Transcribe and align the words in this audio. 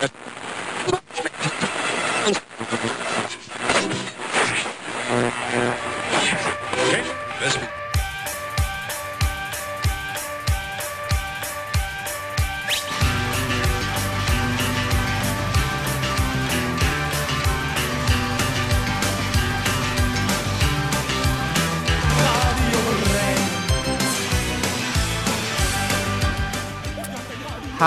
Yeah. 0.00 0.08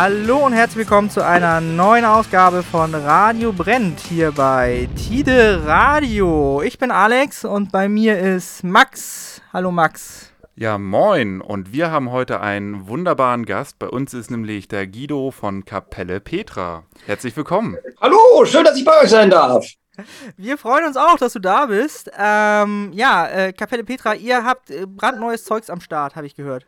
Hallo 0.09 0.45
und 0.45 0.53
herzlich 0.53 0.77
willkommen 0.77 1.09
zu 1.09 1.21
einer 1.21 1.59
neuen 1.59 2.05
Ausgabe 2.05 2.63
von 2.63 2.95
Radio 2.95 3.51
Brennt 3.51 3.99
hier 3.99 4.31
bei 4.31 4.87
Tide 4.95 5.63
Radio. 5.65 6.61
Ich 6.61 6.77
bin 6.77 6.91
Alex 6.91 7.43
und 7.43 7.73
bei 7.73 7.89
mir 7.89 8.17
ist 8.17 8.63
Max. 8.63 9.41
Hallo 9.51 9.69
Max. 9.69 10.31
Ja, 10.55 10.77
moin. 10.77 11.41
Und 11.41 11.73
wir 11.73 11.91
haben 11.91 12.09
heute 12.09 12.39
einen 12.39 12.87
wunderbaren 12.87 13.45
Gast. 13.45 13.79
Bei 13.79 13.89
uns 13.89 14.13
ist 14.13 14.31
nämlich 14.31 14.69
der 14.69 14.87
Guido 14.87 15.29
von 15.31 15.65
Kapelle 15.65 16.21
Petra. 16.21 16.85
Herzlich 17.05 17.35
willkommen. 17.35 17.75
Hallo, 17.99 18.45
schön, 18.45 18.63
dass 18.63 18.77
ich 18.77 18.85
bei 18.85 19.01
euch 19.01 19.09
sein 19.09 19.29
darf. 19.29 19.67
Wir 20.37 20.57
freuen 20.57 20.85
uns 20.85 20.95
auch, 20.95 21.17
dass 21.17 21.33
du 21.33 21.39
da 21.39 21.65
bist. 21.65 22.09
Ähm, 22.17 22.91
ja, 22.93 23.27
äh, 23.27 23.51
Kapelle 23.51 23.83
Petra, 23.83 24.15
ihr 24.15 24.45
habt 24.45 24.71
brandneues 24.95 25.43
Zeugs 25.43 25.69
am 25.69 25.81
Start, 25.81 26.15
habe 26.15 26.27
ich 26.27 26.35
gehört. 26.35 26.65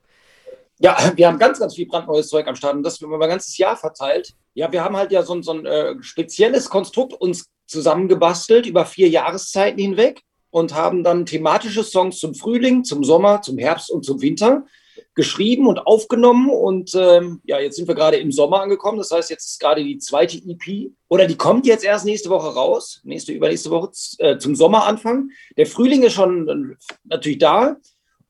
Ja, 0.79 0.97
wir 1.15 1.27
haben 1.27 1.37
ganz, 1.37 1.59
ganz 1.59 1.75
viel 1.75 1.87
brandneues 1.87 2.29
Zeug 2.29 2.47
am 2.47 2.55
Start 2.55 2.75
und 2.75 2.83
das 2.83 2.99
über 3.01 3.19
ein 3.21 3.29
ganzes 3.29 3.57
Jahr 3.57 3.77
verteilt. 3.77 4.33
Ja, 4.53 4.71
wir 4.71 4.83
haben 4.83 4.97
halt 4.97 5.11
ja 5.11 5.23
so, 5.23 5.39
so 5.41 5.51
ein 5.51 5.65
äh, 5.65 5.95
spezielles 6.01 6.69
Konstrukt 6.69 7.13
uns 7.13 7.49
zusammengebastelt 7.67 8.65
über 8.65 8.85
vier 8.85 9.09
Jahreszeiten 9.09 9.79
hinweg 9.79 10.23
und 10.49 10.73
haben 10.73 11.03
dann 11.03 11.25
thematische 11.25 11.83
Songs 11.83 12.17
zum 12.17 12.33
Frühling, 12.33 12.83
zum 12.83 13.03
Sommer, 13.03 13.41
zum 13.41 13.57
Herbst 13.57 13.91
und 13.91 14.03
zum 14.03 14.21
Winter 14.21 14.65
geschrieben 15.13 15.67
und 15.67 15.79
aufgenommen. 15.79 16.49
Und 16.49 16.95
ähm, 16.95 17.41
ja, 17.43 17.59
jetzt 17.59 17.75
sind 17.75 17.87
wir 17.87 17.95
gerade 17.95 18.17
im 18.17 18.31
Sommer 18.31 18.61
angekommen. 18.61 18.97
Das 18.97 19.11
heißt, 19.11 19.29
jetzt 19.29 19.45
ist 19.45 19.59
gerade 19.59 19.83
die 19.83 19.97
zweite 19.97 20.37
EP 20.37 20.91
oder 21.07 21.27
die 21.27 21.37
kommt 21.37 21.65
jetzt 21.65 21.83
erst 21.83 22.05
nächste 22.05 22.29
Woche 22.29 22.53
raus, 22.53 23.01
nächste, 23.03 23.33
übernächste 23.33 23.69
Woche 23.69 23.91
äh, 24.19 24.37
zum 24.37 24.55
Sommeranfang. 24.55 25.29
Der 25.57 25.67
Frühling 25.67 26.03
ist 26.03 26.13
schon 26.13 26.47
äh, 26.47 26.75
natürlich 27.03 27.39
da. 27.39 27.77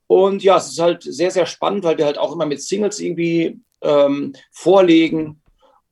Und 0.09 0.41
ja, 0.41 0.57
es 0.57 0.69
ist 0.69 0.79
halt 0.79 1.03
sehr, 1.03 1.29
sehr 1.29 1.45
spannend, 1.45 1.83
weil 1.83 1.99
wir 1.99 2.05
halt 2.05 2.17
auch 2.17 2.33
immer 2.33 2.47
mit 2.47 2.63
Singles 2.63 2.99
irgendwie 2.99 3.59
ähm, 3.83 4.33
vorlegen. 4.51 5.39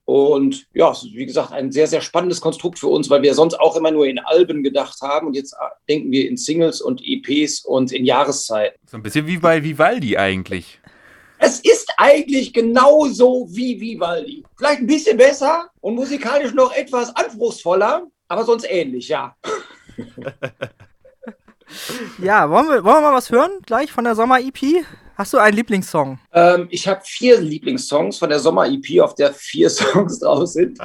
Und 0.06 0.66
ja, 0.74 0.90
es 0.90 1.04
ist 1.04 1.14
wie 1.14 1.28
gesagt 1.28 1.52
ein 1.52 1.72
sehr, 1.72 1.86
sehr 1.86 2.02
spannendes 2.02 2.42
Konstrukt 2.42 2.80
für 2.80 2.88
uns, 2.88 3.12
weil 3.12 3.22
wir 3.22 3.36
sonst 3.36 3.60
auch 3.60 3.76
immer 3.76 3.92
nur 3.92 4.08
in 4.08 4.18
Alben 4.18 4.64
gedacht 4.64 5.00
haben. 5.02 5.28
Und 5.28 5.36
jetzt 5.36 5.54
äh, 5.54 5.68
denken 5.88 6.12
wir 6.12 6.28
in 6.28 6.36
Singles 6.36 6.82
und 6.82 7.00
EPs 7.06 7.64
und 7.64 7.92
in 7.92 8.06
Jahreszeiten. 8.06 8.76
So 8.90 8.98
ein 8.98 9.04
bisschen 9.04 9.28
wie 9.28 9.38
bei 9.38 9.64
Vivaldi 9.64 10.18
eigentlich. 10.18 10.80
Es 11.38 11.60
ist 11.60 11.94
eigentlich 11.98 12.54
genauso 12.54 13.48
wie 13.52 13.80
Vivaldi. 13.80 14.44
Vielleicht 14.58 14.82
ein 14.82 14.88
bisschen 14.88 15.18
besser 15.18 15.70
und 15.80 15.94
musikalisch 15.94 16.56
noch 16.56 16.74
etwas 16.74 17.16
anspruchsvoller, 17.16 18.08
aber 18.30 18.46
sonst 18.46 18.66
ähnlich, 18.68 19.10
ja. 19.10 19.36
Ja, 22.22 22.50
wollen 22.50 22.68
wir, 22.68 22.84
wollen 22.84 22.98
wir 22.98 23.02
mal 23.02 23.14
was 23.14 23.30
hören 23.30 23.52
gleich 23.66 23.92
von 23.92 24.04
der 24.04 24.16
Sommer-EP? 24.16 24.86
Hast 25.16 25.34
du 25.34 25.40
einen 25.40 25.56
Lieblingssong? 25.56 26.20
Ähm, 26.32 26.68
ich 26.70 26.88
habe 26.88 27.02
vier 27.04 27.42
Lieblingssongs 27.42 28.20
von 28.20 28.30
der 28.30 28.40
Sommer-EP, 28.40 29.02
auf 29.02 29.16
der 29.16 29.34
vier 29.34 29.70
Songs 29.72 30.20
drauf 30.20 30.48
sind. 30.48 30.78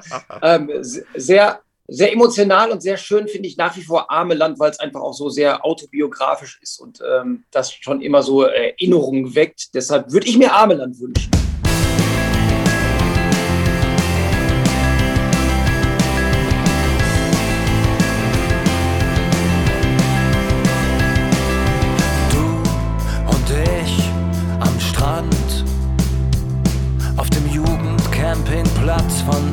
ähm, 0.42 0.70
sehr, 0.80 1.60
sehr 1.86 2.12
emotional 2.12 2.70
und 2.70 2.80
sehr 2.80 2.96
schön 2.96 3.28
finde 3.28 3.48
ich 3.48 3.58
nach 3.58 3.76
wie 3.76 3.82
vor 3.82 4.10
Arme 4.10 4.34
Land, 4.34 4.58
weil 4.58 4.70
es 4.70 4.80
einfach 4.80 5.00
auch 5.00 5.12
so 5.12 5.28
sehr 5.28 5.64
autobiografisch 5.64 6.58
ist 6.62 6.80
und 6.80 7.00
ähm, 7.06 7.44
das 7.50 7.72
schon 7.74 8.00
immer 8.00 8.22
so 8.22 8.42
Erinnerungen 8.42 9.34
weckt. 9.34 9.74
Deshalb 9.74 10.10
würde 10.12 10.26
ich 10.26 10.38
mir 10.38 10.52
Arme 10.52 10.74
Land 10.74 10.98
wünschen. 10.98 11.41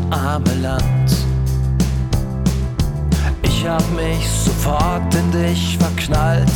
Von 0.09 0.19
Ameland. 0.19 1.11
Ich 3.43 3.67
hab 3.67 3.83
mich 3.91 4.27
sofort 4.27 5.13
in 5.13 5.31
dich 5.31 5.77
verknallt. 5.77 6.51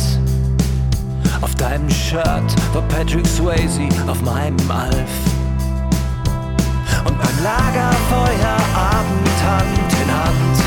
Auf 1.40 1.54
deinem 1.54 1.88
Shirt 1.88 2.54
war 2.72 2.82
Patrick 2.88 3.26
Swayze 3.26 3.88
auf 4.08 4.20
meinem 4.22 4.70
Alf. 4.70 5.12
Und 7.04 7.16
beim 7.16 7.44
Lagerfeuer 7.44 8.56
Abend 8.74 9.38
Hand 9.46 9.92
in 10.02 10.12
Hand 10.12 10.58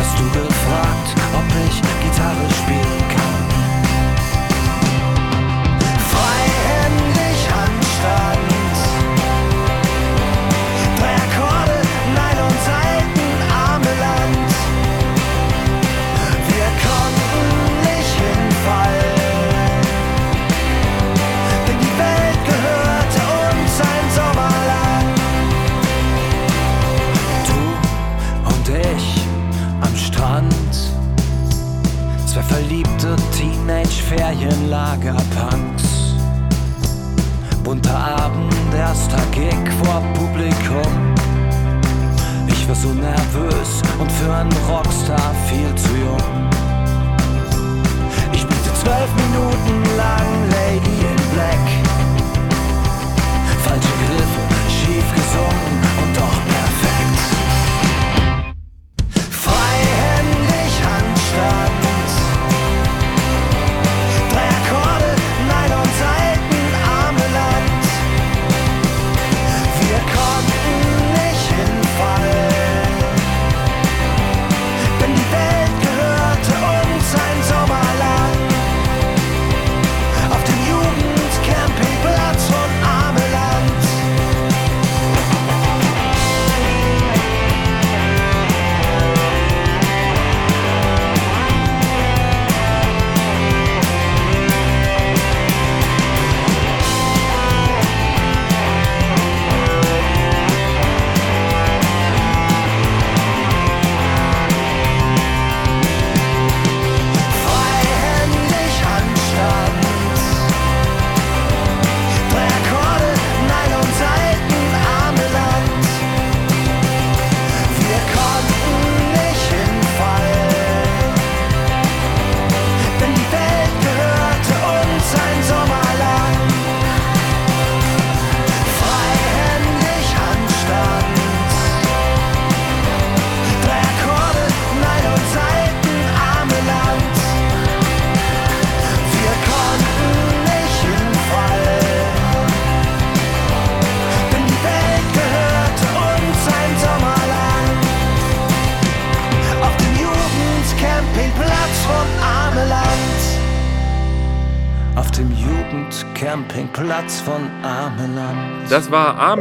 hast 0.00 0.18
du 0.18 0.24
gefragt, 0.38 1.14
ob 1.32 1.44
ich 1.68 1.80
Gitarre 2.02 2.50
spielen 2.64 3.05
Teenage-Ferienlager-Punks. 34.16 36.14
Bunter 37.62 37.96
Abend, 37.96 38.74
erster 38.74 39.20
Gig 39.32 39.56
vor 39.82 40.02
Publikum. 40.14 41.14
Ich 42.48 42.68
war 42.68 42.74
so 42.74 42.88
nervös 42.88 43.82
und 43.98 44.10
für 44.10 44.32
einen 44.32 44.52
Rockstar 44.68 45.34
viel 45.48 45.74
zu 45.74 45.90
jung. 45.96 46.48
Ich 48.32 48.40
spielte 48.40 48.74
zwölf 48.74 49.10
Minuten 49.16 49.96
lang 49.96 50.48
Lady 50.50 50.96
in 51.00 51.16
Black. 51.34 51.66
Falsche 53.64 53.94
Griffe, 54.06 54.40
schief 54.68 55.04
gesungen 55.14 55.85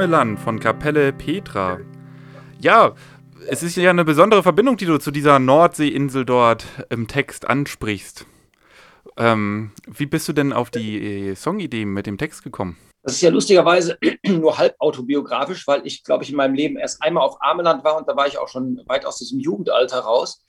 war 0.06 0.20
Ameland 0.22 0.40
von 0.40 0.60
Kapelle 0.60 1.12
Petra. 1.14 1.80
Ja, 2.60 2.94
es 3.48 3.64
ist 3.64 3.76
ja 3.76 3.90
eine 3.90 4.06
besondere 4.06 4.44
Verbindung, 4.44 4.78
die 4.78 4.86
du 4.86 5.00
zu 5.00 5.10
dieser 5.10 5.40
Nordseeinsel 5.40 6.26
dort 6.26 6.68
im 6.92 7.08
Text 7.08 7.48
ansprichst. 7.48 8.28
Ähm, 9.18 9.72
wie 9.88 10.06
bist 10.06 10.28
du 10.28 10.34
denn 10.34 10.54
auf 10.54 10.70
die 10.70 11.30
äh, 11.30 11.36
Songidee 11.36 11.86
mit 11.86 12.06
dem 12.06 12.20
Text 12.20 12.44
gekommen? 12.44 12.78
Das 13.02 13.14
ist 13.14 13.22
ja 13.22 13.32
lustigerweise 13.32 13.98
nur 14.28 14.56
halb 14.60 14.76
autobiografisch, 14.78 15.66
weil 15.66 15.82
ich, 15.88 16.04
glaube 16.04 16.24
ich, 16.24 16.30
in 16.30 16.36
meinem 16.36 16.54
Leben 16.54 16.78
erst 16.78 17.02
einmal 17.02 17.24
auf 17.24 17.42
Ameland 17.42 17.84
war 17.84 17.98
und 17.98 18.08
da 18.08 18.16
war 18.16 18.28
ich 18.28 18.38
auch 18.38 18.48
schon 18.48 18.82
weit 18.86 19.08
aus 19.08 19.18
diesem 19.18 19.40
Jugendalter 19.40 20.02
raus. 20.02 20.46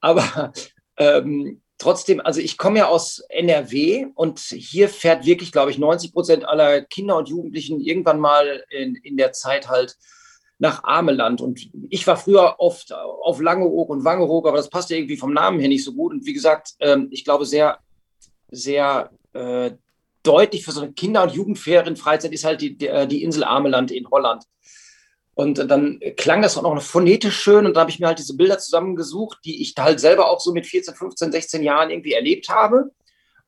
Aber 0.00 0.52
ähm, 0.98 1.62
trotzdem, 1.78 2.20
also 2.20 2.40
ich 2.40 2.58
komme 2.58 2.80
ja 2.80 2.88
aus 2.88 3.20
NRW 3.28 4.06
und 4.14 4.40
hier 4.40 4.88
fährt 4.88 5.24
wirklich, 5.24 5.52
glaube 5.52 5.70
ich, 5.70 5.78
90 5.78 6.12
Prozent 6.12 6.44
aller 6.44 6.82
Kinder 6.82 7.16
und 7.16 7.28
Jugendlichen 7.28 7.80
irgendwann 7.80 8.20
mal 8.20 8.64
in, 8.70 8.96
in 8.96 9.16
der 9.16 9.32
Zeit 9.32 9.68
halt 9.68 9.96
nach 10.58 10.82
Ameland. 10.82 11.40
Und 11.40 11.70
ich 11.88 12.06
war 12.06 12.16
früher 12.16 12.56
oft 12.58 12.92
auf 12.92 13.40
Langeoog 13.40 13.88
und 13.90 14.04
Wangeroog, 14.04 14.46
aber 14.46 14.56
das 14.56 14.70
passte 14.70 14.96
irgendwie 14.96 15.16
vom 15.16 15.32
Namen 15.32 15.60
her 15.60 15.68
nicht 15.68 15.84
so 15.84 15.94
gut. 15.94 16.12
Und 16.12 16.26
wie 16.26 16.32
gesagt, 16.32 16.74
ähm, 16.80 17.08
ich 17.10 17.24
glaube, 17.24 17.46
sehr, 17.46 17.78
sehr 18.50 19.10
äh, 19.32 19.70
deutlich 20.24 20.64
für 20.64 20.72
so 20.72 20.82
eine 20.82 20.92
Kinder- 20.92 21.22
und 21.22 21.32
Jugendferienfreizeit 21.32 22.32
ist 22.32 22.44
halt 22.44 22.60
die, 22.60 22.76
die, 22.76 22.88
äh, 22.88 23.06
die 23.06 23.22
Insel 23.22 23.44
Ameland 23.44 23.92
in 23.92 24.10
Holland. 24.10 24.44
Und 25.38 25.70
dann 25.70 26.00
klang 26.16 26.42
das 26.42 26.58
auch 26.58 26.62
noch 26.62 26.82
phonetisch 26.82 27.40
schön. 27.40 27.64
Und 27.64 27.74
da 27.74 27.82
habe 27.82 27.90
ich 27.92 28.00
mir 28.00 28.08
halt 28.08 28.18
diese 28.18 28.34
Bilder 28.34 28.58
zusammengesucht, 28.58 29.38
die 29.44 29.62
ich 29.62 29.72
halt 29.78 30.00
selber 30.00 30.28
auch 30.28 30.40
so 30.40 30.52
mit 30.52 30.66
14, 30.66 30.96
15, 30.96 31.30
16 31.30 31.62
Jahren 31.62 31.90
irgendwie 31.90 32.14
erlebt 32.14 32.48
habe. 32.48 32.90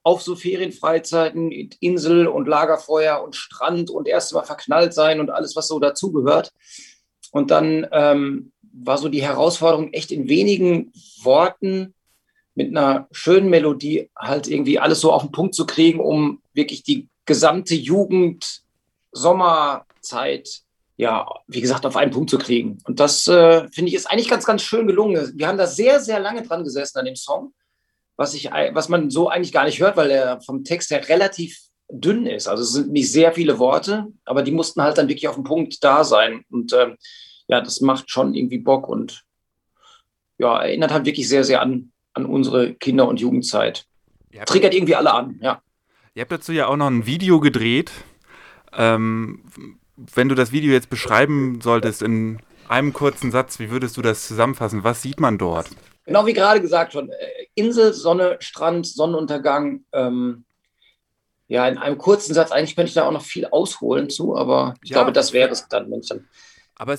Auf 0.04 0.22
so 0.22 0.36
Ferienfreizeiten, 0.36 1.50
Insel 1.50 2.28
und 2.28 2.46
Lagerfeuer 2.46 3.20
und 3.20 3.34
Strand 3.34 3.90
und 3.90 4.06
erst 4.06 4.32
mal 4.32 4.44
verknallt 4.44 4.94
sein 4.94 5.18
und 5.18 5.30
alles, 5.30 5.56
was 5.56 5.66
so 5.66 5.80
dazugehört. 5.80 6.52
Und 7.32 7.50
dann 7.50 7.84
ähm, 7.90 8.52
war 8.72 8.96
so 8.96 9.08
die 9.08 9.24
Herausforderung, 9.24 9.92
echt 9.92 10.12
in 10.12 10.28
wenigen 10.28 10.92
Worten 11.24 11.94
mit 12.54 12.68
einer 12.68 13.08
schönen 13.10 13.50
Melodie 13.50 14.10
halt 14.16 14.46
irgendwie 14.46 14.78
alles 14.78 15.00
so 15.00 15.10
auf 15.12 15.22
den 15.22 15.32
Punkt 15.32 15.56
zu 15.56 15.66
kriegen, 15.66 15.98
um 15.98 16.40
wirklich 16.54 16.84
die 16.84 17.08
gesamte 17.26 17.74
Jugend, 17.74 18.62
Sommerzeit 19.10 20.62
ja, 21.00 21.26
wie 21.46 21.62
gesagt, 21.62 21.86
auf 21.86 21.96
einen 21.96 22.10
Punkt 22.10 22.28
zu 22.28 22.36
kriegen. 22.36 22.76
Und 22.84 23.00
das, 23.00 23.26
äh, 23.26 23.66
finde 23.72 23.88
ich, 23.88 23.94
ist 23.94 24.04
eigentlich 24.04 24.28
ganz, 24.28 24.44
ganz 24.44 24.60
schön 24.60 24.86
gelungen. 24.86 25.32
Wir 25.34 25.48
haben 25.48 25.56
da 25.56 25.66
sehr, 25.66 25.98
sehr 25.98 26.20
lange 26.20 26.42
dran 26.42 26.62
gesessen 26.62 26.98
an 26.98 27.06
dem 27.06 27.16
Song, 27.16 27.54
was, 28.16 28.34
ich, 28.34 28.50
was 28.50 28.90
man 28.90 29.08
so 29.08 29.30
eigentlich 29.30 29.52
gar 29.52 29.64
nicht 29.64 29.80
hört, 29.80 29.96
weil 29.96 30.10
er 30.10 30.42
vom 30.42 30.62
Text 30.62 30.90
her 30.90 31.08
relativ 31.08 31.58
dünn 31.88 32.26
ist. 32.26 32.48
Also 32.48 32.62
es 32.62 32.72
sind 32.74 32.92
nicht 32.92 33.10
sehr 33.10 33.32
viele 33.32 33.58
Worte, 33.58 34.08
aber 34.26 34.42
die 34.42 34.50
mussten 34.52 34.82
halt 34.82 34.98
dann 34.98 35.08
wirklich 35.08 35.26
auf 35.26 35.36
den 35.36 35.44
Punkt 35.44 35.82
da 35.82 36.04
sein. 36.04 36.44
Und 36.50 36.74
ähm, 36.74 36.98
ja, 37.48 37.62
das 37.62 37.80
macht 37.80 38.10
schon 38.10 38.34
irgendwie 38.34 38.58
Bock 38.58 38.86
und 38.86 39.22
ja, 40.36 40.60
erinnert 40.60 40.92
halt 40.92 41.06
wirklich 41.06 41.30
sehr, 41.30 41.44
sehr 41.44 41.62
an, 41.62 41.92
an 42.12 42.26
unsere 42.26 42.74
Kinder- 42.74 43.08
und 43.08 43.20
Jugendzeit. 43.20 43.86
Triggert 44.44 44.74
irgendwie 44.74 44.96
alle 44.96 45.14
an, 45.14 45.38
ja. 45.40 45.62
Ihr 46.14 46.20
habt 46.20 46.32
dazu 46.32 46.52
ja 46.52 46.66
auch 46.66 46.76
noch 46.76 46.88
ein 46.88 47.06
Video 47.06 47.40
gedreht. 47.40 47.90
Ähm, 48.76 49.79
wenn 50.14 50.28
du 50.28 50.34
das 50.34 50.52
Video 50.52 50.72
jetzt 50.72 50.90
beschreiben 50.90 51.60
solltest 51.60 52.02
in 52.02 52.40
einem 52.68 52.92
kurzen 52.92 53.30
Satz, 53.30 53.58
wie 53.58 53.70
würdest 53.70 53.96
du 53.96 54.02
das 54.02 54.26
zusammenfassen? 54.26 54.84
Was 54.84 55.02
sieht 55.02 55.20
man 55.20 55.38
dort? 55.38 55.68
Genau 56.06 56.26
wie 56.26 56.32
gerade 56.32 56.60
gesagt 56.60 56.92
schon, 56.92 57.10
äh, 57.10 57.46
Insel, 57.54 57.92
Sonne, 57.92 58.36
Strand, 58.40 58.86
Sonnenuntergang. 58.86 59.84
Ähm, 59.92 60.44
ja, 61.48 61.66
in 61.66 61.78
einem 61.78 61.98
kurzen 61.98 62.32
Satz, 62.32 62.52
eigentlich 62.52 62.76
könnte 62.76 62.90
ich 62.90 62.94
da 62.94 63.06
auch 63.06 63.12
noch 63.12 63.24
viel 63.24 63.46
ausholen 63.46 64.08
zu, 64.08 64.36
aber 64.36 64.74
ich 64.82 64.90
ja, 64.90 64.94
glaube, 64.94 65.12
das 65.12 65.32
wäre 65.32 65.50
es 65.50 65.66
dann, 65.68 65.90
wenn 65.90 66.00
ich 66.00 66.08
dann 66.08 66.28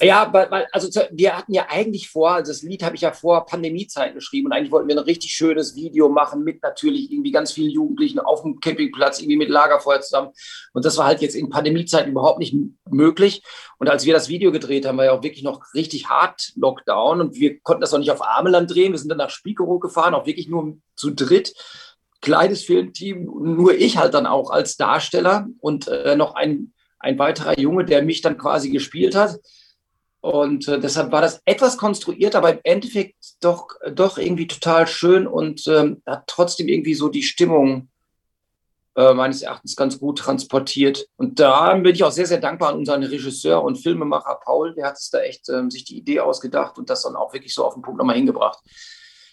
ja, 0.02 0.32
weil, 0.32 0.52
weil, 0.52 0.68
also 0.72 1.02
wir 1.12 1.36
hatten 1.36 1.54
ja 1.54 1.66
eigentlich 1.70 2.10
vor, 2.10 2.32
also 2.32 2.52
das 2.52 2.62
Lied 2.62 2.84
habe 2.84 2.96
ich 2.96 3.02
ja 3.02 3.14
vor 3.14 3.48
Pandemiezeiten 3.48 4.14
geschrieben 4.14 4.48
und 4.48 4.54
eigentlich 4.54 4.72
wollten 4.72 4.88
wir 4.88 4.96
ein 4.96 5.04
richtig 5.04 5.34
schönes 5.34 5.76
Video 5.76 6.08
machen 6.08 6.44
mit 6.44 6.62
natürlich 6.62 7.12
irgendwie 7.12 7.32
ganz 7.32 7.52
vielen 7.52 7.72
Jugendlichen 7.72 8.20
auf 8.20 8.44
dem 8.44 8.60
Campingplatz, 8.60 9.20
irgendwie 9.20 9.38
mit 9.38 9.50
Lagerfeuer 9.50 10.02
zusammen. 10.02 10.30
Und 10.74 10.86
das 10.86 10.98
war 10.98 11.06
halt 11.06 11.22
jetzt 11.22 11.36
in 11.36 11.50
Pandemiezeiten 11.50 12.12
überhaupt 12.12 12.38
nicht 12.38 12.56
möglich. 12.92 13.42
Und 13.80 13.90
als 13.90 14.06
wir 14.06 14.14
das 14.14 14.30
Video 14.30 14.52
gedreht 14.52 14.86
haben, 14.86 14.98
war 14.98 15.06
ja 15.06 15.14
auch 15.14 15.24
wirklich 15.24 15.44
noch 15.44 15.74
richtig 15.74 16.10
hart 16.10 16.52
Lockdown 16.56 17.20
und 17.20 17.36
wir 17.36 17.60
konnten 17.62 17.82
das 17.82 17.94
auch 17.94 18.00
nicht 18.00 18.12
auf 18.12 18.22
Ameland 18.24 18.70
drehen. 18.70 18.92
Wir 18.92 19.00
sind 19.00 19.10
dann 19.10 19.18
nach 19.18 19.32
Spiekerow 19.32 19.80
gefahren, 19.80 20.14
auch 20.14 20.28
wirklich 20.28 20.48
nur 20.48 20.78
zu 20.96 21.10
dritt. 21.10 21.56
Kleines 22.22 22.64
Filmteam, 22.64 23.26
nur 23.26 23.74
ich 23.74 23.98
halt 23.98 24.14
dann 24.14 24.28
auch 24.28 24.52
als 24.52 24.78
Darsteller 24.78 25.48
und 25.60 25.88
äh, 25.88 26.16
noch 26.16 26.36
ein, 26.36 26.74
ein 27.00 27.18
weiterer 27.18 27.60
Junge, 27.60 27.84
der 27.84 28.04
mich 28.04 28.22
dann 28.22 28.38
quasi 28.38 28.70
gespielt 28.70 29.16
hat. 29.16 29.40
Und 30.22 30.68
äh, 30.68 30.80
deshalb 30.80 31.12
war 31.12 31.22
das 31.22 31.42
etwas 31.46 31.78
konstruiert, 31.78 32.36
aber 32.36 32.52
im 32.52 32.60
Endeffekt 32.64 33.16
doch, 33.42 33.68
doch 33.92 34.20
irgendwie 34.20 34.48
total 34.48 34.86
schön 34.88 35.26
und 35.26 35.68
ähm, 35.68 36.02
hat 36.06 36.28
trotzdem 36.28 36.68
irgendwie 36.68 36.94
so 36.94 37.10
die 37.10 37.24
Stimmung 37.24 37.90
äh, 38.96 39.16
meines 39.16 39.42
Erachtens 39.42 39.76
ganz 39.76 40.00
gut 40.00 40.20
transportiert. 40.20 41.08
Und 41.18 41.40
da 41.40 41.74
bin 41.74 41.96
ich 41.96 42.04
auch 42.04 42.12
sehr, 42.12 42.28
sehr 42.28 42.40
dankbar 42.40 42.70
an 42.70 42.78
unseren 42.78 43.02
Regisseur 43.02 43.64
und 43.64 43.78
Filmemacher 43.78 44.40
Paul. 44.44 44.76
Der 44.76 44.88
hat 44.88 44.98
es 44.98 45.10
da 45.10 45.22
echt 45.22 45.50
ähm, 45.50 45.72
sich 45.72 45.86
die 45.86 45.98
Idee 45.98 46.20
ausgedacht 46.20 46.78
und 46.78 46.92
das 46.92 47.02
dann 47.02 47.16
auch 47.16 47.34
wirklich 47.34 47.56
so 47.56 47.66
auf 47.66 47.74
den 47.74 47.82
Punkt 47.82 47.98
nochmal 47.98 48.16
hingebracht. 48.16 48.60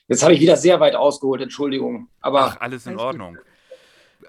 Jetzt 0.09 0.23
habe 0.23 0.33
ich 0.33 0.41
wieder 0.41 0.57
sehr 0.57 0.81
weit 0.81 0.95
ausgeholt, 0.95 1.43
Entschuldigung. 1.43 2.09
Aber 2.23 2.45
Ach, 2.45 2.61
alles 2.61 2.87
in 2.87 2.99
Ordnung. 2.99 3.35
Gut 3.35 3.45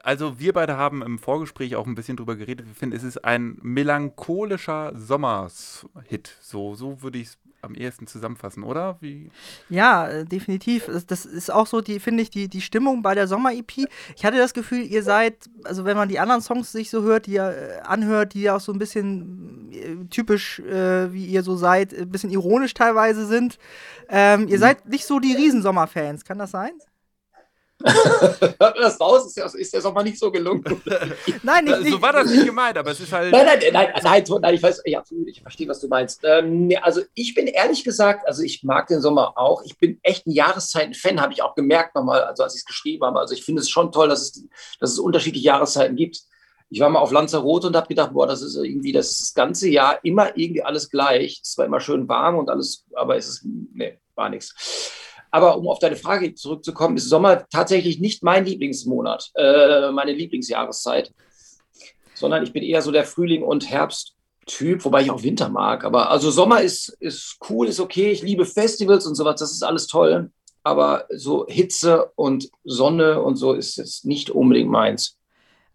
also 0.03 0.39
wir 0.39 0.53
beide 0.53 0.77
haben 0.77 1.01
im 1.01 1.19
Vorgespräch 1.19 1.75
auch 1.75 1.87
ein 1.87 1.95
bisschen 1.95 2.17
drüber 2.17 2.35
geredet. 2.35 2.67
Wir 2.67 2.75
finden, 2.75 2.95
es 2.95 3.03
ist 3.03 3.23
ein 3.23 3.57
melancholischer 3.61 4.93
Sommershit. 4.95 6.35
So, 6.41 6.75
so 6.75 7.01
würde 7.01 7.19
ich 7.19 7.27
es 7.27 7.37
am 7.61 7.75
ehesten 7.75 8.07
zusammenfassen, 8.07 8.63
oder? 8.63 8.97
Wie? 9.01 9.31
Ja, 9.69 10.07
äh, 10.07 10.25
definitiv. 10.25 10.89
Das 11.07 11.25
ist 11.25 11.51
auch 11.51 11.67
so, 11.67 11.81
die 11.81 11.99
finde 11.99 12.23
ich, 12.23 12.29
die, 12.29 12.47
die 12.47 12.61
Stimmung 12.61 13.01
bei 13.01 13.15
der 13.15 13.27
Sommer-EP. 13.27 13.87
Ich 14.15 14.25
hatte 14.25 14.37
das 14.37 14.53
Gefühl, 14.53 14.83
ihr 14.83 15.03
seid, 15.03 15.49
also 15.63 15.85
wenn 15.85 15.97
man 15.97 16.09
die 16.09 16.19
anderen 16.19 16.41
Songs 16.41 16.71
sich 16.71 16.89
so 16.89 17.03
hört, 17.03 17.25
die 17.25 17.33
ihr 17.33 17.49
äh, 17.49 17.81
anhört, 17.81 18.33
die 18.33 18.43
ja 18.43 18.55
auch 18.55 18.61
so 18.61 18.71
ein 18.71 18.79
bisschen 18.79 19.71
äh, 19.71 20.05
typisch, 20.09 20.59
äh, 20.59 21.11
wie 21.11 21.25
ihr 21.25 21.43
so 21.43 21.55
seid, 21.55 21.93
ein 21.93 22.09
bisschen 22.09 22.31
ironisch 22.31 22.73
teilweise 22.73 23.25
sind. 23.25 23.57
Ähm, 24.07 24.47
ihr 24.47 24.57
mhm. 24.57 24.61
seid 24.61 24.87
nicht 24.87 25.05
so 25.05 25.19
die 25.19 25.33
Riesensommer-Fans, 25.33 26.23
kann 26.25 26.39
das 26.39 26.51
sein? 26.51 26.71
Hört 27.81 28.77
das 28.77 28.99
raus? 28.99 29.27
Ist 29.27 29.37
ja, 29.37 29.45
ist 29.45 29.73
ja 29.73 29.91
mal 29.91 30.03
nicht 30.03 30.19
so 30.19 30.29
gelungen. 30.29 30.63
nein, 31.43 31.65
nicht, 31.65 31.79
nicht. 31.83 31.91
So 31.91 32.01
war 32.01 32.11
das 32.11 32.29
nicht 32.29 32.45
gemeint, 32.45 32.77
aber 32.77 32.91
es 32.91 32.99
ist 32.99 33.11
halt. 33.11 33.31
Nein, 33.31 33.45
nein, 33.45 33.59
nein, 33.71 33.89
nein, 34.03 34.23
nein 34.41 34.55
ich 34.55 34.63
weiß, 34.63 34.81
ja, 34.85 35.01
ich 35.25 35.41
verstehe, 35.41 35.67
was 35.67 35.79
du 35.79 35.87
meinst. 35.87 36.21
Ähm, 36.23 36.71
also 36.81 37.01
ich 37.13 37.33
bin 37.33 37.47
ehrlich 37.47 37.83
gesagt, 37.83 38.27
also 38.27 38.43
ich 38.43 38.63
mag 38.63 38.87
den 38.87 39.01
Sommer 39.01 39.37
auch. 39.37 39.63
Ich 39.63 39.77
bin 39.77 39.99
echt 40.03 40.27
ein 40.27 40.31
Jahreszeiten-Fan, 40.31 41.21
habe 41.21 41.31
ich 41.33 41.41
auch 41.41 41.55
gemerkt 41.55 41.95
nochmal, 41.95 42.23
also 42.23 42.43
als 42.43 42.55
ich 42.55 42.61
es 42.61 42.65
geschrieben 42.65 43.05
habe. 43.05 43.19
Also 43.19 43.33
ich 43.33 43.45
finde 43.45 43.61
es 43.61 43.69
schon 43.69 43.91
toll, 43.91 44.09
dass 44.09 44.21
es, 44.21 44.47
dass 44.79 44.91
es 44.91 44.99
unterschiedliche 44.99 45.45
Jahreszeiten 45.45 45.95
gibt. 45.95 46.21
Ich 46.71 46.79
war 46.81 46.89
mal 46.89 46.99
auf 46.99 47.11
Lanzarote 47.11 47.67
und 47.67 47.75
habe 47.75 47.87
gedacht, 47.87 48.13
boah, 48.13 48.27
das 48.27 48.41
ist 48.41 48.55
irgendwie 48.55 48.91
das, 48.91 49.11
ist 49.11 49.21
das 49.21 49.33
ganze 49.33 49.69
Jahr 49.69 50.03
immer 50.03 50.37
irgendwie 50.37 50.63
alles 50.63 50.89
gleich. 50.89 51.41
Es 51.43 51.57
war 51.57 51.65
immer 51.65 51.79
schön 51.79 52.07
warm 52.07 52.37
und 52.37 52.49
alles, 52.49 52.85
aber 52.93 53.15
es 53.15 53.27
ist, 53.27 53.45
nee, 53.73 53.97
war 54.15 54.29
nichts. 54.29 54.53
Aber 55.31 55.57
um 55.57 55.67
auf 55.67 55.79
deine 55.79 55.95
Frage 55.95 56.33
zurückzukommen, 56.33 56.97
ist 56.97 57.09
Sommer 57.09 57.47
tatsächlich 57.49 57.99
nicht 57.99 58.23
mein 58.23 58.45
Lieblingsmonat, 58.45 59.31
äh, 59.35 59.91
meine 59.91 60.13
Lieblingsjahreszeit, 60.13 61.13
sondern 62.13 62.43
ich 62.43 62.53
bin 62.53 62.63
eher 62.63 62.81
so 62.81 62.91
der 62.91 63.05
Frühling- 63.05 63.43
und 63.43 63.69
Herbsttyp, 63.69 64.83
wobei 64.85 65.01
ich 65.01 65.11
auch 65.11 65.23
Winter 65.23 65.49
mag. 65.49 65.83
Aber 65.83 66.09
also 66.09 66.31
Sommer 66.31 66.61
ist, 66.61 66.89
ist 66.99 67.37
cool, 67.49 67.67
ist 67.67 67.79
okay. 67.79 68.11
Ich 68.11 68.21
liebe 68.21 68.45
Festivals 68.45 69.05
und 69.05 69.15
sowas, 69.15 69.39
das 69.39 69.51
ist 69.51 69.63
alles 69.63 69.87
toll. 69.87 70.31
Aber 70.63 71.05
so 71.09 71.45
Hitze 71.47 72.11
und 72.15 72.49
Sonne 72.63 73.21
und 73.21 73.37
so 73.37 73.53
ist 73.53 73.79
es 73.79 74.03
nicht 74.03 74.29
unbedingt 74.29 74.69
meins. 74.69 75.17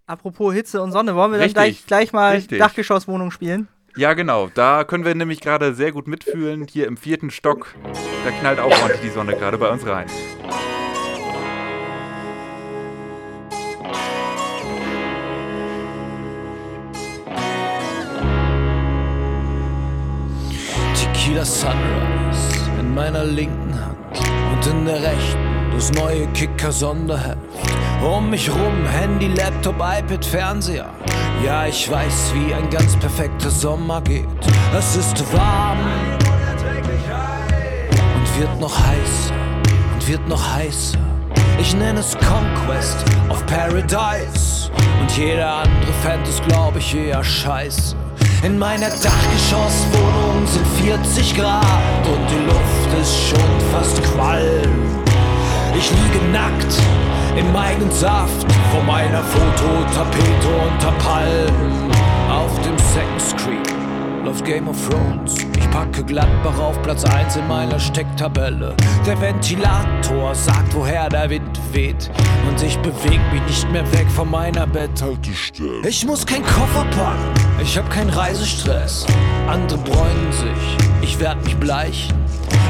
Apropos 0.06 0.52
Hitze 0.52 0.82
und 0.82 0.92
Sonne, 0.92 1.14
wollen 1.14 1.32
wir 1.32 1.38
Richtig. 1.38 1.54
dann 1.54 1.64
gleich, 1.64 1.86
gleich 1.86 2.12
mal 2.12 2.34
Richtig. 2.34 2.58
Dachgeschosswohnung 2.58 3.30
spielen? 3.30 3.68
Ja, 3.96 4.14
genau. 4.14 4.50
Da 4.52 4.82
können 4.82 5.04
wir 5.04 5.14
nämlich 5.14 5.40
gerade 5.40 5.72
sehr 5.72 5.92
gut 5.92 6.08
mitfühlen. 6.08 6.66
Hier 6.68 6.88
im 6.88 6.96
vierten 6.96 7.30
Stock, 7.30 7.74
da 8.24 8.30
knallt 8.32 8.58
auch 8.58 8.70
ordentlich 8.70 9.00
die 9.02 9.10
Sonne 9.10 9.36
gerade 9.36 9.56
bei 9.56 9.68
uns 9.70 9.86
rein. 9.86 10.06
Tequila 20.96 21.44
Sunrise 21.44 22.70
in 22.80 22.92
meiner 22.94 23.24
linken 23.24 23.80
Hand 23.80 23.96
und 24.52 24.66
in 24.72 24.86
der 24.86 25.02
rechten 25.02 25.70
das 25.72 25.92
neue 25.92 26.26
Kicker 26.28 26.72
Sonderheft. 26.72 27.38
Um 28.02 28.30
mich 28.30 28.50
rum 28.50 28.86
Handy, 28.86 29.28
Laptop, 29.28 29.76
iPad, 29.76 30.24
Fernseher. 30.24 30.90
Ja, 31.44 31.66
ich 31.66 31.90
weiß, 31.90 32.32
wie 32.34 32.54
ein 32.54 32.70
ganz 32.70 32.96
perfekter 32.96 33.50
Sommer 33.50 34.00
geht. 34.02 34.26
Es 34.76 34.96
ist 34.96 35.20
warm 35.32 35.78
und 38.16 38.40
wird 38.40 38.60
noch 38.60 38.78
heißer 38.78 39.34
und 39.92 40.08
wird 40.08 40.28
noch 40.28 40.54
heißer. 40.54 40.98
Ich 41.58 41.74
nenne 41.74 42.00
es 42.00 42.16
Conquest 42.18 43.04
of 43.28 43.44
Paradise. 43.46 44.70
Und 45.00 45.16
jeder 45.16 45.56
andere 45.56 45.92
fände 46.02 46.28
es, 46.28 46.40
glaub 46.48 46.76
ich, 46.76 46.94
eher 46.94 47.22
scheiße. 47.22 47.96
In 48.42 48.58
meiner 48.58 48.90
Dachgeschosswohnung 48.90 50.46
sind 50.46 50.66
40 50.84 51.36
Grad 51.36 51.64
und 52.06 52.30
die 52.30 52.44
Luft 52.44 53.00
ist 53.00 53.28
schon 53.28 53.60
fast 53.72 54.02
qualm. 54.02 55.02
Ich 55.76 55.90
liege 55.90 56.24
nackt 56.32 56.78
im 57.36 57.56
eigenen 57.56 57.90
Saft 57.90 58.46
vor 58.70 58.82
meiner 58.84 59.22
Fototapete 59.22 60.48
unter 60.72 60.92
Palmen 60.98 61.90
auf 62.30 62.54
dem 62.62 62.78
Second 62.78 63.20
Screen 63.20 63.84
läuft 64.24 64.44
Game 64.44 64.68
of 64.68 64.76
Thrones. 64.88 65.36
Ich 65.56 65.70
packe 65.70 66.02
Gladbach 66.02 66.58
auf 66.58 66.80
Platz 66.82 67.04
1 67.04 67.36
in 67.36 67.46
meiner 67.46 67.78
Stecktabelle. 67.78 68.74
Der 69.06 69.20
Ventilator 69.20 70.34
sagt, 70.34 70.74
woher 70.74 71.08
der 71.08 71.28
Wind 71.30 71.60
weht. 71.72 72.10
Und 72.48 72.62
ich 72.62 72.78
beweg 72.78 73.20
mich 73.32 73.42
nicht 73.46 73.70
mehr 73.70 73.90
weg 73.92 74.06
von 74.10 74.30
meiner 74.30 74.66
Betthaltestelle. 74.66 75.86
Ich 75.86 76.06
muss 76.06 76.24
kein 76.24 76.42
Koffer 76.42 76.84
packen, 76.96 77.62
ich 77.62 77.76
hab 77.76 77.90
keinen 77.90 78.10
Reisestress. 78.10 79.06
Andere 79.46 79.78
bräunen 79.78 80.32
sich, 80.32 80.88
ich 81.02 81.20
werd 81.20 81.42
mich 81.44 81.56
bleichen. 81.56 82.23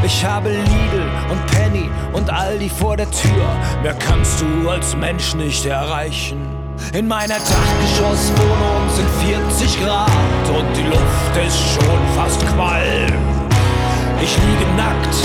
Ich 0.05 0.25
habe 0.25 0.51
Lidl 0.51 1.09
und 1.31 1.47
Penny 1.47 1.91
und 2.13 2.31
Aldi 2.31 2.69
vor 2.69 2.97
der 2.97 3.11
Tür. 3.11 3.47
Mehr 3.83 3.95
kannst 3.95 4.43
du 4.43 4.69
als 4.69 4.95
Mensch 4.97 5.35
nicht 5.35 5.65
erreichen. 5.67 6.41
In 6.93 7.09
meiner 7.09 7.37
Dachgeschosswohnung 7.37 8.89
sind 8.95 9.09
40 9.59 9.85
Grad 9.85 10.11
und 10.49 10.77
die 10.77 10.83
Luft 10.83 11.47
ist 11.47 11.59
schon 11.75 12.01
fast 12.15 12.41
qualm. 12.55 13.15
Ich 14.23 14.37
liege 14.37 14.71
nackt 14.77 15.17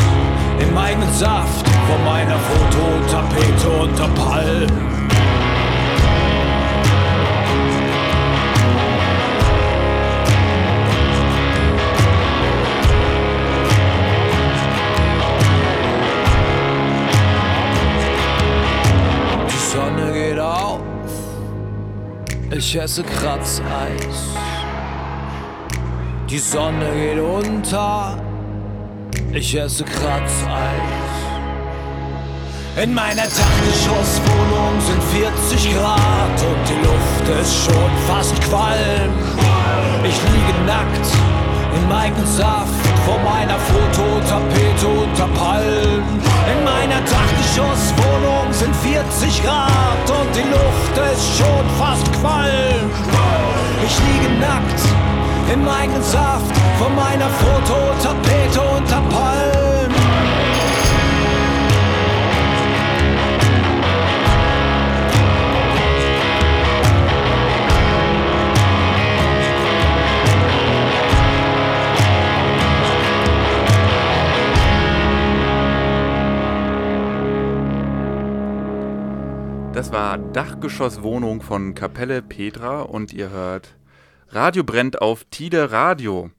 im 0.61 0.77
eigenen 0.77 1.13
Saft 1.13 1.67
vor 1.87 1.97
meiner 2.05 2.37
Fototapete 2.37 3.69
unter 3.69 4.07
Palmen. 4.09 4.98
Ich 22.59 22.75
esse 22.75 23.03
Kratzeis. 23.03 24.17
Die 26.29 26.37
Sonne 26.37 26.91
geht 26.93 27.17
unter, 27.17 28.21
ich 29.31 29.55
esse 29.55 29.85
Kratzeis. 29.85 31.09
In 32.83 32.93
meiner 32.93 33.23
Dachgeschosswohnung 33.23 34.73
sind 34.85 35.03
40 35.03 35.73
Grad 35.73 36.37
und 36.51 36.63
die 36.69 36.79
Luft 36.85 37.41
ist 37.41 37.63
schon 37.63 37.91
fast 38.09 38.35
qualm. 38.41 39.13
Ich 40.03 40.19
liege 40.33 40.65
nackt 40.65 41.07
im 41.77 41.91
eigenen 41.91 42.27
Saft 42.27 42.78
vor 43.09 43.19
meiner 43.23 43.57
Fototapete 43.57 44.87
unter 44.87 45.27
Palmen. 45.39 46.03
In 46.51 46.63
meiner 46.63 47.01
Dachgeschosswohnung 47.01 48.51
sind 48.51 48.75
40 48.75 49.43
Grad 49.43 50.05
und 50.05 50.29
die 50.35 50.47
Luft 50.55 50.95
ist 51.13 51.37
schon 51.37 51.65
fast 51.79 52.05
qualm. 52.21 52.85
Ich 53.83 53.95
liege 54.07 54.29
nackt 54.39 54.81
im 55.51 55.67
eigenen 55.67 56.03
Saft 56.03 56.53
vor 56.77 56.89
meiner 56.89 57.29
Fototapete 57.41 58.61
unter 58.77 59.01
Palmen. 59.09 59.58
Das 79.79 79.93
war 79.93 80.17
Dachgeschosswohnung 80.17 81.41
von 81.41 81.73
Kapelle 81.73 82.21
Petra 82.21 82.81
und 82.81 83.13
ihr 83.13 83.29
hört 83.29 83.77
Radio 84.27 84.61
brennt 84.65 85.01
auf 85.01 85.23
Tide 85.31 85.71
Radio. 85.71 86.31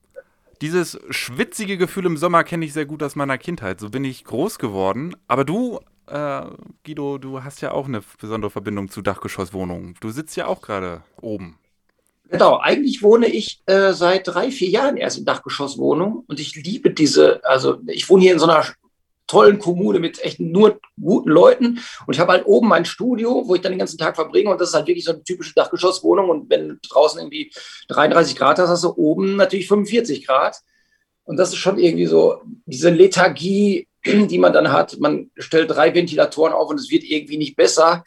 Dieses 0.61 1.01
schwitzige 1.09 1.79
Gefühl 1.79 2.05
im 2.05 2.19
Sommer 2.19 2.45
kenne 2.45 2.67
ich 2.67 2.75
sehr 2.75 2.85
gut 2.85 3.03
aus 3.03 3.17
meiner 3.17 3.39
Kindheit. 3.39 3.81
So 3.81 3.89
bin 3.89 4.05
ich 4.05 4.25
groß 4.25 4.59
geworden. 4.59 5.17
Aber 5.27 5.47
du, 5.47 5.81
äh, 6.07 6.43
Guido, 6.85 7.17
du 7.17 7.43
hast 7.43 7.63
ja 7.63 7.73
auch 7.73 7.89
eine 7.89 8.03
besondere 8.21 8.51
Verbindung 8.51 8.91
zu 8.91 9.01
Dachgeschosswohnungen. 9.01 9.95
Du 10.03 10.11
sitzt 10.11 10.37
ja 10.37 10.47
auch 10.47 10.61
gerade 10.61 11.03
oben. 11.23 11.59
Genau, 12.29 12.59
eigentlich 12.59 13.03
wohne 13.03 13.27
ich 13.27 13.63
äh, 13.65 13.95
seit 13.95 14.29
drei, 14.29 14.51
vier 14.51 14.69
Jahren 14.69 14.99
erst 14.99 15.17
in 15.17 15.25
Dachgeschosswohnung 15.25 16.25
und 16.27 16.41
ich 16.41 16.57
liebe 16.57 16.91
diese, 16.91 17.43
also 17.43 17.79
ich 17.87 18.07
wohne 18.11 18.23
hier 18.23 18.35
in 18.35 18.39
so 18.39 18.45
einer 18.45 18.67
tollen 19.31 19.59
Kommune 19.59 20.01
mit 20.01 20.23
echt 20.25 20.41
nur 20.41 20.81
guten 21.01 21.31
Leuten. 21.31 21.79
Und 22.07 22.15
ich 22.15 22.19
habe 22.19 22.33
halt 22.33 22.47
oben 22.47 22.69
mein 22.69 22.85
Studio, 22.85 23.45
wo 23.47 23.55
ich 23.55 23.61
dann 23.61 23.73
den 23.73 23.79
ganzen 23.79 23.99
Tag 23.99 24.17
verbringe. 24.17 24.51
Und 24.51 24.61
das 24.61 24.71
ist 24.71 24.75
halt 24.75 24.89
wirklich 24.89 25.05
so 25.05 25.13
eine 25.13 25.23
typische 25.23 25.55
Dachgeschosswohnung. 25.55 26.29
Und 26.29 26.51
wenn 26.51 26.69
du 26.69 26.77
draußen 26.89 27.21
irgendwie 27.21 27.53
33 27.89 28.37
Grad 28.37 28.59
hast, 28.59 28.71
hast 28.71 28.85
du 28.85 28.93
oben 28.97 29.37
natürlich 29.37 29.69
45 29.69 30.27
Grad. 30.27 30.57
Und 31.25 31.37
das 31.37 31.51
ist 31.51 31.59
schon 31.59 31.79
irgendwie 31.79 32.07
so 32.07 32.41
diese 32.67 32.91
Lethargie, 32.91 33.87
die 34.05 34.39
man 34.39 34.53
dann 34.53 34.73
hat. 34.73 34.99
Man 34.99 35.31
stellt 35.37 35.71
drei 35.71 35.95
Ventilatoren 35.95 36.53
auf 36.53 36.69
und 36.69 36.81
es 36.81 36.91
wird 36.91 37.05
irgendwie 37.05 37.39
nicht 37.39 37.55
besser 37.55 38.03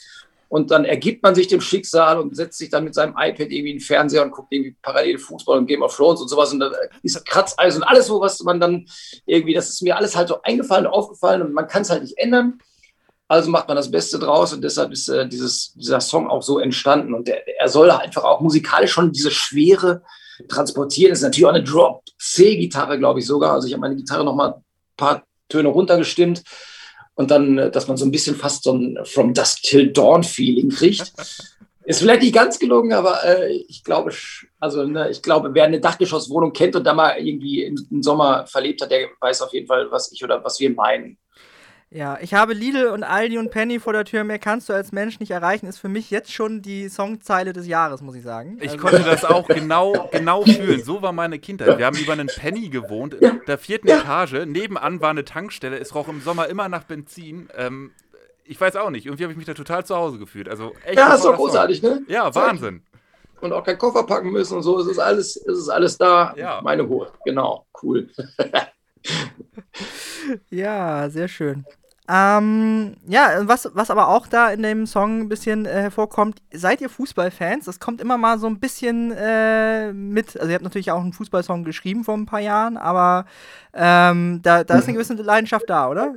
und 0.53 0.69
dann 0.69 0.85
ergibt 0.85 1.23
man 1.23 1.33
sich 1.33 1.47
dem 1.47 1.61
Schicksal 1.61 2.19
und 2.19 2.35
setzt 2.35 2.59
sich 2.59 2.69
dann 2.69 2.83
mit 2.83 2.93
seinem 2.93 3.15
iPad 3.17 3.49
irgendwie 3.49 3.71
in 3.71 3.77
den 3.77 3.79
Fernseher 3.79 4.21
und 4.21 4.29
guckt 4.29 4.53
irgendwie 4.53 4.75
parallel 4.83 5.17
Fußball 5.17 5.57
und 5.57 5.65
Game 5.65 5.81
of 5.81 5.95
Thrones 5.95 6.21
und 6.21 6.27
sowas. 6.27 6.53
Und 6.53 6.59
da 6.59 6.71
ist 7.01 7.25
Kratzeis 7.25 7.75
und 7.75 7.81
alles 7.81 8.05
so, 8.05 8.21
was 8.21 8.39
man 8.43 8.59
dann 8.59 8.85
irgendwie, 9.25 9.55
das 9.55 9.69
ist 9.69 9.81
mir 9.81 9.97
alles 9.97 10.15
halt 10.15 10.27
so 10.27 10.43
eingefallen, 10.43 10.85
aufgefallen 10.85 11.41
und 11.41 11.53
man 11.53 11.67
kann 11.67 11.81
es 11.81 11.89
halt 11.89 12.03
nicht 12.03 12.19
ändern. 12.19 12.59
Also 13.27 13.49
macht 13.49 13.67
man 13.67 13.77
das 13.77 13.89
Beste 13.89 14.19
draus 14.19 14.53
und 14.53 14.63
deshalb 14.63 14.91
ist 14.91 15.09
äh, 15.09 15.27
dieses, 15.27 15.73
dieser 15.73 15.99
Song 15.99 16.29
auch 16.29 16.43
so 16.43 16.59
entstanden. 16.59 17.15
Und 17.15 17.27
der, 17.27 17.47
er 17.59 17.67
soll 17.67 17.89
einfach 17.89 18.23
auch 18.23 18.39
musikalisch 18.39 18.91
schon 18.91 19.11
diese 19.11 19.31
Schwere 19.31 20.03
transportieren. 20.49 21.09
Das 21.09 21.21
ist 21.21 21.23
natürlich 21.23 21.47
auch 21.47 21.55
eine 21.55 21.63
Drop-C-Gitarre, 21.63 22.99
glaube 22.99 23.21
ich 23.21 23.25
sogar. 23.25 23.53
Also 23.53 23.65
ich 23.65 23.73
habe 23.73 23.81
meine 23.81 23.95
Gitarre 23.95 24.23
noch 24.23 24.35
mal 24.35 24.49
ein 24.49 24.63
paar 24.97 25.23
Töne 25.49 25.69
runtergestimmt 25.69 26.43
und 27.15 27.31
dann, 27.31 27.57
äh, 27.57 27.71
dass 27.71 27.87
man 27.87 27.97
so 27.97 28.05
ein 28.05 28.11
bisschen 28.11 28.35
fast 28.35 28.63
so 28.63 28.73
ein 28.73 28.99
From 29.03 29.33
Dusk 29.33 29.63
Till 29.63 29.91
Dawn 29.91 30.23
Feeling 30.23 30.69
kriegt. 30.69 31.13
Ist 31.85 31.99
vielleicht 31.99 32.21
nicht 32.21 32.33
ganz 32.33 32.59
gelungen, 32.59 32.93
aber 32.93 33.25
äh, 33.25 33.51
ich 33.67 33.83
glaube, 33.83 34.13
also 34.59 34.85
ne, 34.85 35.09
ich 35.09 35.21
glaube, 35.21 35.53
wer 35.53 35.65
eine 35.65 35.81
Dachgeschosswohnung 35.81 36.53
kennt 36.53 36.77
und 36.77 36.85
da 36.85 36.93
mal 36.93 37.17
irgendwie 37.17 37.63
im 37.63 38.01
Sommer 38.01 38.47
verlebt 38.47 38.81
hat, 38.81 38.91
der 38.91 39.09
weiß 39.19 39.41
auf 39.41 39.51
jeden 39.51 39.67
Fall, 39.67 39.91
was 39.91 40.09
ich 40.13 40.23
oder 40.23 40.41
was 40.45 40.61
wir 40.61 40.69
meinen. 40.69 41.17
Ja, 41.95 42.17
ich 42.21 42.33
habe 42.33 42.53
Lidl 42.53 42.87
und 42.87 43.03
Aldi 43.03 43.37
und 43.37 43.51
Penny 43.51 43.79
vor 43.79 43.93
der 43.93 44.03
Tür. 44.03 44.23
Mehr 44.23 44.39
kannst 44.39 44.67
du 44.67 44.73
als 44.73 44.91
Mensch 44.91 45.19
nicht 45.19 45.29
erreichen. 45.29 45.67
Ist 45.67 45.77
für 45.77 45.89
mich 45.89 46.09
jetzt 46.09 46.31
schon 46.33 46.63
die 46.63 46.89
Songzeile 46.89 47.53
des 47.53 47.67
Jahres, 47.67 48.01
muss 48.01 48.15
ich 48.15 48.23
sagen. 48.23 48.57
Ich 48.61 48.71
Also- 48.71 48.81
konnte 48.81 49.03
das 49.03 49.23
auch 49.23 49.47
genau, 49.47 50.09
genau 50.11 50.41
fühlen. 50.45 50.83
So 50.83 51.03
war 51.03 51.11
meine 51.11 51.37
Kindheit. 51.37 51.77
Wir 51.77 51.85
haben 51.85 51.97
über 51.97 52.13
einen 52.13 52.27
Penny 52.27 52.69
gewohnt, 52.69 53.13
in 53.13 53.41
der 53.45 53.59
vierten 53.59 53.89
Etage. 53.89 54.45
Nebenan 54.47 55.01
war 55.01 55.11
eine 55.11 55.23
Tankstelle. 55.23 55.77
Es 55.77 55.93
roch 55.93 56.07
im 56.07 56.19
Sommer 56.21 56.47
immer 56.47 56.67
nach 56.67 56.83
Benzin. 56.83 57.49
Ähm, 57.55 57.91
ich 58.43 58.59
weiß 58.59 58.75
auch 58.77 58.89
nicht. 58.89 59.05
Irgendwie 59.05 59.23
habe 59.23 59.31
ich 59.33 59.37
mich 59.37 59.45
da 59.45 59.53
total 59.53 59.85
zu 59.85 59.95
Hause 59.95 60.17
gefühlt. 60.17 60.49
Also 60.49 60.73
echt 60.85 60.97
Ja, 60.97 61.13
ist 61.13 61.23
doch 61.23 61.35
großartig, 61.35 61.83
ne? 61.83 62.01
Ja, 62.07 62.33
Wahnsinn. 62.33 62.81
Und 63.39 63.53
auch 63.53 63.63
keinen 63.63 63.77
Koffer 63.77 64.03
packen 64.03 64.31
müssen 64.31 64.57
und 64.57 64.63
so. 64.63 64.79
Es 64.79 64.87
ist 64.87 64.97
alles, 64.99 65.35
es 65.35 65.59
ist 65.59 65.69
alles 65.69 65.97
da. 65.99 66.33
Ja. 66.37 66.59
Meine 66.63 66.87
Hut. 66.89 67.11
Genau, 67.23 67.67
cool. 67.83 68.09
Ja, 70.49 71.09
sehr 71.09 71.27
schön. 71.27 71.65
Ähm, 72.09 72.97
ja, 73.07 73.47
was, 73.47 73.69
was 73.73 73.89
aber 73.89 74.09
auch 74.09 74.27
da 74.27 74.49
in 74.49 74.61
dem 74.61 74.85
Song 74.85 75.21
ein 75.21 75.29
bisschen 75.29 75.65
äh, 75.65 75.69
hervorkommt, 75.69 76.39
seid 76.51 76.81
ihr 76.81 76.89
Fußballfans? 76.89 77.63
Das 77.63 77.79
kommt 77.79 78.01
immer 78.01 78.17
mal 78.17 78.39
so 78.39 78.47
ein 78.47 78.59
bisschen 78.59 79.11
äh, 79.11 79.93
mit. 79.93 80.35
Also 80.37 80.49
ihr 80.49 80.55
habt 80.55 80.65
natürlich 80.65 80.91
auch 80.91 80.99
einen 80.99 81.13
Fußballsong 81.13 81.63
geschrieben 81.63 82.03
vor 82.03 82.15
ein 82.15 82.25
paar 82.25 82.41
Jahren, 82.41 82.75
aber 82.75 83.25
ähm, 83.73 84.41
da, 84.43 84.65
da 84.65 84.77
ist 84.77 84.85
eine 84.85 84.93
gewisse 84.93 85.13
Leidenschaft 85.13 85.69
da, 85.69 85.89
oder? 85.89 86.15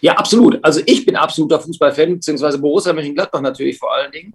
Ja, 0.00 0.14
absolut. 0.14 0.58
Also 0.62 0.80
ich 0.86 1.04
bin 1.04 1.16
absoluter 1.16 1.58
Fußballfan, 1.58 2.14
beziehungsweise 2.14 2.58
Borussia 2.58 2.92
Mönchengladbach 2.92 3.40
natürlich 3.40 3.78
vor 3.78 3.92
allen 3.92 4.12
Dingen. 4.12 4.32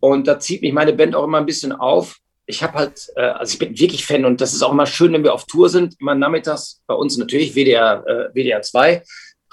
Und 0.00 0.28
da 0.28 0.38
zieht 0.38 0.60
mich 0.60 0.74
meine 0.74 0.92
Band 0.92 1.14
auch 1.14 1.24
immer 1.24 1.38
ein 1.38 1.46
bisschen 1.46 1.72
auf. 1.72 2.18
Ich 2.44 2.62
habe 2.62 2.74
halt, 2.74 3.08
äh, 3.16 3.22
also 3.22 3.54
ich 3.54 3.58
bin 3.58 3.78
wirklich 3.78 4.04
Fan 4.04 4.26
und 4.26 4.42
das 4.42 4.52
ist 4.52 4.62
auch 4.62 4.72
immer 4.72 4.84
schön, 4.84 5.14
wenn 5.14 5.24
wir 5.24 5.32
auf 5.32 5.46
Tour 5.46 5.70
sind, 5.70 5.96
immer 5.98 6.14
nachmittags 6.14 6.82
bei 6.86 6.94
uns 6.94 7.16
natürlich 7.16 7.54
WDR, 7.54 8.04
äh, 8.06 8.34
WDR 8.34 8.60
2. 8.60 9.02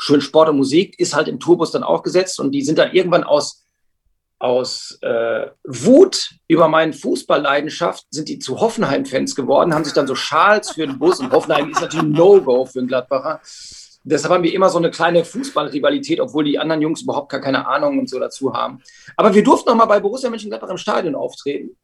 Schön 0.03 0.19
Sport 0.19 0.49
und 0.49 0.57
Musik 0.57 0.97
ist 0.99 1.15
halt 1.15 1.27
im 1.27 1.39
Tourbus 1.39 1.69
dann 1.69 1.83
auch 1.83 2.01
gesetzt 2.01 2.39
und 2.39 2.53
die 2.53 2.63
sind 2.63 2.79
dann 2.79 2.91
irgendwann 2.91 3.23
aus, 3.23 3.67
aus 4.39 4.97
äh, 5.03 5.45
Wut 5.63 6.31
über 6.47 6.67
meine 6.67 6.93
Fußballleidenschaft 6.93 8.07
sind 8.09 8.27
die 8.27 8.39
zu 8.39 8.59
Hoffenheim-Fans 8.59 9.35
geworden, 9.35 9.75
haben 9.75 9.83
sich 9.83 9.93
dann 9.93 10.07
so 10.07 10.15
Schals 10.15 10.71
für 10.71 10.87
den 10.87 10.97
Bus 10.97 11.19
und 11.19 11.31
Hoffenheim 11.31 11.69
ist 11.69 11.81
natürlich 11.81 12.03
ein 12.03 12.13
No-Go 12.13 12.65
für 12.65 12.79
einen 12.79 12.87
Gladbacher. 12.87 13.41
deshalb 14.03 14.33
haben 14.33 14.43
wir 14.43 14.55
immer 14.55 14.71
so 14.71 14.79
eine 14.79 14.89
kleine 14.89 15.23
Fußballrivalität, 15.23 16.19
obwohl 16.19 16.45
die 16.45 16.57
anderen 16.57 16.81
Jungs 16.81 17.03
überhaupt 17.03 17.29
gar 17.29 17.41
keine 17.41 17.67
Ahnung 17.67 17.99
und 17.99 18.09
so 18.09 18.19
dazu 18.19 18.55
haben. 18.55 18.81
Aber 19.17 19.35
wir 19.35 19.43
durften 19.43 19.69
noch 19.69 19.75
mal 19.75 19.85
bei 19.85 19.99
Borussia 19.99 20.31
Mönchengladbach 20.31 20.69
im 20.69 20.77
Stadion 20.77 21.13
auftreten, 21.13 21.77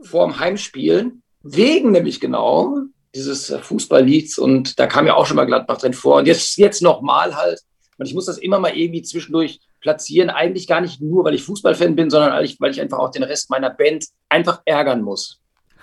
vor 0.00 0.26
dem 0.26 0.38
Heimspielen, 0.38 1.22
wegen 1.42 1.90
nämlich 1.90 2.20
genau 2.20 2.86
dieses 3.14 3.54
Fußballlieds 3.62 4.38
und 4.38 4.78
da 4.78 4.86
kam 4.86 5.06
ja 5.06 5.14
auch 5.14 5.26
schon 5.26 5.36
mal 5.36 5.44
Gladbach 5.46 5.78
drin 5.78 5.94
vor 5.94 6.16
und 6.16 6.26
jetzt, 6.26 6.56
jetzt 6.56 6.82
nochmal 6.82 7.36
halt. 7.36 7.60
Und 7.96 8.06
ich 8.06 8.14
muss 8.14 8.26
das 8.26 8.38
immer 8.38 8.58
mal 8.58 8.76
irgendwie 8.76 9.02
zwischendurch 9.02 9.60
platzieren, 9.80 10.30
eigentlich 10.30 10.66
gar 10.66 10.80
nicht 10.80 11.00
nur, 11.00 11.24
weil 11.24 11.34
ich 11.34 11.44
Fußballfan 11.44 11.94
bin, 11.94 12.10
sondern 12.10 12.32
weil 12.32 12.70
ich 12.70 12.80
einfach 12.80 12.98
auch 12.98 13.10
den 13.10 13.22
Rest 13.22 13.50
meiner 13.50 13.70
Band 13.70 14.06
einfach 14.28 14.62
ärgern 14.64 15.02
muss. 15.02 15.40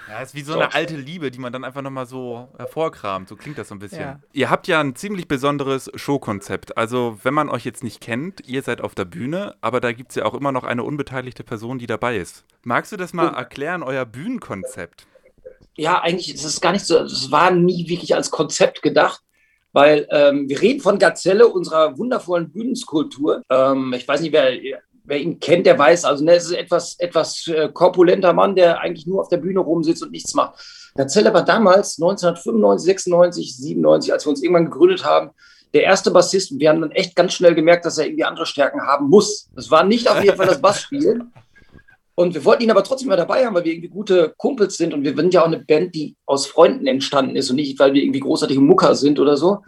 Ja, 0.09 0.21
ist 0.21 0.35
wie 0.35 0.41
so 0.41 0.53
eine 0.53 0.73
alte 0.73 0.97
Liebe, 0.97 1.31
die 1.31 1.39
man 1.39 1.53
dann 1.53 1.63
einfach 1.63 1.81
nochmal 1.81 2.05
so 2.05 2.49
hervorkramt. 2.57 3.29
So 3.29 3.35
klingt 3.35 3.57
das 3.57 3.69
so 3.69 3.75
ein 3.75 3.79
bisschen. 3.79 4.01
Ja. 4.01 4.19
Ihr 4.33 4.49
habt 4.49 4.67
ja 4.67 4.81
ein 4.81 4.95
ziemlich 4.95 5.27
besonderes 5.27 5.89
Showkonzept. 5.95 6.77
Also, 6.77 7.19
wenn 7.23 7.33
man 7.33 7.49
euch 7.49 7.63
jetzt 7.63 7.83
nicht 7.83 8.01
kennt, 8.01 8.45
ihr 8.45 8.61
seid 8.61 8.81
auf 8.81 8.93
der 8.93 9.05
Bühne, 9.05 9.55
aber 9.61 9.79
da 9.79 9.93
gibt 9.93 10.11
es 10.11 10.15
ja 10.15 10.25
auch 10.25 10.33
immer 10.33 10.51
noch 10.51 10.63
eine 10.63 10.83
unbeteiligte 10.83 11.43
Person, 11.43 11.79
die 11.79 11.87
dabei 11.87 12.17
ist. 12.17 12.43
Magst 12.63 12.91
du 12.91 12.97
das 12.97 13.13
mal 13.13 13.29
erklären, 13.29 13.83
euer 13.83 14.05
Bühnenkonzept? 14.05 15.07
Ja, 15.81 15.99
eigentlich 15.99 16.31
ist 16.31 16.45
es 16.45 16.61
gar 16.61 16.73
nicht 16.73 16.85
so, 16.85 16.99
es 16.99 17.31
war 17.31 17.49
nie 17.49 17.89
wirklich 17.89 18.13
als 18.13 18.29
Konzept 18.29 18.83
gedacht, 18.83 19.19
weil 19.73 20.07
ähm, 20.11 20.47
wir 20.47 20.61
reden 20.61 20.79
von 20.79 20.99
Gazelle, 20.99 21.47
unserer 21.47 21.97
wundervollen 21.97 22.51
Bühnenskulptur. 22.51 23.41
Ähm, 23.49 23.91
ich 23.97 24.07
weiß 24.07 24.21
nicht, 24.21 24.31
wer, 24.31 24.51
wer 25.05 25.19
ihn 25.19 25.39
kennt, 25.39 25.65
der 25.65 25.79
weiß, 25.79 26.05
also 26.05 26.23
ne, 26.23 26.35
es 26.35 26.45
ist 26.45 26.51
etwas, 26.51 26.99
etwas 26.99 27.47
äh, 27.47 27.67
korpulenter 27.73 28.31
Mann, 28.31 28.55
der 28.55 28.79
eigentlich 28.79 29.07
nur 29.07 29.21
auf 29.21 29.29
der 29.29 29.37
Bühne 29.37 29.59
rumsitzt 29.59 30.03
und 30.03 30.11
nichts 30.11 30.35
macht. 30.35 30.59
Gazelle 30.93 31.33
war 31.33 31.43
damals 31.43 31.97
1995, 31.97 32.85
96, 32.85 33.57
97, 33.57 34.13
als 34.13 34.25
wir 34.27 34.29
uns 34.29 34.43
irgendwann 34.43 34.65
gegründet 34.65 35.03
haben, 35.03 35.31
der 35.73 35.81
erste 35.81 36.11
Bassist. 36.11 36.51
Und 36.51 36.59
wir 36.59 36.69
haben 36.69 36.81
dann 36.81 36.91
echt 36.91 37.15
ganz 37.15 37.33
schnell 37.33 37.55
gemerkt, 37.55 37.85
dass 37.85 37.97
er 37.97 38.05
irgendwie 38.05 38.25
andere 38.25 38.45
Stärken 38.45 38.81
haben 38.81 39.09
muss. 39.09 39.49
Das 39.55 39.71
war 39.71 39.83
nicht 39.83 40.07
auf 40.07 40.23
jeden 40.23 40.37
Fall 40.37 40.45
das 40.45 40.61
Bassspielen. 40.61 41.33
Und 42.21 42.35
wir 42.35 42.45
wollten 42.45 42.63
ihn 42.63 42.71
aber 42.71 42.83
trotzdem 42.83 43.09
mal 43.09 43.17
dabei 43.17 43.45
haben, 43.45 43.55
weil 43.55 43.65
wir 43.65 43.73
irgendwie 43.73 43.89
gute 43.89 44.33
Kumpels 44.37 44.77
sind. 44.77 44.93
Und 44.93 45.03
wir 45.03 45.15
sind 45.15 45.33
ja 45.33 45.41
auch 45.41 45.47
eine 45.47 45.59
Band, 45.59 45.95
die 45.95 46.15
aus 46.25 46.45
Freunden 46.45 46.85
entstanden 46.85 47.35
ist 47.35 47.49
und 47.49 47.55
nicht, 47.55 47.79
weil 47.79 47.93
wir 47.93 48.03
irgendwie 48.03 48.19
großartige 48.19 48.61
Mucker 48.61 48.95
sind 48.95 49.19
oder 49.19 49.37
so. 49.37 49.63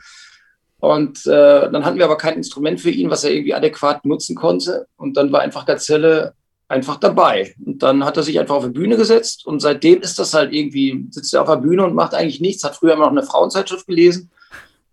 Und 0.80 1.26
äh, 1.26 1.72
dann 1.72 1.84
hatten 1.84 1.98
wir 1.98 2.06
aber 2.06 2.18
kein 2.18 2.36
Instrument 2.36 2.80
für 2.80 2.92
ihn, 2.92 3.10
was 3.10 3.24
er 3.24 3.32
irgendwie 3.32 3.54
adäquat 3.54 4.06
nutzen 4.06 4.36
konnte. 4.36 4.88
Und 4.98 5.18
dann 5.18 5.32
war 5.32 5.42
einfach 5.42 5.66
Gazelle 5.66 6.34
einfach 6.68 6.98
dabei. 6.98 7.56
Und 7.66 7.82
dann 7.82 8.06
hat 8.06 8.18
er 8.18 8.24
sich 8.24 8.40
einfach 8.40 8.56
auf 8.56 8.66
die 8.66 8.72
Bühne 8.72 8.98
gesetzt. 8.98 9.48
Und 9.48 9.60
seitdem 9.60 10.02
ist 10.02 10.20
das 10.20 10.34
halt 10.34 10.54
irgendwie, 10.54 11.08
sitzt 11.10 11.34
er 11.34 11.42
auf 11.42 11.50
der 11.50 11.56
Bühne 11.56 11.86
und 11.86 11.96
macht 11.96 12.14
eigentlich 12.14 12.42
nichts. 12.42 12.64
Hat 12.64 12.76
früher 12.76 12.94
immer 12.94 13.06
noch 13.06 13.12
eine 13.12 13.24
Frauenzeitschrift 13.24 13.88
gelesen. 13.88 14.30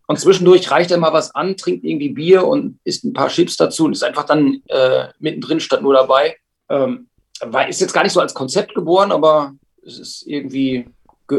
Und 0.06 0.18
zwischendurch 0.18 0.70
reicht 0.70 0.90
er 0.92 0.98
mal 0.98 1.12
was 1.12 1.34
an, 1.34 1.56
trinkt 1.56 1.84
irgendwie 1.84 2.08
Bier 2.08 2.46
und 2.46 2.78
isst 2.84 3.04
ein 3.04 3.12
paar 3.12 3.28
Chips 3.28 3.56
dazu 3.58 3.84
und 3.84 3.92
ist 3.92 4.02
einfach 4.02 4.24
dann 4.24 4.62
äh, 4.68 5.08
mittendrin 5.18 5.60
statt 5.60 5.82
nur 5.82 5.92
dabei. 5.92 6.36
Ähm, 6.70 7.08
war, 7.46 7.68
ist 7.68 7.80
jetzt 7.80 7.92
gar 7.92 8.02
nicht 8.02 8.12
so 8.12 8.20
als 8.20 8.34
Konzept 8.34 8.74
geboren, 8.74 9.12
aber 9.12 9.54
es 9.84 9.98
ist 9.98 10.26
irgendwie, 10.26 10.86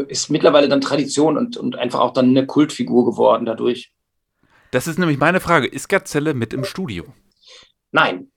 ist 0.08 0.30
mittlerweile 0.30 0.68
dann 0.68 0.80
Tradition 0.80 1.36
und, 1.36 1.56
und 1.56 1.76
einfach 1.76 2.00
auch 2.00 2.12
dann 2.12 2.30
eine 2.30 2.46
Kultfigur 2.46 3.04
geworden 3.04 3.46
dadurch. 3.46 3.92
Das 4.70 4.86
ist 4.86 4.98
nämlich 4.98 5.18
meine 5.18 5.40
Frage. 5.40 5.66
Ist 5.66 5.88
Gazelle 5.88 6.34
mit 6.34 6.54
im 6.54 6.64
Studio? 6.64 7.04
Nein. 7.90 8.30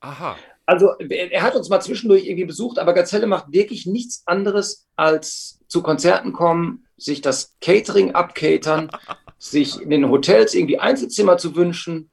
Aha. 0.00 0.36
Also 0.66 0.92
er 0.98 1.42
hat 1.42 1.56
uns 1.56 1.68
mal 1.68 1.80
zwischendurch 1.80 2.26
irgendwie 2.26 2.44
besucht, 2.44 2.78
aber 2.78 2.92
Gazelle 2.92 3.26
macht 3.26 3.52
wirklich 3.52 3.86
nichts 3.86 4.22
anderes 4.26 4.86
als 4.96 5.58
zu 5.66 5.82
Konzerten 5.82 6.32
kommen, 6.32 6.86
sich 6.96 7.20
das 7.20 7.56
Catering 7.60 8.14
abcatern, 8.14 8.90
sich 9.38 9.80
in 9.80 9.90
den 9.90 10.08
Hotels 10.08 10.54
irgendwie 10.54 10.78
Einzelzimmer 10.78 11.36
zu 11.36 11.56
wünschen 11.56 12.10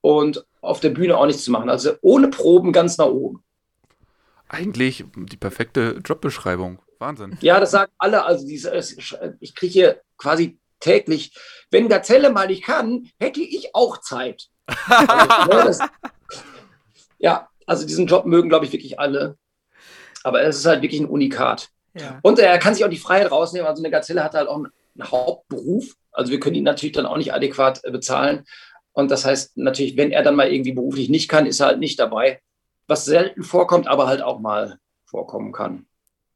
und 0.00 0.44
auf 0.62 0.80
der 0.80 0.90
Bühne 0.90 1.16
auch 1.16 1.26
nichts 1.26 1.44
zu 1.44 1.52
machen. 1.52 1.70
Also 1.70 1.92
ohne 2.00 2.28
Proben 2.28 2.72
ganz 2.72 2.98
nach 2.98 3.06
oben. 3.06 3.42
Eigentlich 4.48 5.04
die 5.16 5.36
perfekte 5.36 6.00
Jobbeschreibung. 6.04 6.80
Wahnsinn. 6.98 7.36
Ja, 7.40 7.60
das 7.60 7.72
sagen 7.72 7.92
alle. 7.98 8.24
Also 8.24 8.46
diese, 8.46 8.74
ich 9.40 9.54
kriege 9.54 9.72
hier 9.72 10.00
quasi 10.16 10.58
täglich, 10.80 11.36
wenn 11.70 11.88
Gazelle 11.88 12.30
mal 12.30 12.46
nicht 12.46 12.64
kann, 12.64 13.10
hätte 13.18 13.40
ich 13.40 13.74
auch 13.74 14.00
Zeit. 14.00 14.48
also, 14.66 15.50
ne, 15.50 15.64
das, 15.64 15.78
ja, 17.18 17.48
also 17.66 17.86
diesen 17.86 18.06
Job 18.06 18.26
mögen, 18.26 18.48
glaube 18.48 18.66
ich, 18.66 18.72
wirklich 18.72 18.98
alle. 18.98 19.36
Aber 20.22 20.42
es 20.42 20.58
ist 20.58 20.66
halt 20.66 20.82
wirklich 20.82 21.00
ein 21.00 21.08
Unikat. 21.08 21.68
Ja. 21.94 22.18
Und 22.22 22.38
er 22.38 22.58
kann 22.58 22.74
sich 22.74 22.84
auch 22.84 22.90
die 22.90 22.98
Freiheit 22.98 23.30
rausnehmen. 23.30 23.66
Also 23.66 23.82
eine 23.82 23.90
Gazelle 23.90 24.22
hat 24.22 24.34
halt 24.34 24.48
auch 24.48 24.56
einen 24.56 25.10
Hauptberuf. 25.10 25.94
Also 26.12 26.32
wir 26.32 26.40
können 26.40 26.56
ihn 26.56 26.64
natürlich 26.64 26.94
dann 26.94 27.06
auch 27.06 27.16
nicht 27.16 27.32
adäquat 27.32 27.84
äh, 27.84 27.90
bezahlen. 27.90 28.44
Und 28.92 29.10
das 29.10 29.24
heißt 29.24 29.56
natürlich, 29.56 29.96
wenn 29.96 30.10
er 30.10 30.22
dann 30.22 30.36
mal 30.36 30.50
irgendwie 30.50 30.72
beruflich 30.72 31.08
nicht 31.08 31.28
kann, 31.28 31.46
ist 31.46 31.60
er 31.60 31.66
halt 31.66 31.78
nicht 31.78 31.98
dabei. 31.98 32.40
Was 32.86 33.04
selten 33.04 33.42
vorkommt, 33.42 33.88
aber 33.88 34.06
halt 34.06 34.22
auch 34.22 34.38
mal 34.38 34.78
vorkommen 35.04 35.52
kann. 35.52 35.86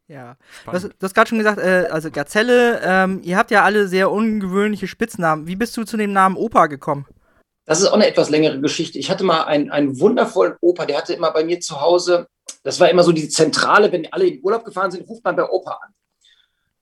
Ja, 0.09 0.37
du 0.67 0.73
hast, 0.73 0.85
du 0.85 1.03
hast 1.03 1.15
gerade 1.15 1.29
schon 1.29 1.39
gesagt, 1.39 1.59
äh, 1.59 1.87
also 1.91 2.11
Gazelle, 2.11 2.81
ähm, 2.83 3.21
ihr 3.23 3.37
habt 3.37 3.53
ja 3.53 3.63
alle 3.63 3.87
sehr 3.87 4.11
ungewöhnliche 4.11 4.89
Spitznamen. 4.89 5.47
Wie 5.47 5.55
bist 5.55 5.77
du 5.77 5.85
zu 5.85 5.97
dem 5.97 6.13
Namen 6.13 6.37
Opa 6.37 6.67
gekommen? 6.67 7.07
Das 7.65 7.81
ist 7.81 7.87
auch 7.87 7.95
eine 7.95 8.09
etwas 8.09 8.31
längere 8.31 8.61
Geschichte. 8.61 8.99
Ich 8.99 9.09
hatte 9.09 9.23
mal 9.23 9.45
einen, 9.45 9.71
einen 9.71 10.01
wundervollen 10.01 10.57
Opa, 10.61 10.87
der 10.87 10.99
hatte 10.99 11.15
immer 11.15 11.31
bei 11.31 11.45
mir 11.45 11.61
zu 11.61 11.81
Hause, 11.81 12.27
das 12.65 12.81
war 12.81 12.91
immer 12.91 13.05
so 13.05 13.13
die 13.13 13.29
Zentrale, 13.29 13.93
wenn 13.93 14.13
alle 14.13 14.27
in 14.27 14.43
Urlaub 14.43 14.65
gefahren 14.65 14.91
sind, 14.91 15.09
ruft 15.09 15.23
man 15.23 15.37
bei 15.37 15.49
Opa 15.49 15.79
an. 15.81 15.95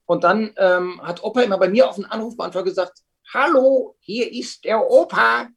Und 0.07 0.25
dann 0.25 0.55
ähm, 0.57 1.01
hat 1.03 1.23
Opa 1.23 1.43
immer 1.43 1.59
bei 1.59 1.69
mir 1.69 1.87
auf 1.87 1.97
den 1.97 2.07
Anrufbeantworter 2.07 2.65
gesagt, 2.65 3.03
hallo, 3.35 3.97
hier 4.01 4.33
ist 4.33 4.65
der 4.65 4.81
Opa, 4.91 5.49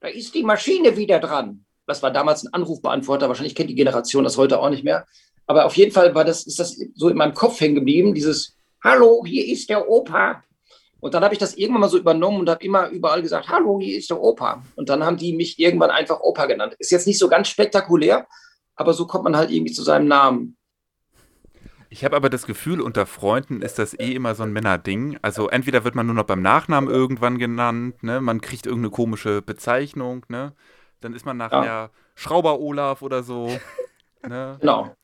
da 0.00 0.08
ist 0.08 0.34
die 0.34 0.44
Maschine 0.44 0.96
wieder 0.96 1.20
dran. 1.20 1.66
Das 1.88 2.02
war 2.02 2.12
damals 2.12 2.44
ein 2.44 2.52
Anrufbeantworter, 2.52 3.28
wahrscheinlich 3.28 3.54
kennt 3.54 3.70
die 3.70 3.74
Generation 3.74 4.22
das 4.22 4.36
heute 4.36 4.60
auch 4.60 4.68
nicht 4.68 4.84
mehr. 4.84 5.06
Aber 5.46 5.64
auf 5.64 5.74
jeden 5.76 5.90
Fall 5.90 6.14
war 6.14 6.24
das, 6.24 6.46
ist 6.46 6.60
das 6.60 6.78
so 6.94 7.08
in 7.08 7.16
meinem 7.16 7.32
Kopf 7.32 7.58
hängen 7.60 7.74
geblieben, 7.74 8.14
dieses 8.14 8.56
Hallo, 8.84 9.24
hier 9.24 9.46
ist 9.46 9.70
der 9.70 9.88
Opa. 9.88 10.44
Und 11.00 11.14
dann 11.14 11.24
habe 11.24 11.32
ich 11.32 11.38
das 11.38 11.54
irgendwann 11.54 11.80
mal 11.80 11.88
so 11.88 11.96
übernommen 11.96 12.40
und 12.40 12.50
habe 12.50 12.62
immer 12.62 12.88
überall 12.90 13.22
gesagt, 13.22 13.48
Hallo, 13.48 13.80
hier 13.80 13.96
ist 13.96 14.10
der 14.10 14.20
Opa. 14.20 14.62
Und 14.76 14.90
dann 14.90 15.02
haben 15.02 15.16
die 15.16 15.32
mich 15.32 15.58
irgendwann 15.58 15.90
einfach 15.90 16.20
Opa 16.20 16.44
genannt. 16.44 16.76
Ist 16.78 16.90
jetzt 16.90 17.06
nicht 17.06 17.18
so 17.18 17.28
ganz 17.28 17.48
spektakulär, 17.48 18.26
aber 18.76 18.92
so 18.92 19.06
kommt 19.06 19.24
man 19.24 19.36
halt 19.36 19.50
irgendwie 19.50 19.72
zu 19.72 19.82
seinem 19.82 20.08
Namen. 20.08 20.58
Ich 21.88 22.04
habe 22.04 22.16
aber 22.16 22.28
das 22.28 22.44
Gefühl, 22.44 22.82
unter 22.82 23.06
Freunden 23.06 23.62
ist 23.62 23.78
das 23.78 23.98
eh 23.98 24.12
immer 24.12 24.34
so 24.34 24.42
ein 24.42 24.52
Männerding. 24.52 25.18
Also 25.22 25.48
entweder 25.48 25.84
wird 25.84 25.94
man 25.94 26.04
nur 26.04 26.14
noch 26.14 26.26
beim 26.26 26.42
Nachnamen 26.42 26.90
irgendwann 26.90 27.38
genannt, 27.38 28.02
ne? 28.02 28.20
man 28.20 28.42
kriegt 28.42 28.66
irgendeine 28.66 28.90
komische 28.90 29.40
Bezeichnung, 29.40 30.26
ne? 30.28 30.52
Dann 31.00 31.14
ist 31.14 31.26
man 31.26 31.36
nachher 31.36 31.64
ja. 31.64 31.90
Schrauber 32.14 32.58
Olaf 32.60 33.02
oder 33.02 33.22
so. 33.22 33.46
ne? 34.26 34.56
Genau. 34.60 34.94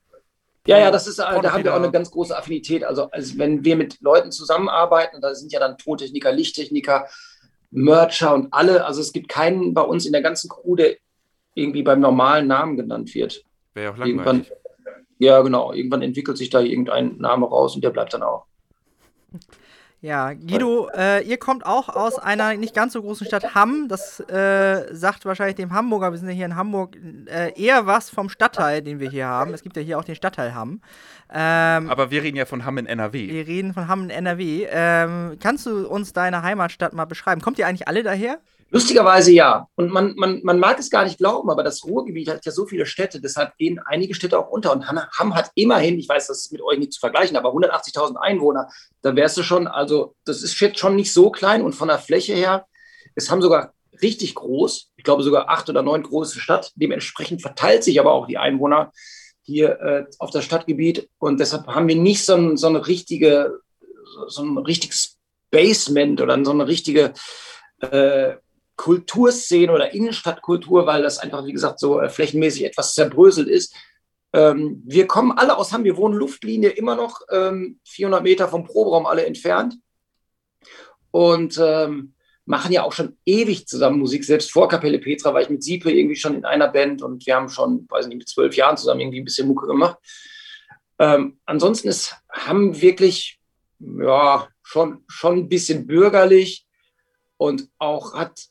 Ja, 0.66 0.78
ja, 0.78 0.90
das 0.90 1.07
ist, 1.07 1.18
äh, 1.18 1.40
da 1.42 1.52
haben 1.52 1.62
wir 1.62 1.74
auch 1.74 1.78
eine 1.78 1.90
ganz 1.90 2.11
große 2.11 2.37
Affinität. 2.37 2.85
Also, 2.85 3.11
also 3.11 3.38
wenn 3.38 3.64
wir 3.64 3.76
mit 3.76 4.00
Leuten 4.00 4.33
zusammenarbeiten, 4.33 5.20
da 5.20 5.35
sind 5.35 5.52
ja 5.52 5.61
dann 5.61 5.76
Tontechniker, 5.76 6.33
Lichttechniker, 6.33 7.07
Mercher 7.70 8.35
und 8.35 8.52
alle, 8.52 8.87
also 8.87 9.00
es 9.00 9.12
gibt 9.12 9.28
keinen 9.28 9.74
bei 9.74 9.83
uns 9.83 10.07
in 10.07 10.12
der 10.12 10.22
ganzen 10.22 10.48
Crew, 10.48 10.76
der 10.76 10.96
irgendwie 11.54 11.83
beim 11.83 12.00
normalen 12.00 12.46
Namen 12.46 12.76
genannt 12.76 13.14
wird. 13.14 13.44
Wäre 13.74 13.92
auch 13.92 13.96
langweilig. 13.98 14.26
Irgendwann, 14.26 14.46
ja, 15.18 15.42
genau. 15.42 15.72
Irgendwann 15.72 16.02
entwickelt 16.02 16.38
sich 16.38 16.50
da 16.50 16.61
irgendein 16.61 17.18
Name 17.18 17.46
raus 17.46 17.74
und 17.74 17.85
der 17.85 17.90
bleibt 17.90 18.14
dann 18.14 18.22
auch. 18.22 18.46
Ja, 20.05 20.35
Guido, 20.35 20.90
äh, 20.95 21.27
ihr 21.27 21.38
kommt 21.38 21.64
auch 21.64 21.88
aus 21.88 22.19
einer 22.19 22.53
nicht 22.59 22.75
ganz 22.75 22.93
so 22.93 23.01
großen 23.01 23.27
Stadt 23.27 23.55
Hamm. 23.55 23.88
Das 23.88 24.21
äh, 24.21 24.95
sagt 24.95 25.25
wahrscheinlich 25.25 25.57
dem 25.57 25.73
Hamburger, 25.73 26.12
wir 26.12 26.19
sind 26.19 26.29
ja 26.29 26.35
hier 26.35 26.45
in 26.45 26.57
Hamburg, 26.57 26.99
äh, 27.25 27.59
eher 27.59 27.87
was 27.87 28.11
vom 28.11 28.29
Stadtteil, 28.29 28.83
den 28.83 29.01
wir 29.01 29.09
hier 29.09 29.27
haben. 29.27 29.55
Es 29.55 29.62
gibt 29.62 29.79
ja 29.79 29.83
hier 29.83 29.99
auch 29.99 30.05
den 30.05 30.14
Stadtteil 30.14 30.55
Hamm. 30.55 30.83
Ähm, 31.33 31.91
Aber 31.91 32.11
wir 32.11 32.23
reden 32.23 32.37
ja 32.37 32.45
von 32.45 32.65
Hamm 32.65 32.79
in 32.79 32.87
NRW. 32.87 33.29
Wir 33.29 33.47
reden 33.47 33.75
von 33.75 33.89
Hamm 33.89 34.05
in 34.05 34.11
NRW. 34.11 34.67
Ähm, 34.71 35.37
kannst 35.41 35.67
du 35.67 35.89
uns 35.89 36.13
deine 36.13 36.43
Heimatstadt 36.43 36.93
mal 36.93 37.07
beschreiben? 37.07 37.41
Kommt 37.41 37.59
ihr 37.59 37.67
eigentlich 37.67 37.89
alle 37.89 38.03
daher? 38.03 38.39
Lustigerweise 38.71 39.31
ja. 39.31 39.69
Und 39.77 39.93
man, 39.93 40.15
man, 40.17 40.41
man 40.43 40.59
mag 40.59 40.79
es 40.81 40.91
gar 40.91 41.05
nicht 41.05 41.19
glauben, 41.19 41.49
aber 41.49 41.63
das 41.63 41.85
Ruhrgebiet 41.85 42.29
hat 42.29 42.45
ja 42.45 42.51
so 42.51 42.67
viele 42.67 42.87
Städte, 42.87 43.21
deshalb 43.21 43.57
gehen 43.57 43.79
einige 43.85 44.15
Städte 44.15 44.39
auch 44.39 44.49
unter. 44.49 44.73
Und 44.73 44.89
Hamm 44.89 45.35
hat 45.35 45.51
immerhin, 45.55 45.99
ich 45.99 46.09
weiß, 46.09 46.27
das 46.27 46.47
ist 46.47 46.53
mit 46.53 46.61
euch 46.61 46.79
nicht 46.79 46.93
zu 46.93 47.01
vergleichen, 47.01 47.37
aber 47.37 47.51
180.000 47.51 48.17
Einwohner. 48.17 48.69
Da 49.03 49.15
wärst 49.15 49.37
du 49.37 49.45
schon, 49.45 49.69
also 49.69 50.17
das 50.25 50.43
ist 50.43 50.59
jetzt 50.59 50.81
schon 50.81 50.97
nicht 50.97 51.13
so 51.13 51.31
klein 51.31 51.63
und 51.63 51.75
von 51.75 51.89
der 51.89 51.99
Fläche 51.99 52.35
her, 52.35 52.67
es 53.15 53.31
haben 53.31 53.43
sogar 53.43 53.75
richtig 54.03 54.35
groß, 54.35 54.91
ich 54.97 55.05
glaube 55.05 55.23
sogar 55.23 55.49
acht 55.49 55.69
oder 55.69 55.83
neun 55.83 56.03
große 56.03 56.41
Stadt. 56.41 56.73
Dementsprechend 56.75 57.43
verteilt 57.43 57.85
sich 57.85 58.01
aber 58.01 58.13
auch 58.13 58.27
die 58.27 58.39
Einwohner 58.39 58.91
hier 59.44 59.80
äh, 59.80 60.04
auf 60.18 60.30
das 60.30 60.44
Stadtgebiet. 60.44 61.09
Und 61.18 61.38
deshalb 61.38 61.66
haben 61.66 61.88
wir 61.88 61.96
nicht 61.96 62.24
so, 62.24 62.35
ein, 62.35 62.57
so 62.57 62.66
eine 62.66 62.87
richtige, 62.87 63.61
so 64.28 64.42
ein 64.42 64.59
richtiges 64.59 65.18
Basement 65.50 66.20
oder 66.20 66.42
so 66.44 66.50
eine 66.50 66.66
richtige 66.66 67.12
äh, 67.80 68.35
Kulturszene 68.76 69.72
oder 69.72 69.94
Innenstadtkultur, 69.94 70.87
weil 70.87 71.02
das 71.02 71.18
einfach, 71.18 71.46
wie 71.46 71.52
gesagt, 71.52 71.78
so 71.78 72.00
äh, 72.00 72.09
flächenmäßig 72.09 72.64
etwas 72.64 72.94
zerbröselt 72.94 73.48
ist. 73.48 73.74
Ähm, 74.33 74.83
wir 74.85 75.07
kommen 75.07 75.33
alle 75.33 75.57
aus 75.57 75.72
Hamm, 75.72 75.85
wir 75.85 75.96
wohnen 75.96 76.16
Luftlinie 76.16 76.70
immer 76.70 76.96
noch 76.96 77.20
ähm, 77.30 77.78
400 77.85 78.22
Meter 78.22 78.48
vom 78.48 78.64
Proberaum 78.64 79.07
alle 79.07 79.26
entfernt. 79.26 79.76
Und 81.12 81.61
ähm, 81.62 82.13
machen 82.46 82.72
ja 82.72 82.83
auch 82.83 82.92
schon 82.92 83.16
ewig 83.24 83.66
zusammen 83.66 83.98
Musik. 83.98 84.24
Selbst 84.24 84.52
vor 84.52 84.68
Kapelle 84.68 84.98
Petra 84.98 85.33
war 85.33 85.40
ich 85.40 85.48
mit 85.48 85.62
Siepe 85.62 85.90
irgendwie 85.90 86.16
schon 86.16 86.35
in 86.35 86.44
einer 86.44 86.68
Band 86.68 87.02
und 87.02 87.24
wir 87.26 87.37
haben 87.37 87.48
schon, 87.48 87.87
weiß 87.88 88.07
nicht, 88.07 88.18
mit 88.18 88.28
zwölf 88.28 88.54
Jahren 88.57 88.76
zusammen 88.76 89.00
irgendwie 89.00 89.20
ein 89.20 89.24
bisschen 89.24 89.48
Mucke 89.48 89.66
gemacht. 89.66 89.98
Ähm, 90.98 91.38
ansonsten 91.46 91.88
ist, 91.88 92.16
haben 92.30 92.80
wirklich, 92.80 93.40
ja, 93.80 94.48
schon, 94.62 95.04
schon 95.09 95.38
ein 95.38 95.48
bisschen 95.48 95.87
bürgerlich 95.87 96.66
und 97.37 97.68
auch 97.78 98.14
hat, 98.14 98.46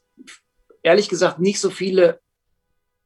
ehrlich 0.82 1.10
gesagt, 1.10 1.40
nicht 1.40 1.60
so 1.60 1.70
viele 1.70 2.20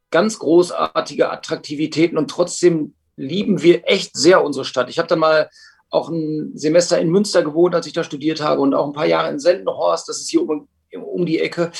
ganz 0.09 0.39
großartige 0.39 1.29
Attraktivitäten 1.29 2.17
und 2.17 2.29
trotzdem 2.31 2.95
lieben 3.17 3.61
wir 3.61 3.87
echt 3.87 4.15
sehr 4.15 4.43
unsere 4.43 4.65
Stadt. 4.65 4.89
Ich 4.89 4.99
habe 4.99 5.07
dann 5.07 5.19
mal 5.19 5.49
auch 5.89 6.09
ein 6.09 6.51
Semester 6.55 6.99
in 6.99 7.09
Münster 7.09 7.43
gewohnt, 7.43 7.75
als 7.75 7.87
ich 7.87 7.93
da 7.93 8.03
studiert 8.03 8.41
habe 8.41 8.61
und 8.61 8.73
auch 8.73 8.87
ein 8.87 8.93
paar 8.93 9.05
Jahre 9.05 9.29
in 9.29 9.39
Sendenhorst, 9.39 10.07
das 10.07 10.19
ist 10.19 10.29
hier 10.29 10.41
um, 10.41 10.67
um 11.03 11.25
die 11.25 11.39
Ecke. 11.39 11.71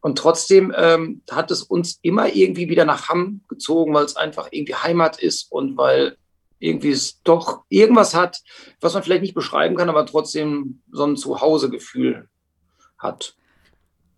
Und 0.00 0.16
trotzdem 0.16 0.72
ähm, 0.76 1.22
hat 1.30 1.50
es 1.50 1.62
uns 1.62 1.98
immer 2.02 2.34
irgendwie 2.34 2.68
wieder 2.68 2.84
nach 2.84 3.08
Hamm 3.08 3.42
gezogen, 3.48 3.92
weil 3.92 4.04
es 4.04 4.16
einfach 4.16 4.48
irgendwie 4.50 4.74
Heimat 4.74 5.20
ist 5.20 5.52
und 5.52 5.76
weil 5.76 6.16
irgendwie 6.58 6.90
es 6.90 7.22
doch 7.22 7.64
irgendwas 7.68 8.14
hat, 8.14 8.40
was 8.80 8.94
man 8.94 9.02
vielleicht 9.02 9.22
nicht 9.22 9.34
beschreiben 9.34 9.76
kann, 9.76 9.88
aber 9.88 10.06
trotzdem 10.06 10.82
so 10.90 11.04
ein 11.04 11.16
Zuhausegefühl 11.16 12.28
hat. 12.98 13.34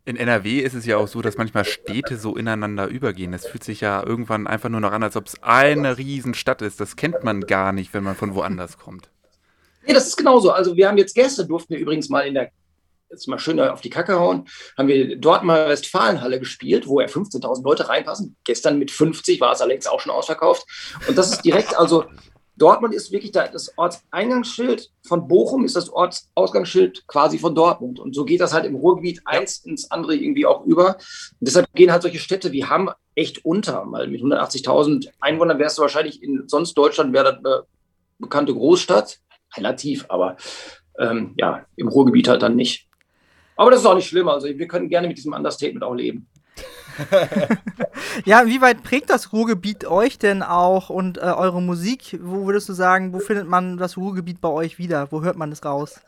In 0.04 0.16
NRW 0.16 0.58
ist 0.58 0.74
es 0.74 0.84
ja 0.84 0.96
auch 0.96 1.06
so, 1.06 1.22
dass 1.22 1.36
manchmal 1.36 1.64
Städte 1.64 2.16
so 2.16 2.36
ineinander 2.36 2.88
übergehen. 2.88 3.32
Es 3.32 3.46
fühlt 3.46 3.62
sich 3.62 3.80
ja 3.80 4.04
irgendwann 4.04 4.48
einfach 4.48 4.68
nur 4.68 4.80
noch 4.80 4.90
an, 4.90 5.04
als 5.04 5.16
ob 5.16 5.26
es 5.26 5.40
eine 5.44 5.96
Riesenstadt 5.96 6.60
ist. 6.60 6.80
Das 6.80 6.96
kennt 6.96 7.22
man 7.22 7.42
gar 7.42 7.72
nicht, 7.72 7.94
wenn 7.94 8.02
man 8.02 8.16
von 8.16 8.34
woanders 8.34 8.78
kommt. 8.78 9.08
Nee, 9.86 9.94
das 9.94 10.08
ist 10.08 10.16
genauso. 10.16 10.50
Also 10.50 10.76
wir 10.76 10.88
haben 10.88 10.98
jetzt 10.98 11.14
gestern, 11.14 11.46
durften 11.46 11.74
wir 11.74 11.80
übrigens 11.80 12.08
mal 12.08 12.22
in 12.22 12.34
der, 12.34 12.50
jetzt 13.12 13.28
mal 13.28 13.38
schön 13.38 13.60
auf 13.60 13.80
die 13.80 13.90
Kacke 13.90 14.18
hauen, 14.18 14.48
haben 14.76 14.88
wir 14.88 15.16
dort 15.16 15.44
mal 15.44 15.68
Westfalenhalle 15.68 16.40
gespielt, 16.40 16.88
wo 16.88 17.00
ja 17.00 17.06
15.000 17.06 17.62
Leute 17.62 17.88
reinpassen. 17.88 18.36
Gestern 18.44 18.78
mit 18.78 18.90
50 18.90 19.40
war 19.40 19.52
es 19.52 19.60
allerdings 19.60 19.86
auch 19.86 20.00
schon 20.00 20.12
ausverkauft. 20.12 20.66
Und 21.06 21.16
das 21.16 21.30
ist 21.30 21.42
direkt, 21.42 21.78
also 21.78 22.04
Dortmund 22.56 22.94
ist 22.94 23.12
wirklich 23.12 23.32
da, 23.32 23.48
das 23.48 23.76
Ortseingangsschild 23.76 24.90
von 25.06 25.26
Bochum 25.26 25.64
ist 25.64 25.76
das 25.76 25.90
Ortsausgangsschild 25.90 27.06
quasi 27.06 27.38
von 27.38 27.54
Dortmund. 27.54 27.98
Und 27.98 28.14
so 28.14 28.24
geht 28.24 28.40
das 28.40 28.52
halt 28.52 28.66
im 28.66 28.76
Ruhrgebiet 28.76 29.22
eins 29.24 29.58
ins 29.58 29.90
andere 29.90 30.14
irgendwie 30.14 30.46
auch 30.46 30.64
über. 30.64 30.96
Und 30.96 31.40
deshalb 31.40 31.72
gehen 31.74 31.92
halt 31.92 32.02
solche 32.02 32.18
Städte 32.18 32.52
wie 32.52 32.64
Hamm 32.64 32.90
echt 33.14 33.44
unter. 33.44 33.84
Weil 33.88 34.08
mit 34.08 34.22
180.000 34.22 35.08
Einwohnern 35.20 35.58
wärst 35.58 35.78
du 35.78 35.82
wahrscheinlich 35.82 36.22
in 36.22 36.44
sonst 36.46 36.74
Deutschland 36.74 37.12
wäre 37.12 37.24
das 37.24 37.44
eine 37.44 37.64
bekannte 38.18 38.54
Großstadt. 38.54 39.18
Relativ, 39.56 40.06
aber 40.08 40.36
ähm, 40.98 41.34
ja, 41.36 41.66
im 41.76 41.88
Ruhrgebiet 41.88 42.28
halt 42.28 42.42
dann 42.42 42.56
nicht. 42.56 42.88
Aber 43.62 43.70
das 43.70 43.82
ist 43.82 43.86
auch 43.86 43.94
nicht 43.94 44.08
schlimm. 44.08 44.26
Also 44.26 44.48
wir 44.48 44.66
können 44.66 44.88
gerne 44.88 45.06
mit 45.06 45.16
diesem 45.16 45.34
Understatement 45.34 45.84
auch 45.84 45.94
leben. 45.94 46.26
ja, 48.24 48.44
wie 48.44 48.60
weit 48.60 48.82
prägt 48.82 49.08
das 49.08 49.32
Ruhrgebiet 49.32 49.84
euch 49.84 50.18
denn 50.18 50.42
auch 50.42 50.90
und 50.90 51.18
äh, 51.18 51.20
eure 51.20 51.62
Musik? 51.62 52.18
Wo 52.20 52.44
würdest 52.44 52.68
du 52.68 52.72
sagen, 52.72 53.12
wo 53.12 53.20
findet 53.20 53.46
man 53.46 53.76
das 53.76 53.96
Ruhrgebiet 53.96 54.40
bei 54.40 54.48
euch 54.48 54.80
wieder? 54.80 55.12
Wo 55.12 55.22
hört 55.22 55.36
man 55.36 55.50
das 55.50 55.64
raus? 55.64 56.00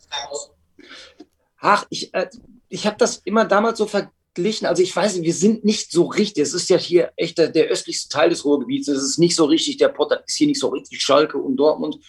Ach, 1.60 1.86
ich, 1.90 2.12
äh, 2.12 2.26
ich 2.68 2.88
habe 2.88 2.96
das 2.98 3.18
immer 3.18 3.44
damals 3.44 3.78
so 3.78 3.86
verglichen. 3.86 4.66
Also 4.66 4.82
ich 4.82 4.94
weiß, 4.94 5.22
wir 5.22 5.32
sind 5.32 5.64
nicht 5.64 5.92
so 5.92 6.06
richtig. 6.06 6.42
Es 6.42 6.54
ist 6.54 6.68
ja 6.68 6.76
hier 6.76 7.12
echt 7.14 7.38
der, 7.38 7.50
der 7.50 7.68
östlichste 7.68 8.08
Teil 8.08 8.30
des 8.30 8.44
Ruhrgebiets. 8.44 8.88
Es 8.88 9.00
ist 9.00 9.18
nicht 9.20 9.36
so 9.36 9.44
richtig, 9.44 9.76
der 9.76 9.90
Pott 9.90 10.10
ist 10.26 10.34
hier 10.34 10.48
nicht 10.48 10.58
so 10.58 10.70
richtig 10.70 11.00
Schalke 11.00 11.38
und 11.38 11.54
Dortmund, 11.54 12.00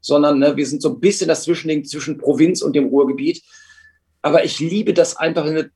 sondern 0.00 0.40
ne, 0.40 0.56
wir 0.56 0.66
sind 0.66 0.82
so 0.82 0.88
ein 0.88 0.98
bisschen 0.98 1.28
das 1.28 1.44
Zwischending 1.44 1.84
zwischen 1.84 2.18
Provinz 2.18 2.60
und 2.60 2.74
dem 2.74 2.88
Ruhrgebiet. 2.88 3.44
Aber 4.22 4.44
ich 4.44 4.60
liebe 4.60 4.92
das 4.92 5.16
einfach, 5.16 5.44
wenn 5.44 5.54
du 5.54 5.70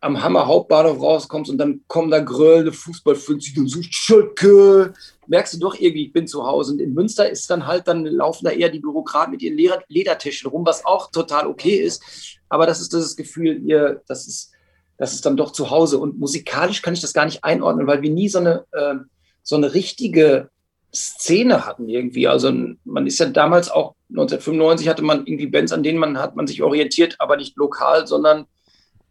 am 0.00 0.22
Hammer 0.22 0.46
Hauptbahnhof 0.46 1.00
rauskommst 1.00 1.50
und 1.50 1.58
dann 1.58 1.82
kommen 1.86 2.10
da 2.10 2.20
gröllende 2.20 2.72
Fußballfans, 2.72 3.56
und 3.56 3.68
so 3.68 3.80
Schöcke. 3.82 4.94
Merkst 5.26 5.54
du 5.54 5.58
doch 5.58 5.74
irgendwie, 5.74 6.06
ich 6.06 6.12
bin 6.12 6.26
zu 6.26 6.46
Hause. 6.46 6.72
Und 6.72 6.80
in 6.80 6.94
Münster 6.94 7.28
ist 7.28 7.48
dann 7.50 7.66
halt, 7.66 7.86
dann 7.88 8.04
laufen 8.04 8.44
da 8.44 8.50
eher 8.50 8.68
die 8.68 8.80
Bürokraten 8.80 9.32
mit 9.32 9.42
ihren 9.42 9.56
Leder 9.56 9.82
Ledertischen 9.88 10.50
rum, 10.50 10.64
was 10.66 10.84
auch 10.84 11.10
total 11.10 11.46
okay 11.46 11.76
ist. 11.76 12.02
Aber 12.48 12.66
das 12.66 12.80
ist 12.80 12.92
das 12.92 13.16
Gefühl, 13.16 13.62
ihr, 13.64 14.02
das 14.06 14.26
ist, 14.26 14.52
das 14.96 15.12
ist 15.12 15.24
dann 15.24 15.36
doch 15.36 15.52
zu 15.52 15.70
Hause. 15.70 15.98
Und 15.98 16.18
musikalisch 16.18 16.82
kann 16.82 16.94
ich 16.94 17.00
das 17.00 17.12
gar 17.12 17.24
nicht 17.24 17.44
einordnen, 17.44 17.86
weil 17.86 18.02
wir 18.02 18.10
nie 18.10 18.28
so 18.28 18.38
eine, 18.38 18.66
äh, 18.72 18.96
so 19.42 19.56
eine 19.56 19.74
richtige 19.74 20.50
Szene 20.94 21.66
hatten 21.66 21.88
irgendwie. 21.88 22.26
Also 22.26 22.52
man 22.84 23.06
ist 23.06 23.18
ja 23.18 23.26
damals 23.26 23.70
auch 23.70 23.94
1995 24.10 24.88
hatte 24.88 25.02
man 25.02 25.26
irgendwie 25.26 25.46
Bands, 25.46 25.72
an 25.72 25.82
denen 25.82 25.98
man 25.98 26.18
hat 26.18 26.36
man 26.36 26.46
sich 26.46 26.62
orientiert, 26.62 27.16
aber 27.18 27.36
nicht 27.36 27.56
lokal, 27.56 28.06
sondern 28.06 28.46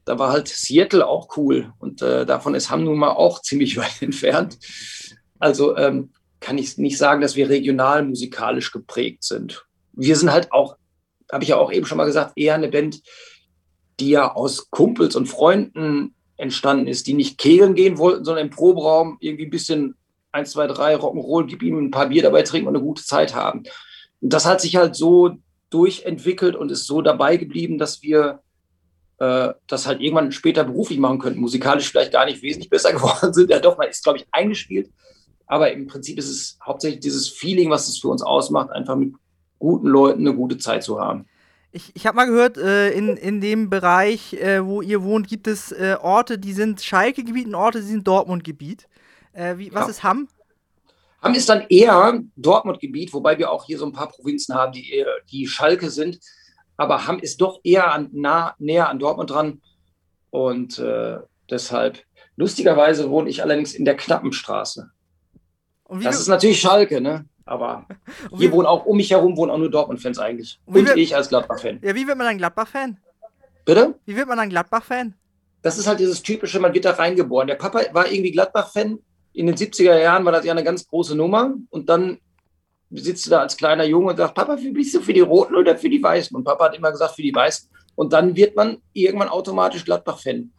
da 0.05 0.19
war 0.19 0.31
halt 0.31 0.47
Seattle 0.47 1.07
auch 1.07 1.37
cool 1.37 1.71
und 1.79 2.01
äh, 2.01 2.25
davon 2.25 2.55
ist 2.55 2.69
Hamm 2.69 2.83
nun 2.83 2.97
mal 2.97 3.11
auch 3.11 3.41
ziemlich 3.43 3.77
weit 3.77 4.01
entfernt. 4.01 4.57
Also 5.39 5.77
ähm, 5.77 6.11
kann 6.39 6.57
ich 6.57 6.77
nicht 6.77 6.97
sagen, 6.97 7.21
dass 7.21 7.35
wir 7.35 7.49
regional 7.49 8.03
musikalisch 8.03 8.71
geprägt 8.71 9.23
sind. 9.23 9.65
Wir 9.93 10.15
sind 10.15 10.31
halt 10.31 10.51
auch, 10.51 10.77
habe 11.31 11.43
ich 11.43 11.49
ja 11.49 11.57
auch 11.57 11.71
eben 11.71 11.85
schon 11.85 11.97
mal 11.97 12.05
gesagt, 12.05 12.33
eher 12.37 12.55
eine 12.55 12.69
Band, 12.69 13.01
die 13.99 14.09
ja 14.09 14.33
aus 14.33 14.69
Kumpels 14.69 15.15
und 15.15 15.27
Freunden 15.27 16.15
entstanden 16.37 16.87
ist, 16.87 17.07
die 17.07 17.13
nicht 17.13 17.37
kegeln 17.37 17.75
gehen 17.75 17.97
wollten, 17.97 18.23
sondern 18.23 18.45
im 18.45 18.51
Proberaum 18.51 19.17
irgendwie 19.19 19.45
ein 19.45 19.49
bisschen 19.49 19.95
1, 20.31 20.51
2, 20.51 20.67
3 20.67 20.95
Rock'n'Roll, 20.95 21.45
gib 21.45 21.63
ihm 21.63 21.77
ein 21.77 21.91
paar 21.91 22.09
Bier 22.09 22.23
dabei 22.23 22.43
trinken 22.43 22.67
und 22.67 22.75
eine 22.75 22.83
gute 22.83 23.03
Zeit 23.03 23.35
haben. 23.35 23.63
Und 24.21 24.33
das 24.33 24.45
hat 24.45 24.61
sich 24.61 24.75
halt 24.75 24.95
so 24.95 25.37
durchentwickelt 25.69 26.55
und 26.55 26.71
ist 26.71 26.85
so 26.85 27.01
dabei 27.01 27.37
geblieben, 27.37 27.77
dass 27.77 28.01
wir 28.01 28.41
äh, 29.19 29.53
das 29.67 29.87
halt 29.87 30.01
irgendwann 30.01 30.31
später 30.31 30.63
beruflich 30.63 30.99
machen 30.99 31.19
könnten. 31.19 31.39
Musikalisch 31.39 31.89
vielleicht 31.89 32.13
gar 32.13 32.25
nicht 32.25 32.41
wesentlich 32.41 32.69
besser 32.69 32.93
geworden 32.93 33.33
sind. 33.33 33.49
Ja, 33.49 33.59
doch, 33.59 33.77
man 33.77 33.89
ist, 33.89 34.03
glaube 34.03 34.19
ich, 34.19 34.27
eingespielt. 34.31 34.89
Aber 35.45 35.71
im 35.71 35.87
Prinzip 35.87 36.17
ist 36.17 36.29
es 36.29 36.59
hauptsächlich 36.63 36.99
dieses 36.99 37.27
Feeling, 37.27 37.69
was 37.69 37.87
es 37.87 37.99
für 37.99 38.09
uns 38.09 38.21
ausmacht, 38.21 38.69
einfach 38.71 38.95
mit 38.95 39.13
guten 39.57 39.87
Leuten 39.87 40.21
eine 40.21 40.35
gute 40.35 40.57
Zeit 40.57 40.83
zu 40.83 40.99
haben. 40.99 41.25
Ich, 41.71 41.91
ich 41.95 42.07
habe 42.07 42.15
mal 42.15 42.25
gehört, 42.25 42.57
äh, 42.57 42.91
in, 42.91 43.17
in 43.17 43.41
dem 43.41 43.69
Bereich, 43.69 44.33
äh, 44.33 44.65
wo 44.65 44.81
ihr 44.81 45.03
wohnt, 45.03 45.27
gibt 45.27 45.47
es 45.47 45.71
äh, 45.71 45.97
Orte, 46.01 46.39
die 46.39 46.53
sind 46.53 46.81
Schalke-Gebiet 46.81 47.47
und 47.47 47.55
Orte, 47.55 47.79
die 47.81 47.87
sind 47.87 48.07
Dortmund-Gebiet. 48.07 48.87
Äh, 49.33 49.55
was 49.71 49.85
ja. 49.85 49.89
ist 49.89 50.03
Hamm? 50.03 50.27
Hamm 51.21 51.33
ist 51.33 51.49
dann 51.49 51.65
eher 51.69 52.21
Dortmund-Gebiet, 52.37 53.13
wobei 53.13 53.37
wir 53.37 53.51
auch 53.51 53.65
hier 53.65 53.77
so 53.77 53.85
ein 53.85 53.91
paar 53.91 54.09
Provinzen 54.09 54.55
haben, 54.55 54.71
die, 54.71 55.05
die 55.29 55.47
Schalke 55.47 55.89
sind 55.89 56.19
aber 56.79 57.05
Hamm 57.05 57.19
ist 57.19 57.41
doch 57.41 57.59
eher 57.65 57.91
an, 57.91 58.07
nah, 58.13 58.55
näher 58.57 58.87
an 58.87 58.99
Dortmund 58.99 59.29
dran. 59.29 59.61
Und 60.29 60.79
äh, 60.79 61.17
deshalb, 61.49 61.99
lustigerweise 62.37 63.09
wohne 63.09 63.29
ich 63.29 63.43
allerdings 63.43 63.73
in 63.73 63.83
der 63.83 63.97
Knappenstraße. 63.97 64.89
Das 66.01 66.21
ist 66.21 66.29
natürlich 66.29 66.61
Schalke, 66.61 67.01
ne? 67.01 67.25
Aber 67.45 67.85
hier 68.37 68.53
wohnen 68.53 68.65
auch 68.65 68.85
um 68.85 68.95
mich 68.95 69.11
herum 69.11 69.35
wohnen 69.35 69.51
auch 69.51 69.57
nur 69.57 69.69
Dortmund-Fans 69.69 70.19
eigentlich. 70.19 70.61
Und, 70.65 70.89
Und 70.89 70.97
ich 70.97 71.13
als 71.13 71.27
Gladbach-Fan. 71.27 71.79
Ja, 71.81 71.93
wie 71.95 72.07
wird 72.07 72.17
man 72.17 72.27
dann 72.27 72.37
Gladbach-Fan? 72.37 72.97
Bitte? 73.65 73.95
Wie 74.05 74.15
wird 74.15 74.29
man 74.29 74.37
dann 74.37 74.49
Gladbach-Fan? 74.49 75.15
Das 75.61 75.77
ist 75.77 75.85
halt 75.85 75.99
dieses 75.99 76.23
typische, 76.23 76.61
man 76.61 76.73
wird 76.73 76.85
da 76.85 76.91
reingeboren. 76.91 77.47
Der 77.49 77.55
Papa 77.55 77.81
war 77.91 78.09
irgendwie 78.09 78.31
Gladbach-Fan. 78.31 78.99
In 79.39 79.47
den 79.47 79.55
70er 79.55 79.97
Jahren 79.97 80.25
war 80.25 80.33
das 80.33 80.43
ja 80.43 80.51
eine 80.51 80.65
ganz 80.65 80.85
große 80.85 81.15
Nummer. 81.15 81.53
Und 81.69 81.87
dann 81.87 82.19
sitzt 82.89 83.25
du 83.25 83.29
da 83.29 83.39
als 83.39 83.55
kleiner 83.55 83.85
Junge 83.85 84.09
und 84.09 84.17
sagst, 84.17 84.35
Papa, 84.35 84.57
wie 84.59 84.71
bist 84.71 84.93
du 84.93 84.99
für 84.99 85.13
die 85.13 85.21
Roten 85.21 85.55
oder 85.55 85.77
für 85.77 85.89
die 85.89 86.03
Weißen? 86.03 86.35
Und 86.35 86.43
Papa 86.43 86.65
hat 86.65 86.75
immer 86.75 86.91
gesagt, 86.91 87.15
für 87.15 87.21
die 87.21 87.33
Weißen. 87.33 87.69
Und 87.95 88.11
dann 88.11 88.35
wird 88.35 88.57
man 88.57 88.81
irgendwann 88.91 89.29
automatisch 89.29 89.85
Gladbach-Fan. 89.85 90.51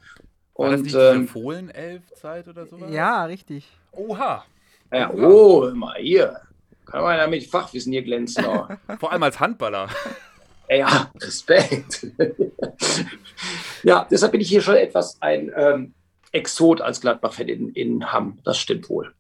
War 0.54 0.70
das 0.70 0.80
nicht 0.80 0.96
ähm, 0.98 1.28
Fohlen-Elf-Zeit 1.28 2.48
oder 2.48 2.66
so? 2.66 2.78
Ja, 2.88 3.26
richtig. 3.26 3.68
Oha. 3.92 4.46
Ja, 4.90 5.10
oh, 5.12 5.70
mal 5.74 6.00
hier. 6.00 6.40
Kann 6.86 7.02
man 7.02 7.18
ja 7.18 7.26
mit 7.26 7.46
Fachwissen 7.46 7.92
hier 7.92 8.02
glänzen. 8.02 8.42
Vor 8.98 9.12
allem 9.12 9.22
als 9.22 9.38
Handballer. 9.38 9.90
Ja, 10.72 11.10
Respekt. 11.20 12.06
ja, 13.82 14.06
deshalb 14.08 14.30
bin 14.30 14.40
ich 14.40 14.48
hier 14.48 14.62
schon 14.62 14.76
etwas 14.76 15.20
ein 15.20 15.50
ähm, 15.56 15.94
Exot 16.32 16.80
als 16.80 17.00
Gladbach-Fan 17.00 17.48
in, 17.48 17.70
in 17.70 18.12
Hamm. 18.12 18.38
Das 18.44 18.58
stimmt 18.58 18.88
wohl. 18.88 19.12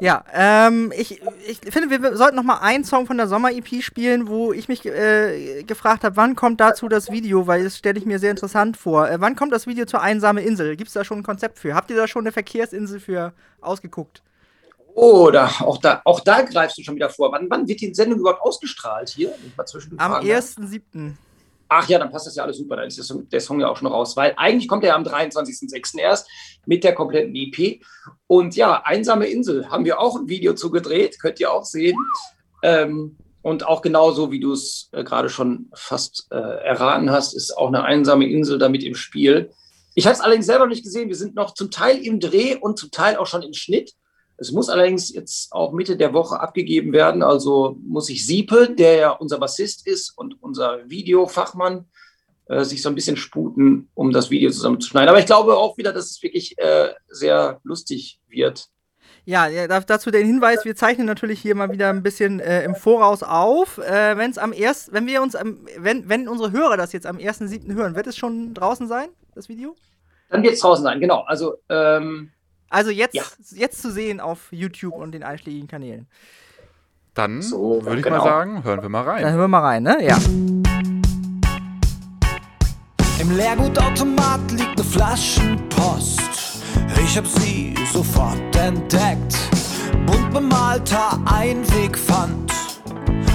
Ja, 0.00 0.24
ähm, 0.32 0.92
ich, 0.96 1.20
ich 1.46 1.58
finde, 1.70 1.90
wir 1.90 2.16
sollten 2.16 2.36
noch 2.36 2.42
mal 2.42 2.58
einen 2.58 2.84
Song 2.84 3.06
von 3.06 3.16
der 3.16 3.28
Sommer-EP 3.28 3.82
spielen, 3.82 4.28
wo 4.28 4.52
ich 4.52 4.66
mich 4.68 4.84
äh, 4.86 5.62
gefragt 5.62 6.04
habe, 6.04 6.16
wann 6.16 6.34
kommt 6.34 6.60
dazu 6.60 6.88
das 6.88 7.12
Video, 7.12 7.46
weil 7.46 7.64
das 7.64 7.76
stelle 7.76 7.98
ich 7.98 8.06
mir 8.06 8.18
sehr 8.18 8.30
interessant 8.30 8.76
vor. 8.76 9.08
Äh, 9.08 9.20
wann 9.20 9.36
kommt 9.36 9.52
das 9.52 9.66
Video 9.66 9.84
zur 9.84 10.00
Einsame 10.00 10.40
Insel? 10.40 10.76
Gibt 10.76 10.88
es 10.88 10.94
da 10.94 11.04
schon 11.04 11.18
ein 11.18 11.22
Konzept 11.22 11.58
für? 11.58 11.74
Habt 11.74 11.90
ihr 11.90 11.96
da 11.96 12.08
schon 12.08 12.24
eine 12.24 12.32
Verkehrsinsel 12.32 12.98
für 12.98 13.32
ausgeguckt? 13.60 14.22
Oh, 14.94 15.30
da, 15.30 15.46
auch, 15.60 15.78
da, 15.78 16.00
auch 16.04 16.20
da 16.20 16.42
greifst 16.42 16.78
du 16.78 16.82
schon 16.82 16.94
wieder 16.94 17.10
vor. 17.10 17.30
Wann, 17.32 17.50
wann 17.50 17.66
wird 17.66 17.80
die 17.80 17.92
Sendung 17.94 18.20
überhaupt 18.20 18.42
ausgestrahlt 18.42 19.08
hier? 19.10 19.34
Am 19.96 20.12
1.7. 20.12 21.14
Ach 21.68 21.88
ja, 21.88 21.98
dann 21.98 22.10
passt 22.10 22.26
das 22.26 22.36
ja 22.36 22.44
alles 22.44 22.58
super. 22.58 22.76
Dann 22.76 22.88
ist 22.88 23.14
der 23.32 23.40
Song 23.40 23.60
ja 23.60 23.68
auch 23.68 23.76
schon 23.76 23.88
raus, 23.88 24.16
weil 24.16 24.34
eigentlich 24.36 24.68
kommt 24.68 24.84
er 24.84 24.90
ja 24.90 24.94
am 24.96 25.02
23.06. 25.02 25.98
erst 25.98 26.28
mit 26.66 26.84
der 26.84 26.94
kompletten 26.94 27.34
EP. 27.34 27.80
Und 28.26 28.56
ja, 28.56 28.82
Einsame 28.84 29.26
Insel 29.26 29.70
haben 29.70 29.84
wir 29.84 29.98
auch 29.98 30.16
ein 30.16 30.28
Video 30.28 30.54
zu 30.54 30.70
gedreht, 30.70 31.18
könnt 31.20 31.40
ihr 31.40 31.52
auch 31.52 31.64
sehen. 31.64 31.96
Ähm, 32.62 33.16
und 33.42 33.66
auch 33.66 33.82
genauso, 33.82 34.30
wie 34.32 34.40
du 34.40 34.52
es 34.52 34.88
äh, 34.92 35.04
gerade 35.04 35.28
schon 35.28 35.70
fast 35.74 36.28
äh, 36.30 36.36
erraten 36.36 37.10
hast, 37.10 37.34
ist 37.34 37.56
auch 37.56 37.68
eine 37.68 37.84
einsame 37.84 38.26
Insel 38.26 38.58
damit 38.58 38.82
im 38.82 38.94
Spiel. 38.94 39.50
Ich 39.94 40.06
habe 40.06 40.14
es 40.14 40.20
allerdings 40.20 40.46
selber 40.46 40.66
nicht 40.66 40.82
gesehen. 40.82 41.08
Wir 41.08 41.16
sind 41.16 41.34
noch 41.34 41.54
zum 41.54 41.70
Teil 41.70 41.98
im 41.98 42.20
Dreh 42.20 42.56
und 42.56 42.78
zum 42.78 42.90
Teil 42.90 43.16
auch 43.16 43.26
schon 43.26 43.42
im 43.42 43.52
Schnitt. 43.52 43.92
Es 44.36 44.50
muss 44.52 44.68
allerdings 44.68 45.12
jetzt 45.12 45.52
auch 45.52 45.72
Mitte 45.72 45.96
der 45.96 46.12
Woche 46.12 46.40
abgegeben 46.40 46.92
werden. 46.92 47.22
Also 47.22 47.76
muss 47.82 48.10
ich 48.10 48.26
Siepe, 48.26 48.70
der 48.70 48.96
ja 48.96 49.10
unser 49.10 49.38
Bassist 49.38 49.86
ist 49.86 50.16
und 50.16 50.42
unser 50.42 50.88
Videofachmann, 50.88 51.86
äh, 52.46 52.64
sich 52.64 52.82
so 52.82 52.88
ein 52.88 52.94
bisschen 52.94 53.16
sputen, 53.16 53.88
um 53.94 54.10
das 54.10 54.30
Video 54.30 54.50
zusammenzuschneiden. 54.50 55.08
Aber 55.08 55.18
ich 55.18 55.26
glaube 55.26 55.56
auch 55.56 55.78
wieder, 55.78 55.92
dass 55.92 56.10
es 56.10 56.22
wirklich 56.22 56.58
äh, 56.58 56.92
sehr 57.08 57.60
lustig 57.62 58.20
wird. 58.28 58.68
Ja, 59.26 59.48
dazu 59.80 60.10
den 60.10 60.26
Hinweis, 60.26 60.66
wir 60.66 60.76
zeichnen 60.76 61.06
natürlich 61.06 61.40
hier 61.40 61.54
mal 61.54 61.72
wieder 61.72 61.88
ein 61.88 62.02
bisschen 62.02 62.40
äh, 62.40 62.62
im 62.64 62.74
Voraus 62.74 63.22
auf. 63.22 63.78
Äh, 63.78 64.18
Wenn 64.18 64.30
es 64.30 64.36
am 64.36 64.52
erst, 64.52 64.92
wenn 64.92 65.06
wir 65.06 65.22
uns 65.22 65.34
am, 65.34 65.66
wenn, 65.78 66.08
wenn 66.10 66.28
unsere 66.28 66.52
Hörer 66.52 66.76
das 66.76 66.92
jetzt 66.92 67.06
am 67.06 67.16
1.7. 67.16 67.72
hören, 67.74 67.96
wird 67.96 68.06
es 68.06 68.18
schon 68.18 68.52
draußen 68.52 68.86
sein, 68.86 69.08
das 69.34 69.48
Video? 69.48 69.74
Dann 70.28 70.42
wird 70.42 70.54
es 70.54 70.60
draußen 70.60 70.84
sein, 70.84 71.00
genau. 71.00 71.20
Also, 71.22 71.54
ähm, 71.70 72.32
also 72.68 72.90
jetzt, 72.90 73.14
ja. 73.14 73.22
jetzt 73.50 73.80
zu 73.80 73.90
sehen 73.90 74.20
auf 74.20 74.48
YouTube 74.50 74.94
und 74.94 75.12
den 75.12 75.22
einschlägigen 75.22 75.68
Kanälen. 75.68 76.06
Dann 77.14 77.42
so, 77.42 77.80
würde 77.84 77.98
ich 77.98 78.02
genau. 78.02 78.18
mal 78.18 78.24
sagen, 78.24 78.64
hören 78.64 78.82
wir 78.82 78.88
mal 78.88 79.02
rein. 79.02 79.22
Dann 79.22 79.32
hören 79.32 79.42
wir 79.42 79.48
mal 79.48 79.60
rein, 79.60 79.82
ne? 79.84 79.98
Ja. 80.04 80.18
Im 83.20 83.36
Leergutautomat 83.36 84.50
liegt 84.50 84.80
eine 84.80 84.84
Flaschenpost. 84.84 86.20
Ich 87.00 87.16
hab 87.16 87.26
sie 87.26 87.74
sofort 87.92 88.56
entdeckt. 88.56 89.38
Bunt 90.06 90.32
bemalter 90.32 91.20
Einwegpfand, 91.26 92.52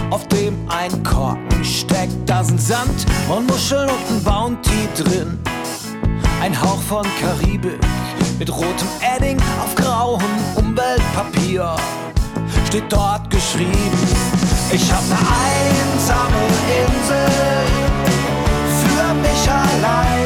auf 0.09 0.27
dem 0.27 0.57
ein 0.69 1.01
Korken 1.03 1.63
steckt. 1.63 2.17
Da 2.25 2.43
sind 2.43 2.61
Sand 2.61 3.05
und 3.29 3.47
Muscheln 3.47 3.89
und 3.89 4.17
ein 4.17 4.23
Bounty 4.23 4.87
drin. 4.97 5.39
Ein 6.41 6.59
Hauch 6.61 6.81
von 6.81 7.05
Karibik 7.21 7.79
mit 8.39 8.49
rotem 8.49 8.88
Edding 9.02 9.38
auf 9.62 9.75
grauem 9.75 10.23
Umweltpapier. 10.56 11.75
Steht 12.67 12.86
dort 12.89 13.30
geschrieben, 13.30 13.99
ich 14.71 14.91
hab 14.91 15.04
ne 15.10 15.17
einsame 15.17 16.45
Insel 16.80 17.28
für 18.80 19.13
mich 19.15 19.52
allein. 19.52 20.18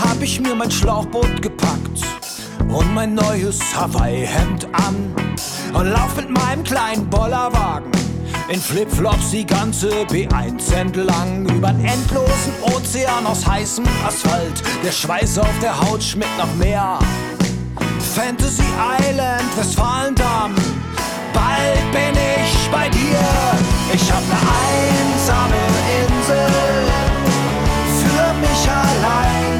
Hab 0.00 0.22
ich 0.22 0.40
mir 0.40 0.54
mein 0.54 0.70
Schlauchboot 0.70 1.42
gepackt 1.42 2.00
und 2.68 2.94
mein 2.94 3.14
neues 3.14 3.58
Hawaii-Hemd 3.76 4.66
an 4.72 5.14
und 5.72 5.86
lauf 5.86 6.16
mit 6.16 6.30
meinem 6.30 6.64
kleinen 6.64 7.08
Bollerwagen 7.08 7.90
in 8.50 8.60
Flipflops 8.60 9.30
die 9.30 9.46
ganze 9.46 9.88
B1 10.06 10.74
entlang 10.74 11.48
übern 11.48 11.78
endlosen 11.84 12.52
Ozean 12.62 13.24
aus 13.24 13.46
heißem 13.46 13.84
Asphalt. 14.04 14.62
Der 14.84 14.90
Schweiß 14.90 15.38
auf 15.38 15.58
der 15.62 15.80
Haut 15.80 16.02
schmeckt 16.02 16.36
nach 16.36 16.52
Meer. 16.58 16.98
Fantasy 18.16 18.64
Island, 19.08 19.56
Westfalendamm. 19.56 20.56
Bald 21.32 21.92
bin 21.92 22.20
ich 22.20 22.68
bei 22.72 22.88
dir. 22.88 23.20
Ich 23.94 24.10
hab 24.10 24.22
ne 24.26 24.34
einsame 24.34 25.54
Insel 26.00 26.50
für 28.00 28.34
mich 28.40 28.68
allein. 28.68 29.59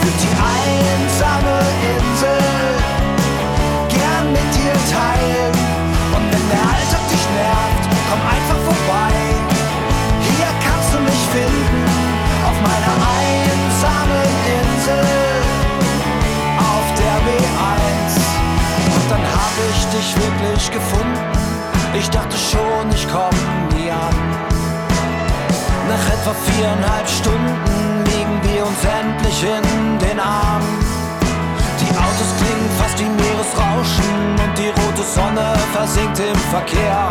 Ich 0.00 0.06
würd 0.06 0.22
die 0.22 0.32
einsame 0.32 1.60
Insel 1.92 2.40
gern 3.88 4.32
mit 4.32 4.48
dir 4.56 4.72
teilen. 4.88 5.52
Und 6.16 6.24
wenn 6.32 6.46
der 6.48 6.62
Alltag 6.72 7.04
dich 7.12 7.24
nervt, 7.36 7.84
komm 8.08 8.20
einfach 8.24 8.60
vorbei. 8.64 9.12
Hier 10.24 10.48
kannst 10.64 10.94
du 10.94 11.00
mich 11.00 11.22
finden, 11.36 11.84
auf 12.48 12.56
meiner 12.64 12.96
einsamen 13.20 14.24
Insel, 14.56 15.04
auf 16.56 16.86
der 16.96 17.16
B1. 17.28 18.16
Und 18.96 19.04
dann 19.10 19.24
hab 19.36 19.54
ich 19.68 19.80
dich 19.92 20.16
wirklich 20.16 20.70
gefunden. 20.70 21.20
Ich 21.92 22.08
dachte 22.08 22.36
schon, 22.38 22.69
etwa 26.20 26.34
viereinhalb 26.52 27.08
Stunden 27.08 28.04
liegen 28.04 28.36
wir 28.44 28.66
uns 28.66 28.82
endlich 28.84 29.42
in 29.42 29.98
den 29.98 30.20
Armen. 30.20 30.78
Die 31.80 31.90
Autos 31.96 32.30
klingen 32.38 32.70
fast 32.78 32.98
wie 32.98 33.08
Meeresrauschen 33.08 34.36
und 34.44 34.52
die 34.58 34.68
rote 34.68 35.02
Sonne 35.02 35.54
versinkt 35.72 36.18
im 36.18 36.36
Verkehr. 36.52 37.10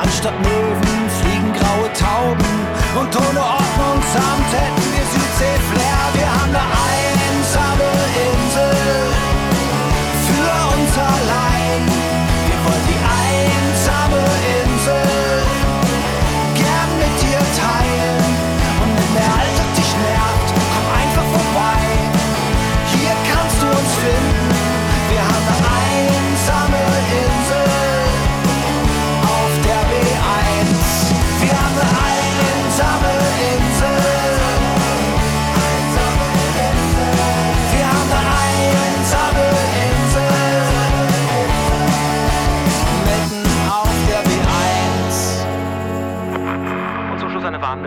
Anstatt 0.00 0.36
Möwen 0.40 1.00
fliegen 1.20 1.52
graue 1.52 1.88
Tauben 1.92 2.52
und 3.00 3.12
ohne 3.16 3.40
Ordnungsamt 3.40 4.50
hätten 4.56 4.86
wir 4.94 5.04
Südsee-Flair. 5.12 6.02
Wir 6.16 6.28
haben 6.36 6.54
eine 6.56 6.64
einsame 6.88 7.90
Insel 8.26 8.72
für 10.26 10.48
uns 10.72 10.98
allein. 10.98 11.21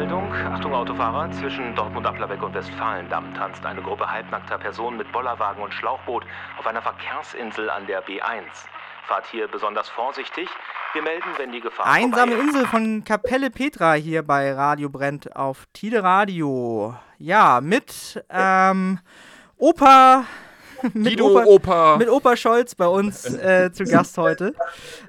Warnmeldung. 0.06 0.32
Achtung 0.54 0.74
Autofahrer, 0.74 1.32
zwischen 1.32 1.74
Dortmund-Applerbeck 1.76 2.41
und 2.44 2.54
Westfalendamm 2.54 3.34
tanzt 3.34 3.65
eine 3.65 3.82
Gruppe 3.82 4.10
halbnackter 4.10 4.58
Personen 4.58 4.98
mit 4.98 5.12
Bollerwagen 5.12 5.63
und 5.63 5.74
Schlauchboot 5.74 6.24
auf 6.60 6.68
einer 6.68 6.82
Verkehrsinsel 6.82 7.70
an 7.70 7.88
der 7.88 8.06
B1. 8.06 8.44
Fahrt 9.08 9.26
hier 9.32 9.48
besonders 9.48 9.89
vorsichtig. 9.89 10.48
Wir 10.94 11.02
melden, 11.02 11.30
wenn 11.38 11.52
die 11.52 11.60
Gefahr 11.60 11.88
Einsame. 11.88 12.34
Insel 12.36 12.68
von 12.68 13.04
Kapelle 13.04 13.50
Petra 13.50 13.94
hier 13.94 14.22
bei 14.24 14.54
Radio 14.54 14.89
Brennt 14.89 15.36
auf 15.36 15.65
Tide 15.74 16.04
Radio. 16.04 16.96
Ja, 17.18 17.60
mit 17.62 18.24
ähm, 18.30 19.00
Opa. 19.58 20.26
Mit 20.93 21.17
Guido 21.17 21.43
Opa. 21.43 21.98
Mit 21.98 22.10
Opa 22.10 22.36
Scholz 22.36 22.76
bei 22.76 22.88
uns 22.88 23.26
äh, 23.26 23.71
zu 23.71 23.86
Gast 23.86 24.17
heute. 24.17 24.54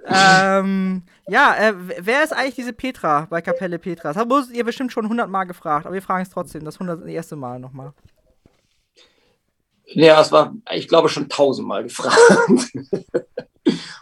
ähm, 0.06 1.02
ja, 1.28 1.54
äh, 1.56 1.74
wer 1.98 2.22
ist 2.24 2.32
eigentlich 2.32 2.54
diese 2.54 2.72
Petra 2.72 3.26
bei 3.28 3.42
Kapelle 3.42 3.78
Petra? 3.78 4.12
Das 4.12 4.16
habt 4.16 4.32
ihr 4.52 4.64
bestimmt 4.64 4.92
schon 4.92 5.08
hundertmal 5.08 5.46
gefragt, 5.46 5.86
aber 5.86 5.94
wir 5.94 6.02
fragen 6.02 6.22
es 6.22 6.30
trotzdem, 6.30 6.64
das 6.64 6.78
hundertste 6.78 7.36
Mal 7.36 7.58
nochmal. 7.58 7.92
Ja, 9.86 10.20
es 10.20 10.32
war, 10.32 10.54
ich 10.72 10.88
glaube, 10.88 11.08
schon 11.08 11.28
tausendmal 11.28 11.84
gefragt. 11.84 12.18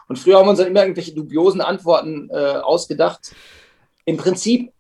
Und 0.09 0.19
früher 0.19 0.39
haben 0.39 0.47
wir 0.47 0.51
uns 0.51 0.59
dann 0.59 0.69
immer 0.69 0.83
irgendwelche 0.83 1.15
dubiosen 1.15 1.61
Antworten 1.61 2.29
äh, 2.31 2.57
ausgedacht. 2.57 3.35
Im 4.05 4.17
Prinzip 4.17 4.73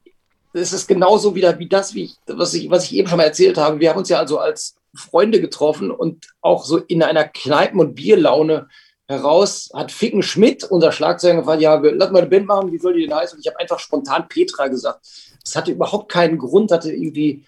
ist 0.52 0.72
es 0.72 0.86
genauso 0.86 1.34
wieder 1.34 1.58
wie 1.58 1.68
das, 1.68 1.94
wie 1.94 2.04
ich, 2.04 2.16
was, 2.26 2.54
ich, 2.54 2.70
was 2.70 2.84
ich 2.84 2.94
eben 2.94 3.08
schon 3.08 3.18
mal 3.18 3.24
erzählt 3.24 3.58
habe. 3.58 3.80
Wir 3.80 3.90
haben 3.90 3.98
uns 3.98 4.08
ja 4.08 4.18
also 4.18 4.38
als 4.38 4.76
Freunde 4.94 5.40
getroffen 5.40 5.90
und 5.90 6.34
auch 6.40 6.64
so 6.64 6.78
in 6.78 7.02
einer 7.02 7.24
Kneipen- 7.24 7.80
und 7.80 7.94
Bierlaune 7.94 8.68
heraus 9.06 9.70
hat 9.74 9.92
Ficken 9.92 10.22
Schmidt, 10.22 10.64
unser 10.64 10.92
Schlagzeuger, 10.92 11.40
gefragt, 11.40 11.60
ja, 11.60 11.74
lass 11.74 12.10
mal 12.10 12.20
eine 12.20 12.28
Band 12.28 12.46
machen, 12.46 12.72
wie 12.72 12.78
soll 12.78 12.94
die 12.94 13.06
denn 13.06 13.14
heißen? 13.14 13.36
Und 13.36 13.44
ich 13.44 13.50
habe 13.50 13.60
einfach 13.60 13.78
spontan 13.78 14.28
Petra 14.28 14.68
gesagt. 14.68 15.06
Das 15.44 15.56
hatte 15.56 15.72
überhaupt 15.72 16.10
keinen 16.10 16.38
Grund, 16.38 16.72
hatte 16.72 16.90
irgendwie, 16.90 17.44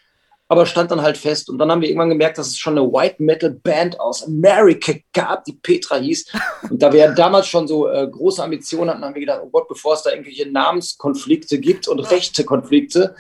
aber 0.49 0.67
stand 0.67 0.91
dann 0.91 1.01
halt 1.01 1.17
fest. 1.17 1.49
Und 1.49 1.57
dann 1.59 1.71
haben 1.71 1.81
wir 1.81 1.89
irgendwann 1.89 2.11
gemerkt, 2.11 2.37
dass 2.37 2.49
es 2.49 2.59
schon 2.59 2.77
eine 2.77 2.87
White 2.93 3.23
Metal 3.23 3.51
Band 3.51 3.99
aus 3.99 4.25
America 4.25 4.93
gab, 5.15 5.45
die 5.45 5.55
Petra 5.55 5.97
hieß. 5.97 6.31
Und 6.71 6.83
da 6.83 6.93
wir 6.93 7.01
ja 7.01 7.13
damals 7.13 7.47
schon 7.47 7.67
so 7.67 7.89
äh, 7.89 8.07
große 8.07 8.43
Ambitionen 8.43 8.91
hatten, 8.91 9.05
haben 9.05 9.15
wir 9.15 9.21
gedacht, 9.21 9.41
oh 9.43 9.49
Gott, 9.49 9.67
bevor 9.67 9.95
es 9.95 10.03
da 10.03 10.11
irgendwelche 10.11 10.51
Namenskonflikte 10.51 11.59
gibt 11.59 11.89
und 11.89 12.01
rechte 12.01 12.45
Konflikte, 12.45 13.15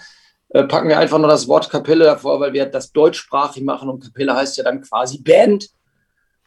packen 0.65 0.89
wir 0.89 0.99
einfach 0.99 1.19
nur 1.19 1.29
das 1.29 1.49
Wort 1.49 1.71
Kapelle 1.71 2.05
davor, 2.05 2.41
weil 2.41 2.53
wir 2.53 2.67
das 2.67 2.93
deutschsprachig 2.93 3.63
machen 3.63 3.89
und 3.89 4.03
Kapelle 4.03 4.35
heißt 4.35 4.57
ja 4.57 4.65
dann 4.65 4.83
quasi 4.83 5.23
Band. 5.23 5.69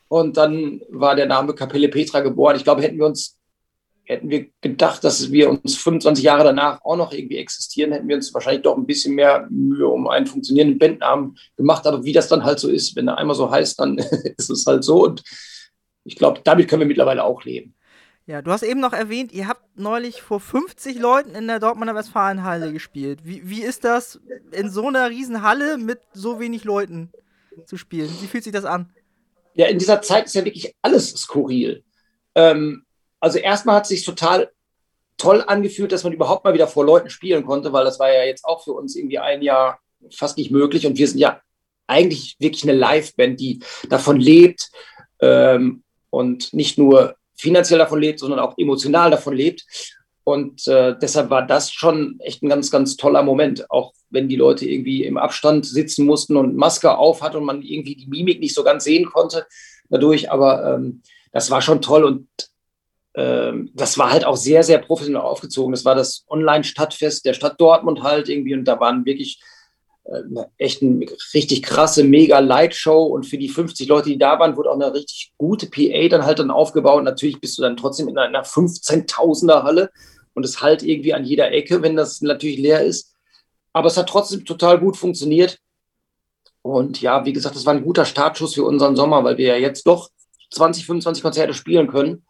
Und 0.07 0.37
dann 0.37 0.81
war 0.89 1.15
der 1.15 1.27
Name 1.27 1.53
Kapelle 1.53 1.89
Petra 1.89 2.21
geboren. 2.21 2.55
Ich 2.55 2.63
glaube, 2.63 2.81
hätten 2.81 2.97
wir 2.97 3.05
uns 3.05 3.39
hätten 4.09 4.31
wir 4.31 4.47
gedacht, 4.61 5.03
dass 5.03 5.31
wir 5.31 5.51
uns 5.51 5.77
25 5.77 6.25
Jahre 6.25 6.43
danach 6.43 6.83
auch 6.83 6.95
noch 6.95 7.13
irgendwie 7.13 7.37
existieren, 7.37 7.91
hätten 7.91 8.07
wir 8.07 8.15
uns 8.15 8.33
wahrscheinlich 8.33 8.63
doch 8.63 8.75
ein 8.75 8.87
bisschen 8.87 9.13
mehr 9.13 9.45
Mühe 9.51 9.87
um 9.87 10.07
einen 10.07 10.25
funktionierenden 10.25 10.79
Bandnamen 10.79 11.37
gemacht. 11.55 11.85
Aber 11.85 12.03
wie 12.03 12.11
das 12.11 12.27
dann 12.27 12.43
halt 12.43 12.59
so 12.59 12.69
ist, 12.69 12.95
wenn 12.95 13.07
er 13.07 13.19
einmal 13.19 13.35
so 13.35 13.51
heißt, 13.51 13.79
dann 13.79 13.97
ist 14.37 14.49
es 14.49 14.65
halt 14.65 14.83
so. 14.83 15.05
Und 15.05 15.21
ich 16.05 16.15
glaube, 16.15 16.41
damit 16.43 16.67
können 16.67 16.81
wir 16.81 16.87
mittlerweile 16.87 17.23
auch 17.23 17.43
leben. 17.43 17.75
Ja, 18.29 18.43
du 18.43 18.51
hast 18.51 18.61
eben 18.61 18.79
noch 18.79 18.93
erwähnt, 18.93 19.31
ihr 19.31 19.47
habt 19.47 19.63
neulich 19.75 20.21
vor 20.21 20.39
50 20.39 20.99
Leuten 20.99 21.33
in 21.33 21.47
der 21.47 21.59
Dortmunder 21.59 21.95
Westfalenhalle 21.95 22.71
gespielt. 22.71 23.21
Wie, 23.23 23.49
wie 23.49 23.63
ist 23.63 23.83
das, 23.83 24.19
in 24.51 24.69
so 24.69 24.85
einer 24.85 25.09
riesen 25.09 25.41
Halle 25.41 25.79
mit 25.79 26.01
so 26.13 26.39
wenig 26.39 26.63
Leuten 26.63 27.09
zu 27.65 27.75
spielen? 27.75 28.07
Wie 28.21 28.27
fühlt 28.27 28.43
sich 28.43 28.53
das 28.53 28.65
an? 28.65 28.93
Ja, 29.55 29.65
in 29.65 29.79
dieser 29.79 30.03
Zeit 30.03 30.27
ist 30.27 30.35
ja 30.35 30.45
wirklich 30.45 30.75
alles 30.83 31.09
skurril. 31.09 31.83
Ähm, 32.35 32.85
also 33.19 33.39
erstmal 33.39 33.77
hat 33.77 33.85
es 33.85 33.89
sich 33.89 34.05
total 34.05 34.51
toll 35.17 35.43
angefühlt, 35.47 35.91
dass 35.91 36.03
man 36.03 36.13
überhaupt 36.13 36.43
mal 36.43 36.53
wieder 36.53 36.67
vor 36.67 36.85
Leuten 36.85 37.09
spielen 37.09 37.43
konnte, 37.43 37.73
weil 37.73 37.83
das 37.83 37.99
war 37.99 38.13
ja 38.13 38.25
jetzt 38.25 38.45
auch 38.45 38.63
für 38.63 38.73
uns 38.73 38.95
irgendwie 38.95 39.17
ein 39.17 39.41
Jahr 39.41 39.79
fast 40.11 40.37
nicht 40.37 40.51
möglich. 40.51 40.85
Und 40.85 40.99
wir 40.99 41.07
sind 41.07 41.17
ja 41.17 41.41
eigentlich 41.87 42.35
wirklich 42.37 42.61
eine 42.61 42.77
Liveband, 42.77 43.39
die 43.39 43.61
davon 43.89 44.19
lebt 44.19 44.69
ähm, 45.19 45.81
und 46.11 46.53
nicht 46.53 46.77
nur 46.77 47.15
finanziell 47.39 47.79
davon 47.79 47.99
lebt, 47.99 48.19
sondern 48.19 48.39
auch 48.39 48.57
emotional 48.57 49.11
davon 49.11 49.35
lebt. 49.35 49.65
Und 50.23 50.67
äh, 50.67 50.95
deshalb 51.01 51.29
war 51.29 51.47
das 51.47 51.71
schon 51.71 52.19
echt 52.19 52.43
ein 52.43 52.49
ganz, 52.49 52.69
ganz 52.69 52.97
toller 52.97 53.23
Moment, 53.23 53.71
auch 53.71 53.93
wenn 54.09 54.27
die 54.27 54.35
Leute 54.35 54.69
irgendwie 54.69 55.03
im 55.03 55.17
Abstand 55.17 55.65
sitzen 55.65 56.05
mussten 56.05 56.37
und 56.37 56.55
Maske 56.55 56.97
auf 56.97 57.21
hat 57.21 57.35
und 57.35 57.45
man 57.45 57.61
irgendwie 57.61 57.95
die 57.95 58.07
Mimik 58.07 58.39
nicht 58.39 58.53
so 58.53 58.63
ganz 58.63 58.83
sehen 58.83 59.05
konnte 59.05 59.47
dadurch. 59.89 60.31
Aber 60.31 60.75
ähm, 60.75 61.01
das 61.31 61.49
war 61.49 61.61
schon 61.61 61.81
toll 61.81 62.03
und 62.03 62.27
ähm, 63.15 63.71
das 63.73 63.97
war 63.97 64.11
halt 64.11 64.25
auch 64.25 64.37
sehr, 64.37 64.63
sehr 64.63 64.77
professionell 64.79 65.21
aufgezogen. 65.21 65.71
Das 65.71 65.85
war 65.85 65.95
das 65.95 66.25
Online-Stadtfest 66.29 67.25
der 67.25 67.33
Stadt 67.33 67.59
Dortmund 67.59 68.03
halt 68.03 68.29
irgendwie 68.29 68.53
und 68.53 68.65
da 68.65 68.79
waren 68.79 69.05
wirklich 69.05 69.41
äh, 70.09 70.23
echt 70.57 70.81
eine 70.81 71.05
richtig 71.33 71.61
krasse, 71.61 72.03
mega 72.03 72.39
Lightshow 72.39 73.03
und 73.05 73.25
für 73.25 73.37
die 73.37 73.49
50 73.49 73.87
Leute, 73.87 74.09
die 74.09 74.17
da 74.17 74.39
waren, 74.39 74.57
wurde 74.57 74.71
auch 74.71 74.75
eine 74.75 74.93
richtig 74.93 75.33
gute 75.37 75.67
PA 75.67 76.07
dann 76.09 76.25
halt 76.25 76.39
dann 76.39 76.51
aufgebaut. 76.51 77.03
Natürlich 77.03 77.39
bist 77.39 77.57
du 77.57 77.61
dann 77.61 77.77
trotzdem 77.77 78.07
in 78.07 78.17
einer 78.17 78.43
15.000er 78.43 79.63
Halle 79.63 79.91
und 80.33 80.45
es 80.45 80.61
halt 80.61 80.83
irgendwie 80.83 81.13
an 81.13 81.25
jeder 81.25 81.51
Ecke, 81.51 81.81
wenn 81.81 81.95
das 81.95 82.21
natürlich 82.21 82.57
leer 82.57 82.83
ist. 82.83 83.13
Aber 83.73 83.87
es 83.87 83.97
hat 83.97 84.09
trotzdem 84.09 84.45
total 84.45 84.79
gut 84.79 84.97
funktioniert. 84.97 85.59
Und 86.61 87.01
ja, 87.01 87.25
wie 87.25 87.33
gesagt, 87.33 87.55
das 87.55 87.65
war 87.65 87.73
ein 87.73 87.83
guter 87.83 88.05
Startschuss 88.05 88.55
für 88.55 88.63
unseren 88.63 88.95
Sommer, 88.95 89.23
weil 89.23 89.37
wir 89.37 89.47
ja 89.47 89.55
jetzt 89.57 89.85
doch 89.85 90.09
20, 90.51 90.85
25 90.85 91.23
Konzerte 91.23 91.53
spielen 91.53 91.87
können. 91.87 92.25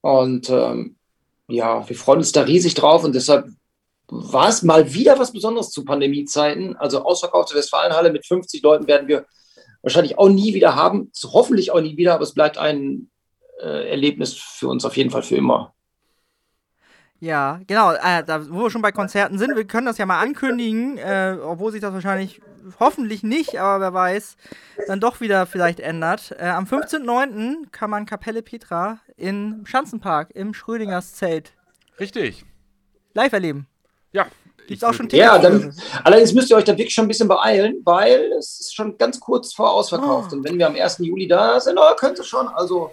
Und 0.00 0.48
ähm, 0.50 0.96
ja, 1.48 1.88
wir 1.88 1.96
freuen 1.96 2.18
uns 2.18 2.32
da 2.32 2.42
riesig 2.42 2.74
drauf 2.74 3.04
und 3.04 3.14
deshalb 3.14 3.48
war 4.08 4.48
es 4.48 4.62
mal 4.62 4.92
wieder 4.94 5.18
was 5.18 5.32
Besonderes 5.32 5.70
zu 5.70 5.84
Pandemiezeiten. 5.84 6.76
Also 6.76 7.02
ausverkaufte 7.02 7.54
Westfalenhalle 7.56 8.12
mit 8.12 8.26
50 8.26 8.62
Leuten 8.62 8.86
werden 8.86 9.08
wir 9.08 9.26
wahrscheinlich 9.82 10.18
auch 10.18 10.28
nie 10.28 10.54
wieder 10.54 10.74
haben. 10.74 11.10
Hoffentlich 11.24 11.70
auch 11.70 11.80
nie 11.80 11.96
wieder, 11.96 12.14
aber 12.14 12.22
es 12.22 12.34
bleibt 12.34 12.58
ein 12.58 13.10
äh, 13.60 13.90
Erlebnis 13.90 14.34
für 14.34 14.68
uns 14.68 14.84
auf 14.84 14.96
jeden 14.96 15.10
Fall 15.10 15.22
für 15.22 15.36
immer. 15.36 15.74
Ja, 17.18 17.60
genau. 17.66 17.92
Äh, 17.92 18.24
da, 18.24 18.48
wo 18.50 18.64
wir 18.64 18.70
schon 18.70 18.82
bei 18.82 18.92
Konzerten 18.92 19.38
sind, 19.38 19.56
wir 19.56 19.64
können 19.64 19.86
das 19.86 19.98
ja 19.98 20.06
mal 20.06 20.20
ankündigen, 20.20 20.98
äh, 20.98 21.38
obwohl 21.42 21.72
sich 21.72 21.80
das 21.80 21.94
wahrscheinlich 21.94 22.40
hoffentlich 22.78 23.22
nicht, 23.22 23.58
aber 23.58 23.80
wer 23.80 23.94
weiß, 23.94 24.36
dann 24.86 25.00
doch 25.00 25.20
wieder 25.20 25.46
vielleicht 25.46 25.80
ändert. 25.80 26.34
Äh, 26.38 26.48
am 26.48 26.64
15.09. 26.64 27.70
kann 27.70 27.90
man 27.90 28.06
Kapelle 28.06 28.42
Petra 28.42 28.98
im 29.16 29.64
Schanzenpark 29.64 30.30
im 30.34 30.52
Schrödingers 30.52 31.14
Zelt 31.14 31.52
Richtig. 31.98 32.44
live 33.14 33.32
erleben. 33.32 33.66
Ja. 34.16 34.26
Gibt's 34.66 34.82
auch 34.82 34.94
schon 34.94 35.08
Ja, 35.10 35.38
Tickets? 35.38 35.76
dann, 35.76 36.02
allerdings 36.04 36.32
müsst 36.32 36.50
ihr 36.50 36.56
euch 36.56 36.64
da 36.64 36.72
wirklich 36.72 36.92
schon 36.94 37.04
ein 37.04 37.08
bisschen 37.08 37.28
beeilen, 37.28 37.76
weil 37.84 38.32
es 38.38 38.58
ist 38.60 38.74
schon 38.74 38.98
ganz 38.98 39.20
kurz 39.20 39.52
vor 39.54 39.70
ausverkauft. 39.72 40.30
Oh. 40.32 40.36
Und 40.36 40.44
wenn 40.44 40.58
wir 40.58 40.66
am 40.66 40.74
1. 40.74 40.98
Juli 40.98 41.28
da 41.28 41.60
sind, 41.60 41.78
oh, 41.78 41.94
könnt 41.96 42.18
ihr 42.18 42.24
schon, 42.24 42.48
also 42.48 42.92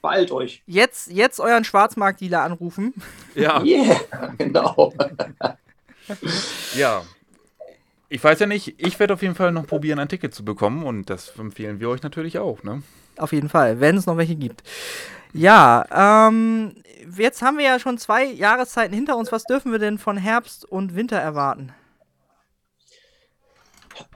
beeilt 0.00 0.30
euch. 0.30 0.62
Jetzt, 0.66 1.10
jetzt 1.10 1.40
euren 1.40 1.64
Schwarzmarktdealer 1.64 2.40
anrufen. 2.42 2.94
Ja. 3.34 3.62
Yeah, 3.64 4.00
genau. 4.38 4.94
Ja. 6.74 7.02
Ich 8.08 8.24
weiß 8.24 8.38
ja 8.40 8.46
nicht, 8.46 8.74
ich 8.78 8.98
werde 8.98 9.14
auf 9.14 9.22
jeden 9.22 9.34
Fall 9.34 9.52
noch 9.52 9.66
probieren, 9.66 9.98
ein 9.98 10.08
Ticket 10.08 10.34
zu 10.34 10.44
bekommen 10.44 10.84
und 10.84 11.10
das 11.10 11.32
empfehlen 11.38 11.80
wir 11.80 11.90
euch 11.90 12.02
natürlich 12.02 12.38
auch, 12.38 12.62
ne? 12.62 12.82
Auf 13.20 13.32
jeden 13.32 13.48
Fall, 13.48 13.80
wenn 13.80 13.96
es 13.96 14.06
noch 14.06 14.16
welche 14.16 14.36
gibt. 14.36 14.62
Ja, 15.32 16.24
ähm, 16.26 16.74
jetzt 17.16 17.42
haben 17.42 17.58
wir 17.58 17.64
ja 17.64 17.78
schon 17.78 17.98
zwei 17.98 18.24
Jahreszeiten 18.24 18.94
hinter 18.94 19.16
uns. 19.16 19.30
Was 19.30 19.44
dürfen 19.44 19.72
wir 19.72 19.78
denn 19.78 19.98
von 19.98 20.16
Herbst 20.16 20.64
und 20.64 20.96
Winter 20.96 21.18
erwarten? 21.18 21.72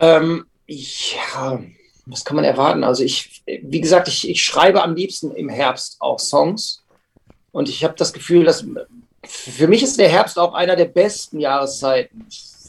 Ähm, 0.01 0.47
ja, 0.67 1.61
was 2.07 2.25
kann 2.25 2.37
man 2.37 2.45
erwarten? 2.45 2.85
Also 2.85 3.05
ich, 3.05 3.43
wie 3.47 3.81
gesagt, 3.81 4.09
ich, 4.09 4.29
ich 4.29 4.43
schreibe 4.43 4.83
am 4.83 4.95
liebsten 4.95 5.33
im 5.33 5.49
Herbst 5.49 5.97
auch 6.01 6.19
Songs. 6.19 6.83
Und 7.53 7.69
ich 7.69 7.85
habe 7.85 7.95
das 7.97 8.13
Gefühl, 8.13 8.45
dass 8.45 8.65
für 9.23 9.69
mich 9.69 9.83
ist 9.83 9.99
der 9.99 10.09
Herbst 10.09 10.39
auch 10.39 10.55
einer 10.55 10.77
der 10.77 10.87
besten 10.87 11.39
Jahreszeiten. 11.39 12.27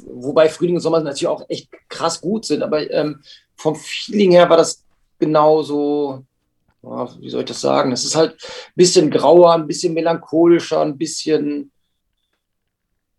Wobei 0.07 0.49
Frühling 0.49 0.75
und 0.75 0.81
Sommer 0.81 0.99
natürlich 0.99 1.27
auch 1.27 1.45
echt 1.49 1.69
krass 1.89 2.21
gut 2.21 2.45
sind. 2.45 2.61
Aber 2.61 2.89
ähm, 2.91 3.21
vom 3.55 3.75
Feeling 3.75 4.31
her 4.31 4.49
war 4.49 4.57
das 4.57 4.84
genauso, 5.19 6.23
wie 6.81 7.29
soll 7.29 7.41
ich 7.41 7.47
das 7.47 7.61
sagen? 7.61 7.91
Es 7.91 8.05
ist 8.05 8.15
halt 8.15 8.33
ein 8.33 8.73
bisschen 8.75 9.09
grauer, 9.09 9.53
ein 9.53 9.67
bisschen 9.67 9.93
melancholischer, 9.93 10.81
ein 10.81 10.97
bisschen 10.97 11.71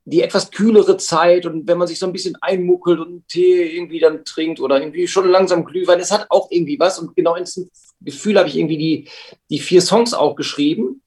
die 0.06 0.22
etwas 0.22 0.52
kühlere 0.52 0.96
Zeit 0.98 1.46
und 1.46 1.66
wenn 1.66 1.78
man 1.78 1.88
sich 1.88 1.98
so 1.98 2.06
ein 2.06 2.12
bisschen 2.12 2.36
einmuckelt 2.40 3.00
und 3.00 3.08
einen 3.08 3.26
Tee 3.26 3.76
irgendwie 3.76 3.98
dann 3.98 4.24
trinkt 4.24 4.60
oder 4.60 4.80
irgendwie 4.80 5.08
schon 5.08 5.28
langsam 5.28 5.64
Glühwein, 5.64 5.98
das 5.98 6.12
hat 6.12 6.30
auch 6.30 6.48
irgendwie 6.50 6.78
was 6.78 7.00
und 7.00 7.16
genau 7.16 7.34
in 7.34 7.44
diesem 7.44 7.68
Gefühl 8.00 8.38
habe 8.38 8.48
ich 8.48 8.56
irgendwie 8.56 8.78
die, 8.78 9.08
die 9.50 9.58
vier 9.58 9.82
Songs 9.82 10.14
auch 10.14 10.36
geschrieben, 10.36 11.02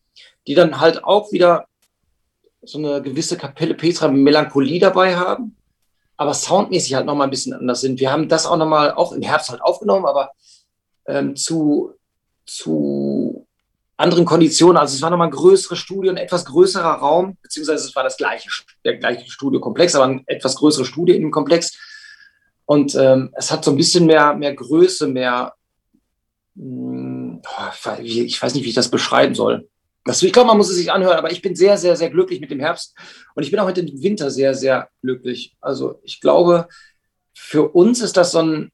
die 0.48 0.54
dann 0.54 0.82
halt 0.82 1.06
auch 1.06 1.32
wieder 1.32 1.66
so 2.62 2.78
eine 2.78 3.02
gewisse 3.02 3.38
Kapelle 3.38 3.74
Petra 3.74 4.10
Melancholie 4.10 4.80
dabei 4.80 5.16
haben, 5.16 5.56
aber 6.18 6.34
soundmäßig 6.34 6.96
halt 6.96 7.06
nochmal 7.06 7.28
ein 7.28 7.32
bisschen 7.32 7.54
anders 7.54 7.80
sind. 7.80 8.02
Wir 8.02 8.12
haben 8.12 8.28
das 8.28 8.46
auch 8.46 8.58
nochmal, 8.58 8.92
auch 8.92 9.14
im 9.14 9.22
Herbst 9.22 9.50
halt 9.50 9.62
aufgenommen, 9.62 10.08
aber 10.08 10.32
ähm, 11.10 11.36
zu, 11.36 11.94
zu 12.46 13.46
anderen 13.98 14.26
Konditionen. 14.26 14.78
Also 14.78 14.96
es 14.96 15.02
war 15.02 15.10
nochmal 15.10 15.28
ein 15.28 15.32
größeres 15.32 15.78
Studio, 15.78 16.12
ein 16.12 16.18
etwas 16.18 16.46
größerer 16.46 16.94
Raum, 16.94 17.38
beziehungsweise 17.42 17.86
es 17.86 17.96
war 17.96 18.04
das 18.04 18.18
gleiche, 18.18 18.50
der 18.86 18.98
gleiche 18.98 19.30
Studiokomplex, 19.30 19.96
aber 19.96 20.06
ein 20.06 20.24
etwas 20.28 20.56
größeres 20.56 20.88
Studio 20.88 21.16
in 21.16 21.22
dem 21.22 21.32
Komplex. 21.32 21.78
Und 22.66 22.96
ähm, 22.96 23.32
es 23.34 23.52
hat 23.52 23.66
so 23.66 23.72
ein 23.72 23.78
bisschen 23.78 24.06
mehr, 24.06 24.36
mehr 24.36 24.54
Größe, 24.54 25.08
mehr, 25.08 25.54
mh, 26.56 27.42
oh, 27.44 28.02
ich 28.02 28.42
weiß 28.42 28.54
nicht, 28.54 28.64
wie 28.64 28.70
ich 28.70 28.76
das 28.76 28.92
beschreiben 28.92 29.36
soll. 29.36 29.68
Das, 30.06 30.24
ich 30.24 30.32
glaube, 30.32 30.48
man 30.48 30.58
muss 30.58 30.70
es 30.70 30.78
sich 30.78 30.92
anhören, 30.92 31.18
aber 31.18 31.32
ich 31.32 31.42
bin 31.42 31.56
sehr, 31.56 31.78
sehr, 31.78 31.96
sehr 31.96 32.10
glücklich 32.10 32.40
mit 32.40 32.52
dem 32.52 32.60
Herbst 32.60 32.96
und 33.36 33.44
ich 33.44 33.52
bin 33.52 33.60
auch 33.60 33.68
mit 33.68 33.78
dem 33.78 34.02
Winter 34.02 34.32
sehr, 34.32 34.54
sehr 34.54 34.90
glücklich. 35.02 35.56
Also 35.60 36.00
ich 36.04 36.22
glaube, 36.22 36.68
für 37.34 37.70
uns 37.70 38.02
ist 38.02 38.16
das 38.18 38.32
so 38.32 38.40
ein, 38.40 38.72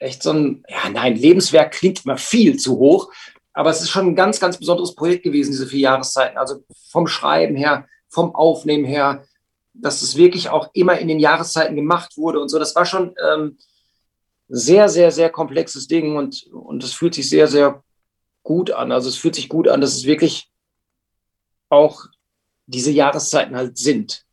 echt 0.00 0.22
so 0.22 0.32
ein, 0.32 0.64
ja, 0.68 0.88
nein, 0.90 1.14
Lebenswerk 1.14 1.72
klingt 1.72 2.04
immer 2.04 2.16
viel 2.16 2.58
zu 2.58 2.78
hoch, 2.78 3.12
aber 3.52 3.70
es 3.70 3.80
ist 3.80 3.90
schon 3.90 4.08
ein 4.08 4.16
ganz, 4.16 4.40
ganz 4.40 4.58
besonderes 4.58 4.94
Projekt 4.94 5.22
gewesen, 5.22 5.52
diese 5.52 5.66
vier 5.66 5.80
Jahreszeiten. 5.80 6.38
Also 6.38 6.64
vom 6.88 7.06
Schreiben 7.06 7.56
her, 7.56 7.86
vom 8.08 8.34
Aufnehmen 8.34 8.84
her, 8.84 9.24
dass 9.74 10.02
es 10.02 10.16
wirklich 10.16 10.48
auch 10.48 10.70
immer 10.72 10.98
in 10.98 11.08
den 11.08 11.20
Jahreszeiten 11.20 11.76
gemacht 11.76 12.16
wurde 12.16 12.40
und 12.40 12.48
so. 12.48 12.58
Das 12.58 12.74
war 12.74 12.86
schon 12.86 13.14
ähm, 13.24 13.58
sehr, 14.48 14.88
sehr, 14.88 15.12
sehr 15.12 15.30
komplexes 15.30 15.86
Ding 15.86 16.16
und, 16.16 16.46
und 16.52 16.82
es 16.82 16.92
fühlt 16.92 17.14
sich 17.14 17.28
sehr, 17.28 17.46
sehr 17.46 17.84
gut 18.42 18.70
an. 18.70 18.92
Also 18.92 19.08
es 19.08 19.16
fühlt 19.16 19.34
sich 19.34 19.48
gut 19.48 19.68
an, 19.68 19.80
dass 19.80 19.94
es 19.94 20.04
wirklich 20.04 20.50
auch 21.68 22.06
diese 22.66 22.90
Jahreszeiten 22.90 23.56
halt 23.56 23.78
sind. 23.78 24.24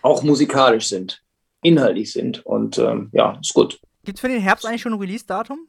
Auch 0.00 0.22
musikalisch 0.22 0.88
sind, 0.88 1.22
inhaltlich 1.62 2.12
sind. 2.12 2.44
Und 2.44 2.78
ähm, 2.78 3.10
ja, 3.12 3.38
ist 3.40 3.54
gut. 3.54 3.80
Gibt 4.04 4.18
es 4.18 4.20
für 4.20 4.28
den 4.28 4.40
Herbst 4.40 4.66
eigentlich 4.66 4.82
schon 4.82 4.92
ein 4.92 4.98
Release-Datum? 4.98 5.68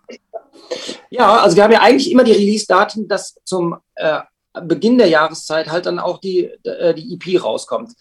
Ja, 1.09 1.41
also 1.41 1.55
wir 1.55 1.63
haben 1.63 1.71
ja 1.71 1.81
eigentlich 1.81 2.11
immer 2.11 2.23
die 2.23 2.31
Release-Daten, 2.31 3.07
dass 3.07 3.35
zum 3.45 3.77
äh, 3.95 4.21
Beginn 4.61 4.97
der 4.97 5.07
Jahreszeit 5.07 5.69
halt 5.69 5.85
dann 5.85 5.99
auch 5.99 6.19
die, 6.19 6.45
äh, 6.63 6.93
die 6.93 7.13
EP 7.13 7.43
rauskommt. 7.43 7.93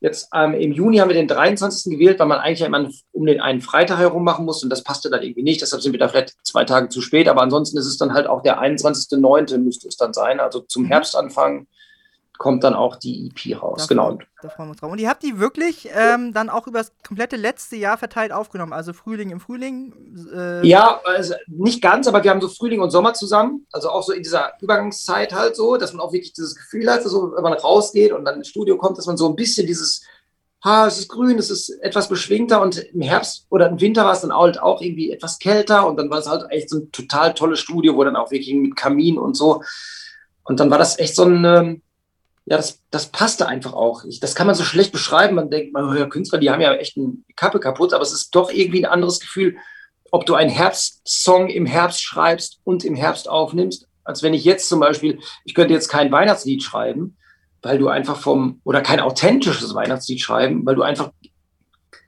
Jetzt 0.00 0.28
ähm, 0.34 0.54
im 0.54 0.72
Juni 0.72 0.96
haben 0.96 1.08
wir 1.08 1.14
den 1.14 1.28
23. 1.28 1.92
gewählt, 1.92 2.18
weil 2.18 2.26
man 2.26 2.38
eigentlich 2.38 2.60
ja 2.60 2.66
immer 2.66 2.88
um 3.12 3.26
den 3.26 3.40
einen 3.40 3.60
Freitag 3.60 3.98
herum 3.98 4.24
machen 4.24 4.46
muss 4.46 4.62
und 4.62 4.70
das 4.70 4.82
passte 4.82 5.10
dann 5.10 5.22
irgendwie 5.22 5.42
nicht. 5.42 5.60
Deshalb 5.60 5.82
sind 5.82 5.92
wir 5.92 5.98
da 5.98 6.08
vielleicht 6.08 6.36
zwei 6.42 6.64
Tage 6.64 6.88
zu 6.88 7.02
spät. 7.02 7.28
Aber 7.28 7.42
ansonsten 7.42 7.76
ist 7.76 7.86
es 7.86 7.98
dann 7.98 8.14
halt 8.14 8.26
auch 8.26 8.42
der 8.42 8.62
21.09. 8.62 9.58
müsste 9.58 9.88
es 9.88 9.96
dann 9.96 10.14
sein. 10.14 10.40
Also 10.40 10.60
zum 10.60 10.86
Herbstanfang 10.86 11.66
kommt 12.40 12.64
dann 12.64 12.74
auch 12.74 12.96
die 12.96 13.28
EP 13.28 13.62
raus. 13.62 13.82
Da 13.82 13.86
genau. 13.86 14.16
Da 14.40 14.48
freuen 14.48 14.68
wir 14.68 14.70
uns 14.70 14.80
drauf. 14.80 14.90
Und 14.90 14.98
ihr 14.98 15.10
habt 15.10 15.22
die 15.22 15.38
wirklich 15.38 15.90
ähm, 15.94 16.32
dann 16.32 16.48
auch 16.48 16.66
über 16.66 16.78
das 16.78 16.90
komplette 17.06 17.36
letzte 17.36 17.76
Jahr 17.76 17.98
verteilt 17.98 18.32
aufgenommen, 18.32 18.72
also 18.72 18.94
Frühling 18.94 19.28
im 19.28 19.40
Frühling? 19.40 19.92
Äh 20.34 20.66
ja, 20.66 21.02
also 21.04 21.34
nicht 21.48 21.82
ganz, 21.82 22.08
aber 22.08 22.24
wir 22.24 22.30
haben 22.30 22.40
so 22.40 22.48
Frühling 22.48 22.80
und 22.80 22.92
Sommer 22.92 23.12
zusammen, 23.12 23.66
also 23.72 23.90
auch 23.90 24.02
so 24.02 24.14
in 24.14 24.22
dieser 24.22 24.54
Übergangszeit 24.58 25.34
halt 25.34 25.54
so, 25.54 25.76
dass 25.76 25.92
man 25.92 26.00
auch 26.00 26.14
wirklich 26.14 26.32
dieses 26.32 26.56
Gefühl 26.56 26.90
hat, 26.90 27.02
so, 27.02 27.30
wenn 27.36 27.42
man 27.42 27.52
rausgeht 27.52 28.10
und 28.12 28.24
dann 28.24 28.36
ins 28.36 28.48
Studio 28.48 28.78
kommt, 28.78 28.96
dass 28.96 29.06
man 29.06 29.18
so 29.18 29.28
ein 29.28 29.36
bisschen 29.36 29.66
dieses, 29.66 30.02
ha, 30.64 30.86
es 30.86 30.98
ist 30.98 31.08
grün, 31.08 31.38
es 31.38 31.50
ist 31.50 31.68
etwas 31.82 32.08
beschwingter 32.08 32.62
und 32.62 32.78
im 32.78 33.02
Herbst 33.02 33.44
oder 33.50 33.68
im 33.68 33.82
Winter 33.82 34.06
war 34.06 34.14
es 34.14 34.22
dann 34.22 34.34
halt 34.34 34.62
auch 34.62 34.80
irgendwie 34.80 35.12
etwas 35.12 35.40
kälter 35.40 35.86
und 35.86 35.98
dann 35.98 36.08
war 36.08 36.20
es 36.20 36.26
halt 36.26 36.50
echt 36.50 36.70
so 36.70 36.78
ein 36.78 36.90
total 36.90 37.34
tolles 37.34 37.60
Studio, 37.60 37.96
wo 37.96 38.04
dann 38.04 38.16
auch 38.16 38.30
wirklich 38.30 38.54
mit 38.54 38.76
Kamin 38.76 39.18
und 39.18 39.36
so 39.36 39.62
und 40.44 40.58
dann 40.58 40.70
war 40.70 40.78
das 40.78 40.98
echt 40.98 41.14
so 41.14 41.24
ein, 41.24 41.44
ähm, 41.44 41.82
ja, 42.46 42.56
das, 42.56 42.82
das 42.90 43.06
passte 43.06 43.46
einfach 43.46 43.72
auch. 43.72 44.04
Ich, 44.04 44.20
das 44.20 44.34
kann 44.34 44.46
man 44.46 44.56
so 44.56 44.64
schlecht 44.64 44.92
beschreiben. 44.92 45.36
Man 45.36 45.50
denkt, 45.50 45.72
man, 45.72 45.96
ja, 45.96 46.06
Künstler, 46.06 46.38
die 46.38 46.50
haben 46.50 46.60
ja 46.60 46.74
echt 46.74 46.96
eine 46.96 47.14
Kappe 47.36 47.60
kaputt, 47.60 47.92
aber 47.92 48.02
es 48.02 48.12
ist 48.12 48.34
doch 48.34 48.50
irgendwie 48.50 48.84
ein 48.84 48.90
anderes 48.90 49.20
Gefühl, 49.20 49.56
ob 50.10 50.26
du 50.26 50.34
einen 50.34 50.50
Herbstsong 50.50 51.48
im 51.48 51.66
Herbst 51.66 52.02
schreibst 52.02 52.60
und 52.64 52.84
im 52.84 52.96
Herbst 52.96 53.28
aufnimmst, 53.28 53.86
als 54.04 54.22
wenn 54.22 54.34
ich 54.34 54.44
jetzt 54.44 54.68
zum 54.68 54.80
Beispiel, 54.80 55.20
ich 55.44 55.54
könnte 55.54 55.74
jetzt 55.74 55.88
kein 55.88 56.10
Weihnachtslied 56.10 56.62
schreiben, 56.62 57.16
weil 57.62 57.78
du 57.78 57.88
einfach 57.88 58.16
vom, 58.16 58.60
oder 58.64 58.80
kein 58.80 59.00
authentisches 59.00 59.74
Weihnachtslied 59.74 60.20
schreiben, 60.20 60.64
weil 60.66 60.74
du 60.74 60.82
einfach 60.82 61.12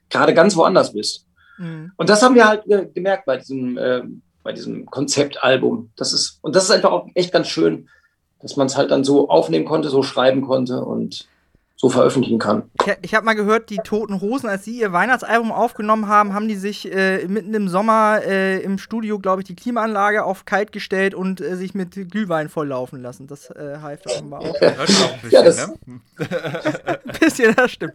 gerade 0.09 0.35
ganz 0.35 0.57
woanders 0.57 0.93
bist. 0.93 1.27
Mhm. 1.59 1.93
Und 1.97 2.09
das 2.09 2.23
haben 2.23 2.35
wir 2.35 2.49
halt 2.49 2.65
gemerkt 2.95 3.27
bei 3.27 3.37
diesem, 3.37 3.79
äh, 3.79 4.03
bei 4.43 4.53
diesem 4.53 4.87
Konzeptalbum. 4.87 5.93
Das 5.97 6.13
ist, 6.13 6.39
und 6.43 6.57
das 6.57 6.65
ist 6.65 6.71
einfach 6.71 6.91
auch 6.91 7.09
echt 7.15 7.33
ganz 7.33 7.49
schön, 7.49 7.89
dass 8.43 8.57
man 8.57 8.67
es 8.67 8.77
halt 8.77 8.91
dann 8.91 9.05
so 9.05 9.29
aufnehmen 9.29 9.65
konnte, 9.65 9.89
so 9.89 10.03
schreiben 10.03 10.43
konnte 10.43 10.85
und 10.85 11.29
so 11.83 11.89
veröffentlichen 11.89 12.39
kann. 12.39 12.71
Ich, 12.87 12.97
ich 13.03 13.15
habe 13.17 13.27
mal 13.27 13.35
gehört, 13.35 13.69
die 13.69 13.79
Toten 13.79 14.21
Hosen, 14.21 14.49
als 14.49 14.65
sie 14.65 14.79
ihr 14.79 14.93
Weihnachtsalbum 14.93 15.51
aufgenommen 15.51 16.07
haben, 16.07 16.33
haben 16.33 16.47
die 16.47 16.55
sich 16.55 16.93
äh, 16.95 17.27
mitten 17.27 17.53
im 17.55 17.69
Sommer 17.69 18.21
äh, 18.25 18.61
im 18.61 18.79
Studio, 18.79 19.19
glaube 19.19 19.43
ich, 19.43 19.49
die 19.49 19.57
Klimaanlage 19.57 20.25
auf 20.25 20.45
kalt 20.45 20.71
gestellt 20.71 21.13
und 21.13 21.41
äh, 21.41 21.57
sich 21.57 21.75
mit 21.75 22.09
Glühwein 22.09 22.49
volllaufen 22.49 23.03
lassen. 23.03 23.27
Das 23.27 23.51
äh, 23.51 23.79
half 23.83 24.07
offenbar 24.07 24.43
auch. 24.43 24.57
Das 24.61 24.91
ist 24.91 25.03
auch 25.03 25.13
ein 25.13 25.21
bisschen, 25.23 25.33
ja, 25.33 25.43
das, 25.43 25.67
ne? 25.67 25.75
ein 26.87 27.19
bisschen, 27.19 27.55
das 27.57 27.71
stimmt. 27.73 27.95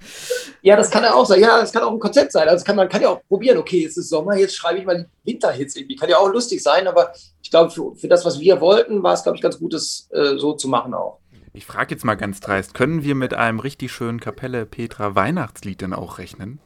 Ja, 0.62 0.76
das 0.76 0.92
kann 0.92 1.04
ja 1.04 1.14
auch 1.14 1.26
sein. 1.26 1.40
Ja, 1.40 1.62
das 1.62 1.72
kann 1.72 1.84
auch 1.84 1.94
ein 1.94 2.00
Konzept 2.00 2.34
sein. 2.34 2.50
Also 2.50 2.66
kann, 2.66 2.76
man 2.76 2.90
kann 2.90 3.02
ja 3.02 3.08
auch 3.08 3.22
probieren, 3.30 3.58
okay, 3.58 3.84
jetzt 3.84 3.98
ist 3.98 4.10
Sommer, 4.10 4.36
jetzt 4.36 4.58
schreibe 4.58 4.80
ich 4.80 4.86
mal 4.86 5.08
Winterhits 5.24 5.78
irgendwie. 5.78 5.96
Kann 5.96 6.10
ja 6.10 6.18
auch 6.18 6.28
lustig 6.28 6.62
sein, 6.62 6.88
aber 6.88 7.14
ich 7.48 7.52
glaube, 7.52 7.72
für, 7.72 7.96
für 7.96 8.10
das, 8.10 8.26
was 8.26 8.42
wir 8.42 8.60
wollten, 8.60 9.04
war 9.04 9.14
es, 9.14 9.24
glaube 9.24 9.38
ich, 9.38 9.42
ganz 9.42 9.58
gut, 9.58 9.74
das 9.74 10.10
äh, 10.12 10.36
so 10.36 10.52
zu 10.52 10.68
machen 10.68 10.94
auch. 10.94 11.22
Ich 11.54 11.66
frage 11.66 11.96
jetzt 11.96 12.04
mal 12.04 12.16
ganz 12.16 12.42
dreist, 12.42 12.74
können 12.74 13.04
wir 13.04 13.16
mit 13.16 13.34
einem 13.34 13.62
richtig 13.62 13.94
schönen 13.94 14.20
Kapelle 14.20 14.66
Petra 14.66 15.16
Weihnachtslied 15.16 15.80
denn 15.80 15.94
auch 15.94 16.18
rechnen? 16.18 16.60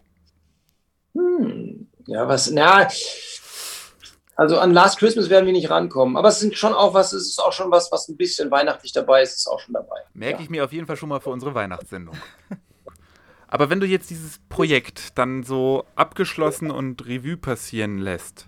Hm, 1.14 1.88
ja, 2.08 2.28
was, 2.28 2.50
na, 2.50 2.88
also 4.36 4.58
an 4.58 4.74
Last 4.74 4.98
Christmas 4.98 5.30
werden 5.30 5.46
wir 5.46 5.54
nicht 5.54 5.70
rankommen. 5.70 6.18
Aber 6.18 6.30
es 6.30 6.40
sind 6.40 6.58
schon 6.58 6.74
auch 6.74 6.96
was, 6.96 7.14
es 7.14 7.28
ist 7.28 7.40
auch 7.40 7.54
schon 7.54 7.70
was, 7.70 7.92
was 7.92 8.10
ein 8.10 8.18
bisschen 8.18 8.50
weihnachtlich 8.50 8.92
dabei 8.92 9.22
ist, 9.22 9.36
ist 9.36 9.48
auch 9.48 9.60
schon 9.60 9.76
dabei. 9.76 10.00
Merke 10.16 10.40
ja. 10.40 10.44
ich 10.44 10.50
mir 10.50 10.66
auf 10.66 10.74
jeden 10.74 10.88
Fall 10.88 10.98
schon 10.98 11.10
mal 11.10 11.20
für 11.20 11.30
unsere 11.30 11.54
Weihnachtssendung. 11.54 12.18
Aber 13.48 13.70
wenn 13.70 13.80
du 13.80 13.86
jetzt 13.86 14.10
dieses 14.10 14.40
Projekt 14.50 15.16
dann 15.20 15.44
so 15.44 15.86
abgeschlossen 15.96 16.72
und 16.72 17.06
Revue 17.06 17.38
passieren 17.38 18.00
lässt, 18.00 18.48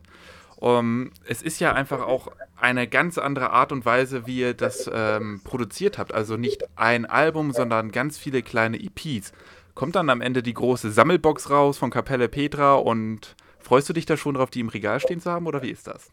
um, 0.63 1.11
es 1.27 1.41
ist 1.41 1.59
ja 1.59 1.73
einfach 1.73 2.01
auch 2.07 2.29
eine 2.55 2.87
ganz 2.87 3.17
andere 3.17 3.49
Art 3.49 3.73
und 3.73 3.85
Weise, 3.85 4.25
wie 4.27 4.39
ihr 4.39 4.53
das 4.53 4.89
ähm, 4.93 5.41
produziert 5.43 5.97
habt. 5.97 6.13
Also 6.13 6.37
nicht 6.37 6.63
ein 6.77 7.05
Album, 7.05 7.51
sondern 7.51 7.91
ganz 7.91 8.17
viele 8.17 8.41
kleine 8.41 8.79
EPs. 8.79 9.33
Kommt 9.73 9.97
dann 9.97 10.09
am 10.09 10.21
Ende 10.21 10.41
die 10.41 10.53
große 10.53 10.89
Sammelbox 10.89 11.49
raus 11.49 11.77
von 11.77 11.89
Kapelle 11.89 12.29
Petra 12.29 12.75
und 12.75 13.35
freust 13.59 13.89
du 13.89 13.93
dich 13.93 14.05
da 14.05 14.15
schon 14.15 14.35
drauf, 14.35 14.51
die 14.51 14.61
im 14.61 14.69
Regal 14.69 15.01
stehen 15.01 15.19
zu 15.19 15.29
haben 15.29 15.47
oder 15.47 15.61
wie 15.63 15.69
ist 15.69 15.85
das? 15.85 16.11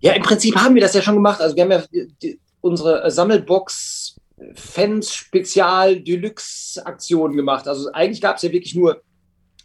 Ja, 0.00 0.12
im 0.12 0.22
Prinzip 0.22 0.54
haben 0.56 0.74
wir 0.74 0.82
das 0.82 0.92
ja 0.92 1.00
schon 1.00 1.14
gemacht. 1.14 1.40
Also 1.40 1.56
wir 1.56 1.62
haben 1.62 1.70
ja 1.70 1.84
die, 1.90 2.38
unsere 2.60 3.10
Sammelbox 3.10 4.20
Fans 4.54 5.14
Spezial 5.14 6.00
Deluxe 6.00 6.84
Aktion 6.84 7.34
gemacht. 7.34 7.66
Also 7.66 7.90
eigentlich 7.94 8.20
gab 8.20 8.36
es 8.36 8.42
ja 8.42 8.52
wirklich 8.52 8.74
nur 8.74 9.00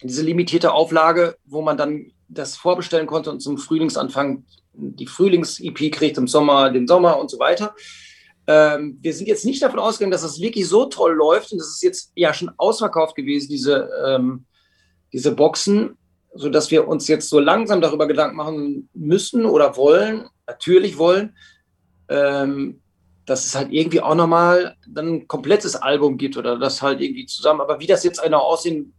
diese 0.01 0.21
limitierte 0.21 0.71
Auflage, 0.71 1.35
wo 1.43 1.61
man 1.61 1.75
dann 1.75 2.13
das 2.31 2.55
vorbestellen 2.55 3.07
konnte 3.07 3.29
und 3.31 3.41
zum 3.41 3.57
Frühlingsanfang 3.57 4.45
die 4.73 5.07
Frühlings-EP 5.07 5.91
kriegt, 5.91 6.17
im 6.17 6.27
Sommer 6.27 6.71
den 6.71 6.87
Sommer 6.87 7.19
und 7.19 7.29
so 7.29 7.39
weiter. 7.39 7.75
Ähm, 8.47 8.97
wir 9.01 9.13
sind 9.13 9.27
jetzt 9.27 9.45
nicht 9.45 9.61
davon 9.61 9.79
ausgegangen, 9.79 10.11
dass 10.11 10.23
das 10.23 10.39
wirklich 10.39 10.67
so 10.67 10.85
toll 10.85 11.13
läuft 11.13 11.51
und 11.51 11.59
das 11.59 11.69
ist 11.69 11.83
jetzt 11.83 12.11
ja 12.15 12.33
schon 12.33 12.51
ausverkauft 12.57 13.15
gewesen, 13.15 13.49
diese, 13.49 13.89
ähm, 14.05 14.45
diese 15.13 15.35
Boxen, 15.35 15.97
sodass 16.33 16.71
wir 16.71 16.87
uns 16.87 17.07
jetzt 17.07 17.29
so 17.29 17.39
langsam 17.39 17.81
darüber 17.81 18.07
Gedanken 18.07 18.37
machen 18.37 18.89
müssen 18.93 19.45
oder 19.45 19.75
wollen, 19.75 20.27
natürlich 20.47 20.97
wollen, 20.97 21.35
ähm, 22.07 22.81
dass 23.25 23.45
es 23.45 23.55
halt 23.55 23.71
irgendwie 23.71 24.01
auch 24.01 24.15
nochmal 24.15 24.75
dann 24.87 25.07
ein 25.07 25.27
komplettes 25.27 25.75
Album 25.75 26.17
gibt 26.17 26.37
oder 26.37 26.57
das 26.57 26.81
halt 26.81 27.01
irgendwie 27.01 27.25
zusammen. 27.25 27.61
Aber 27.61 27.79
wie 27.79 27.87
das 27.87 28.03
jetzt 28.03 28.19
einer 28.19 28.41
aussehen 28.41 28.93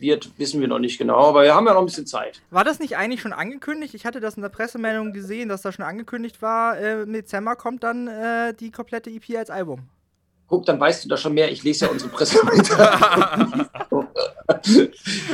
wird, 0.00 0.38
wissen 0.38 0.60
wir 0.60 0.68
noch 0.68 0.78
nicht 0.78 0.98
genau, 0.98 1.28
aber 1.28 1.42
wir 1.42 1.54
haben 1.54 1.66
ja 1.66 1.74
noch 1.74 1.80
ein 1.80 1.86
bisschen 1.86 2.06
Zeit. 2.06 2.40
War 2.50 2.64
das 2.64 2.78
nicht 2.78 2.96
eigentlich 2.96 3.20
schon 3.20 3.32
angekündigt? 3.32 3.94
Ich 3.94 4.06
hatte 4.06 4.20
das 4.20 4.36
in 4.36 4.42
der 4.42 4.48
Pressemeldung 4.48 5.12
gesehen, 5.12 5.48
dass 5.48 5.62
das 5.62 5.74
schon 5.74 5.84
angekündigt 5.84 6.42
war. 6.42 6.78
Äh, 6.78 7.02
Im 7.02 7.12
Dezember 7.12 7.56
kommt 7.56 7.82
dann 7.82 8.08
äh, 8.08 8.54
die 8.54 8.70
komplette 8.70 9.10
EP 9.10 9.36
als 9.36 9.50
Album. 9.50 9.88
Guck, 10.48 10.64
dann 10.66 10.78
weißt 10.78 11.04
du 11.04 11.08
da 11.08 11.16
schon 11.16 11.34
mehr. 11.34 11.50
Ich 11.50 11.64
lese 11.64 11.86
ja 11.86 11.90
unsere 11.90 12.10
Pressemeldung. 12.10 12.78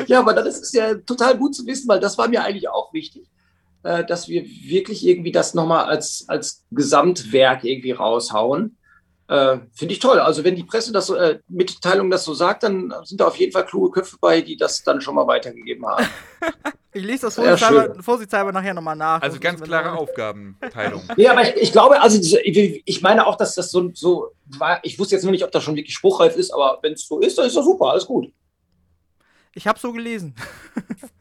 ja, 0.07 0.21
aber 0.21 0.33
das 0.33 0.61
ist 0.61 0.75
ja 0.75 0.95
total 0.95 1.37
gut 1.37 1.55
zu 1.55 1.67
wissen, 1.67 1.89
weil 1.89 2.01
das 2.01 2.17
war 2.17 2.29
mir 2.29 2.43
eigentlich 2.43 2.69
auch 2.69 2.93
wichtig, 2.95 3.29
äh, 3.83 4.05
dass 4.05 4.29
wir 4.29 4.45
wirklich 4.45 5.07
irgendwie 5.07 5.33
das 5.33 5.55
nochmal 5.55 5.85
als, 5.85 6.25
als 6.29 6.65
Gesamtwerk 6.71 7.65
irgendwie 7.65 7.93
raushauen. 7.93 8.79
Äh, 9.33 9.61
Finde 9.73 9.95
ich 9.95 9.99
toll. 9.99 10.19
Also 10.19 10.45
wenn 10.45 10.57
die 10.57 10.63
Presse 10.63 10.93
das 10.93 11.07
so, 11.07 11.15
äh, 11.15 11.39
Mitteilung 11.49 12.11
das 12.11 12.23
so 12.23 12.35
sagt, 12.35 12.65
dann 12.65 12.93
sind 13.05 13.19
da 13.19 13.29
auf 13.29 13.37
jeden 13.37 13.51
Fall 13.51 13.65
kluge 13.65 13.91
Köpfe 13.91 14.19
bei, 14.21 14.43
die 14.43 14.59
das 14.59 14.83
dann 14.83 15.01
schon 15.01 15.15
mal 15.15 15.27
weitergegeben 15.27 15.87
haben. 15.87 16.07
ich 16.93 17.03
lese 17.03 17.23
das 17.23 17.37
vorsichtshalber, 17.37 18.03
vorsichtshalber 18.03 18.53
nachher 18.53 18.75
nochmal 18.75 18.95
nach. 18.95 19.23
Also 19.23 19.41
ganz 19.41 19.63
klare 19.63 19.93
Aufgabenteilung. 19.93 21.05
ja, 21.17 21.33
aber 21.33 21.49
ich, 21.49 21.63
ich, 21.63 21.73
glaube, 21.73 22.03
also 22.03 22.37
ich 22.45 23.01
meine 23.01 23.27
auch, 23.27 23.37
dass 23.37 23.55
das 23.55 23.71
so, 23.71 23.91
so 23.95 24.33
war. 24.59 24.81
Ich 24.83 24.99
wusste 24.99 25.15
jetzt 25.15 25.23
nur 25.23 25.33
nicht, 25.33 25.45
ob 25.45 25.51
das 25.51 25.65
schon 25.65 25.77
wirklich 25.77 25.95
spruchreif 25.95 26.37
ist, 26.37 26.53
aber 26.53 26.81
wenn 26.83 26.93
es 26.93 27.07
so 27.07 27.19
ist, 27.19 27.39
dann 27.39 27.47
ist 27.47 27.57
das 27.57 27.65
super, 27.65 27.87
alles 27.87 28.05
gut. 28.05 28.31
Ich 29.55 29.67
habe 29.67 29.79
so 29.79 29.93
gelesen. 29.93 30.35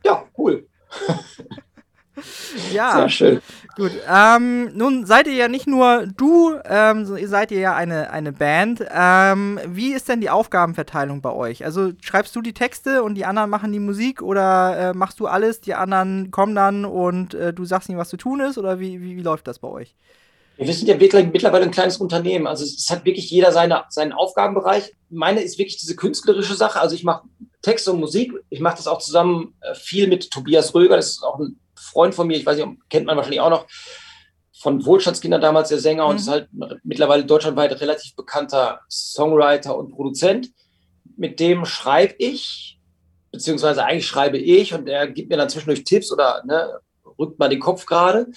ja, 0.03 0.25
cool. 0.37 0.67
ja, 2.73 2.93
Sehr 2.97 3.09
schön. 3.09 3.41
Gut, 3.75 3.91
ähm, 4.09 4.75
nun 4.75 5.05
seid 5.05 5.27
ihr 5.27 5.33
ja 5.33 5.47
nicht 5.47 5.65
nur 5.65 6.07
du, 6.17 6.55
ähm, 6.65 7.07
ihr 7.17 7.27
seid 7.27 7.51
ihr 7.51 7.59
ja 7.59 7.75
eine, 7.75 8.11
eine 8.11 8.33
Band. 8.33 8.83
Ähm, 8.93 9.59
wie 9.65 9.93
ist 9.93 10.09
denn 10.09 10.19
die 10.19 10.29
Aufgabenverteilung 10.29 11.21
bei 11.21 11.31
euch? 11.31 11.63
Also 11.63 11.91
schreibst 12.01 12.35
du 12.35 12.41
die 12.41 12.53
Texte 12.53 13.03
und 13.03 13.15
die 13.15 13.25
anderen 13.25 13.49
machen 13.49 13.71
die 13.71 13.79
Musik 13.79 14.21
oder 14.21 14.77
äh, 14.77 14.93
machst 14.93 15.19
du 15.19 15.27
alles, 15.27 15.61
die 15.61 15.73
anderen 15.73 16.31
kommen 16.31 16.53
dann 16.53 16.83
und 16.83 17.33
äh, 17.33 17.53
du 17.53 17.63
sagst 17.63 17.87
ihnen, 17.87 17.97
was 17.97 18.09
zu 18.09 18.17
tun 18.17 18.41
ist 18.41 18.57
oder 18.57 18.79
wie, 18.79 19.01
wie, 19.01 19.15
wie 19.15 19.23
läuft 19.23 19.47
das 19.47 19.59
bei 19.59 19.69
euch? 19.69 19.95
Wir 20.57 20.73
sind 20.73 20.87
ja 20.87 20.95
mittlerweile 20.95 21.65
ein 21.65 21.71
kleines 21.71 21.97
Unternehmen. 21.97 22.45
Also 22.45 22.63
es 22.65 22.87
hat 22.89 23.03
wirklich 23.05 23.31
jeder 23.31 23.51
seine, 23.51 23.85
seinen 23.89 24.11
Aufgabenbereich. 24.11 24.93
Meine 25.09 25.41
ist 25.41 25.57
wirklich 25.57 25.77
diese 25.77 25.95
künstlerische 25.95 26.53
Sache. 26.53 26.79
Also 26.79 26.93
ich 26.93 27.03
mache 27.03 27.23
Text 27.63 27.87
und 27.87 27.99
Musik. 27.99 28.31
Ich 28.49 28.59
mache 28.59 28.77
das 28.77 28.87
auch 28.87 28.99
zusammen 28.99 29.55
äh, 29.61 29.73
viel 29.73 30.07
mit 30.07 30.29
Tobias 30.29 30.75
Röger. 30.75 30.97
Das 30.97 31.09
ist 31.11 31.23
auch 31.23 31.39
ein 31.39 31.59
Freund 31.91 32.15
von 32.15 32.27
mir, 32.27 32.37
ich 32.37 32.45
weiß 32.45 32.57
nicht, 32.57 32.67
kennt 32.89 33.05
man 33.05 33.17
wahrscheinlich 33.17 33.41
auch 33.41 33.49
noch, 33.49 33.67
von 34.61 34.85
Wohlstandskinder 34.85 35.39
damals 35.39 35.69
der 35.69 35.79
Sänger 35.79 36.03
mhm. 36.03 36.09
und 36.11 36.15
ist 36.17 36.29
halt 36.29 36.47
mittlerweile 36.83 37.25
deutschlandweit 37.25 37.79
relativ 37.81 38.15
bekannter 38.15 38.81
Songwriter 38.89 39.75
und 39.75 39.91
Produzent. 39.91 40.51
Mit 41.17 41.39
dem 41.39 41.65
schreibe 41.65 42.13
ich, 42.19 42.79
beziehungsweise 43.31 43.83
eigentlich 43.83 44.07
schreibe 44.07 44.37
ich 44.37 44.73
und 44.73 44.87
er 44.87 45.07
gibt 45.07 45.29
mir 45.29 45.37
dann 45.37 45.49
zwischendurch 45.49 45.83
Tipps 45.83 46.11
oder 46.11 46.43
ne, 46.45 46.79
rückt 47.17 47.39
mal 47.39 47.49
den 47.49 47.59
Kopf 47.59 47.85
gerade. 47.87 48.27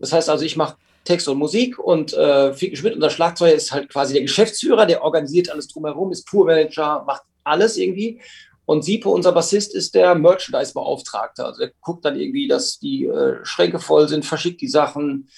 Das 0.00 0.12
heißt 0.12 0.28
also, 0.28 0.44
ich 0.44 0.56
mache 0.56 0.76
Text 1.04 1.28
und 1.28 1.38
Musik 1.38 1.78
und 1.78 2.12
äh, 2.12 2.52
Fieke 2.52 2.76
Schmidt, 2.76 2.94
unser 2.94 3.10
Schlagzeuger, 3.10 3.54
ist 3.54 3.72
halt 3.72 3.88
quasi 3.88 4.14
der 4.14 4.22
Geschäftsführer, 4.22 4.84
der 4.84 5.02
organisiert 5.02 5.48
alles 5.48 5.68
drumherum, 5.68 6.10
ist 6.12 6.26
Tourmanager, 6.26 7.04
macht 7.06 7.22
alles 7.44 7.76
irgendwie. 7.76 8.20
Und 8.68 8.84
Sipo, 8.84 9.10
unser 9.10 9.32
Bassist, 9.32 9.74
ist 9.74 9.94
der 9.94 10.14
Merchandise-Beauftragte. 10.14 11.42
Also 11.42 11.62
er 11.62 11.72
guckt 11.80 12.04
dann 12.04 12.20
irgendwie, 12.20 12.48
dass 12.48 12.78
die 12.78 13.06
äh, 13.06 13.42
Schränke 13.42 13.78
voll 13.78 14.10
sind, 14.10 14.26
verschickt 14.26 14.60
die 14.60 14.68
Sachen 14.68 15.30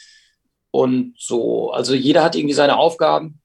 und 0.72 1.14
so. 1.16 1.70
Also 1.70 1.94
jeder 1.94 2.24
hat 2.24 2.34
irgendwie 2.34 2.56
seine 2.56 2.76
Aufgaben. 2.76 3.40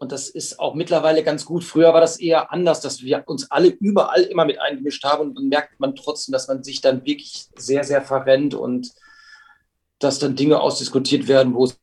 Und 0.00 0.12
das 0.12 0.30
ist 0.30 0.58
auch 0.58 0.74
mittlerweile 0.74 1.22
ganz 1.22 1.44
gut. 1.44 1.62
Früher 1.62 1.92
war 1.92 2.00
das 2.00 2.20
eher 2.20 2.52
anders, 2.52 2.80
dass 2.80 3.02
wir 3.02 3.22
uns 3.26 3.50
alle 3.50 3.68
überall 3.68 4.22
immer 4.22 4.46
mit 4.46 4.58
eingemischt 4.58 5.04
haben. 5.04 5.28
Und 5.28 5.34
dann 5.34 5.48
merkt 5.48 5.78
man 5.78 5.94
trotzdem, 5.94 6.32
dass 6.32 6.48
man 6.48 6.64
sich 6.64 6.80
dann 6.80 7.04
wirklich 7.04 7.48
sehr, 7.54 7.84
sehr 7.84 8.00
verrennt 8.00 8.54
und 8.54 8.92
dass 9.98 10.20
dann 10.20 10.36
Dinge 10.36 10.58
ausdiskutiert 10.58 11.28
werden, 11.28 11.52
wo 11.52 11.64
es 11.66 11.78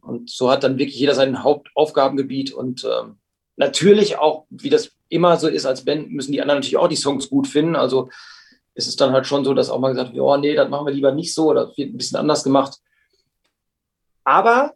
Und 0.00 0.30
so 0.30 0.50
hat 0.50 0.64
dann 0.64 0.78
wirklich 0.78 0.98
jeder 0.98 1.14
sein 1.14 1.42
Hauptaufgabengebiet 1.42 2.50
und 2.54 2.86
ähm, 2.90 3.18
natürlich 3.56 4.16
auch, 4.16 4.46
wie 4.48 4.70
das 4.70 4.97
immer 5.08 5.36
so 5.36 5.48
ist 5.48 5.66
als 5.66 5.84
Band, 5.84 6.10
müssen 6.10 6.32
die 6.32 6.40
anderen 6.40 6.58
natürlich 6.58 6.76
auch 6.76 6.88
die 6.88 6.96
Songs 6.96 7.28
gut 7.28 7.46
finden. 7.46 7.76
Also 7.76 8.10
ist 8.74 8.86
es 8.86 8.96
dann 8.96 9.12
halt 9.12 9.26
schon 9.26 9.44
so, 9.44 9.54
dass 9.54 9.70
auch 9.70 9.80
mal 9.80 9.90
gesagt 9.90 10.12
wird, 10.12 10.22
oh 10.22 10.36
nee, 10.36 10.54
das 10.54 10.68
machen 10.68 10.86
wir 10.86 10.92
lieber 10.92 11.12
nicht 11.12 11.34
so 11.34 11.46
oder 11.48 11.72
wird 11.76 11.90
ein 11.90 11.96
bisschen 11.96 12.18
anders 12.18 12.44
gemacht. 12.44 12.78
Aber 14.24 14.74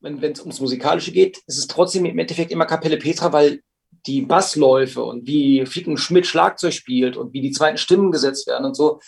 wenn 0.00 0.20
es 0.20 0.40
ums 0.40 0.60
Musikalische 0.60 1.12
geht, 1.12 1.38
ist 1.46 1.58
es 1.58 1.66
trotzdem 1.66 2.04
im 2.04 2.18
Endeffekt 2.18 2.50
immer 2.50 2.66
Kapelle 2.66 2.96
Petra, 2.96 3.32
weil 3.32 3.62
die 4.06 4.22
Bassläufe 4.22 5.02
und 5.02 5.26
wie 5.26 5.64
Ficken 5.66 5.96
Schmidt 5.96 6.26
Schlagzeug 6.26 6.72
spielt 6.72 7.16
und 7.16 7.32
wie 7.32 7.40
die 7.40 7.52
zweiten 7.52 7.78
Stimmen 7.78 8.10
gesetzt 8.10 8.46
werden 8.46 8.64
und 8.64 8.74
so, 8.74 9.00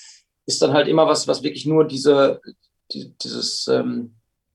ist 0.46 0.62
dann 0.62 0.72
halt 0.72 0.88
immer 0.88 1.06
was, 1.06 1.26
was 1.26 1.42
wirklich 1.42 1.66
nur 1.66 1.84
diese, 1.84 2.40
die, 2.92 3.12
dieses, 3.22 3.66
ähm, 3.66 4.14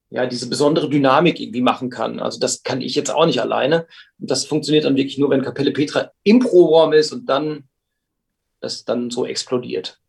ja, 0.09 0.25
diese 0.25 0.49
besondere 0.49 0.89
Dynamik 0.89 1.39
irgendwie 1.39 1.61
machen 1.61 1.89
kann. 1.89 2.19
Also 2.19 2.39
das 2.39 2.63
kann 2.63 2.81
ich 2.81 2.95
jetzt 2.95 3.11
auch 3.11 3.25
nicht 3.25 3.41
alleine. 3.41 3.87
Und 4.19 4.31
das 4.31 4.45
funktioniert 4.45 4.85
dann 4.85 4.95
wirklich 4.95 5.17
nur, 5.17 5.29
wenn 5.29 5.43
Kapelle 5.43 5.71
Petra 5.71 6.11
im 6.23 6.39
Pro-Raum 6.39 6.93
ist 6.93 7.11
und 7.11 7.27
dann 7.29 7.65
das 8.59 8.85
dann 8.85 9.09
so 9.09 9.25
explodiert. 9.25 9.99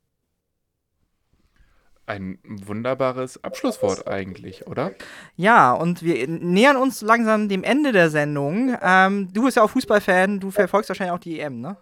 Ein 2.07 2.41
wunderbares 2.43 3.45
Abschlusswort 3.45 4.09
eigentlich, 4.09 4.67
oder? 4.67 4.93
Ja, 5.37 5.73
und 5.73 6.03
wir 6.03 6.27
nähern 6.27 6.77
uns 6.77 7.03
langsam 7.03 7.49
dem 7.49 7.63
Ende 7.63 7.93
der 7.93 8.11
Sendung. 8.11 8.77
Ähm, 8.83 9.33
du 9.33 9.45
bist 9.45 9.57
ja 9.57 9.63
auch 9.63 9.71
Fußballfan, 9.71 10.41
du 10.41 10.51
verfolgst 10.51 10.89
wahrscheinlich 10.89 11.13
auch 11.13 11.21
die 11.21 11.39
EM, 11.39 11.61
ne? 11.61 11.77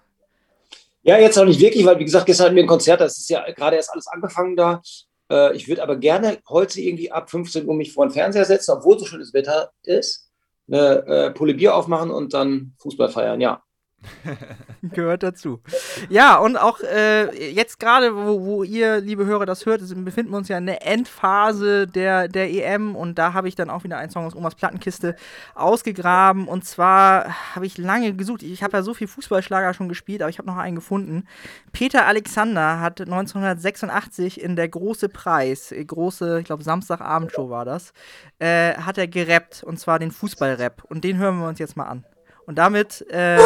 Ja, 1.03 1.17
jetzt 1.17 1.39
auch 1.39 1.47
nicht 1.47 1.61
wirklich, 1.61 1.87
weil 1.87 1.99
wie 1.99 2.05
gesagt, 2.05 2.27
gestern 2.27 2.47
hatten 2.47 2.57
wir 2.57 2.65
ein 2.65 2.69
Konzert, 2.69 3.01
das 3.01 3.17
ist 3.17 3.31
ja 3.31 3.51
gerade 3.53 3.77
erst 3.77 3.91
alles 3.91 4.09
angefangen 4.09 4.57
da. 4.57 4.83
Äh, 5.31 5.57
ich 5.57 5.69
würde 5.69 5.83
aber 5.83 5.97
gerne 5.97 6.39
heute 6.49 6.81
irgendwie 6.81 7.13
ab 7.13 7.31
15 7.31 7.67
Uhr 7.67 7.75
mich 7.75 7.93
vor 7.93 8.07
den 8.07 8.13
Fernseher 8.13 8.45
setzen, 8.45 8.73
obwohl 8.73 8.99
so 8.99 9.07
schönes 9.07 9.33
Wetter 9.35 9.73
ist, 9.83 10.31
eine 10.69 11.07
äh, 11.07 11.31
Pulle 11.31 11.55
Bier 11.55 11.75
aufmachen 11.75 12.11
und 12.11 12.35
dann 12.35 12.75
Fußball 12.79 13.09
feiern, 13.09 13.41
ja. 13.41 13.63
Gehört 14.83 15.23
dazu. 15.23 15.61
Ja, 16.09 16.37
und 16.37 16.57
auch 16.57 16.81
äh, 16.81 17.51
jetzt 17.51 17.81
gerade, 17.81 18.15
wo, 18.15 18.45
wo, 18.45 18.63
ihr, 18.63 19.01
liebe 19.01 19.27
Hörer, 19.27 19.45
das 19.45 19.67
hört, 19.67 19.81
befinden 20.05 20.31
wir 20.31 20.39
uns 20.39 20.49
ja 20.49 20.59
in 20.59 20.67
der 20.67 20.87
Endphase 20.87 21.87
der, 21.87 22.29
der 22.29 22.51
EM 22.51 22.95
und 22.95 23.19
da 23.19 23.33
habe 23.33 23.49
ich 23.49 23.55
dann 23.55 23.71
auch 23.71 23.85
wieder 23.85 23.99
einen 23.99 24.11
Song 24.11 24.27
aus 24.27 24.37
Omas 24.37 24.55
Plattenkiste 24.55 25.17
ausgegraben 25.55 26.47
und 26.47 26.65
zwar 26.65 27.55
habe 27.55 27.67
ich 27.67 27.77
lange 27.77 28.15
gesucht. 28.15 28.43
Ich 28.43 28.63
habe 28.63 28.77
ja 28.77 28.83
so 28.83 28.95
viel 28.95 29.09
Fußballschlager 29.09 29.75
schon 29.75 29.89
gespielt, 29.89 30.23
aber 30.23 30.31
ich 30.31 30.39
habe 30.39 30.49
noch 30.49 30.57
einen 30.57 30.77
gefunden. 30.77 31.25
Peter 31.73 32.07
Alexander 32.07 32.81
hat 32.81 33.01
1986 33.01 34.41
in 34.41 34.55
der 34.55 34.69
Große 34.69 35.09
Preis, 35.09 35.73
äh, 35.73 35.85
große, 35.85 36.39
ich 36.41 36.47
glaube 36.47 36.63
Samstagabendshow 36.63 37.51
war 37.51 37.65
das, 37.65 37.93
äh, 38.39 38.75
hat 38.75 38.97
er 38.97 39.09
gerappt 39.09 39.65
und 39.65 39.79
zwar 39.79 39.99
den 39.99 40.13
Fußballrap 40.13 40.85
und 40.85 41.03
den 41.03 41.19
hören 41.19 41.41
wir 41.41 41.49
uns 41.49 41.59
jetzt 41.59 41.77
mal 41.77 41.87
an. 41.87 42.05
Und 42.49 42.57
damit 42.57 43.03
äh, 43.11 43.39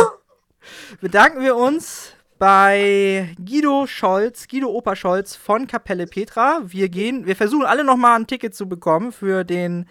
bedanken 1.00 1.40
wir 1.40 1.56
uns 1.56 2.14
bei 2.38 3.34
Guido 3.38 3.86
Scholz, 3.86 4.48
Guido 4.48 4.68
Opa 4.68 4.96
Scholz 4.96 5.36
von 5.36 5.66
Kapelle 5.66 6.06
Petra. 6.06 6.60
Wir 6.64 6.88
gehen, 6.88 7.24
wir 7.26 7.36
versuchen 7.36 7.64
alle 7.64 7.84
nochmal 7.84 8.18
ein 8.18 8.26
Ticket 8.26 8.54
zu 8.54 8.68
bekommen 8.68 9.12
für 9.12 9.44
den 9.44 9.86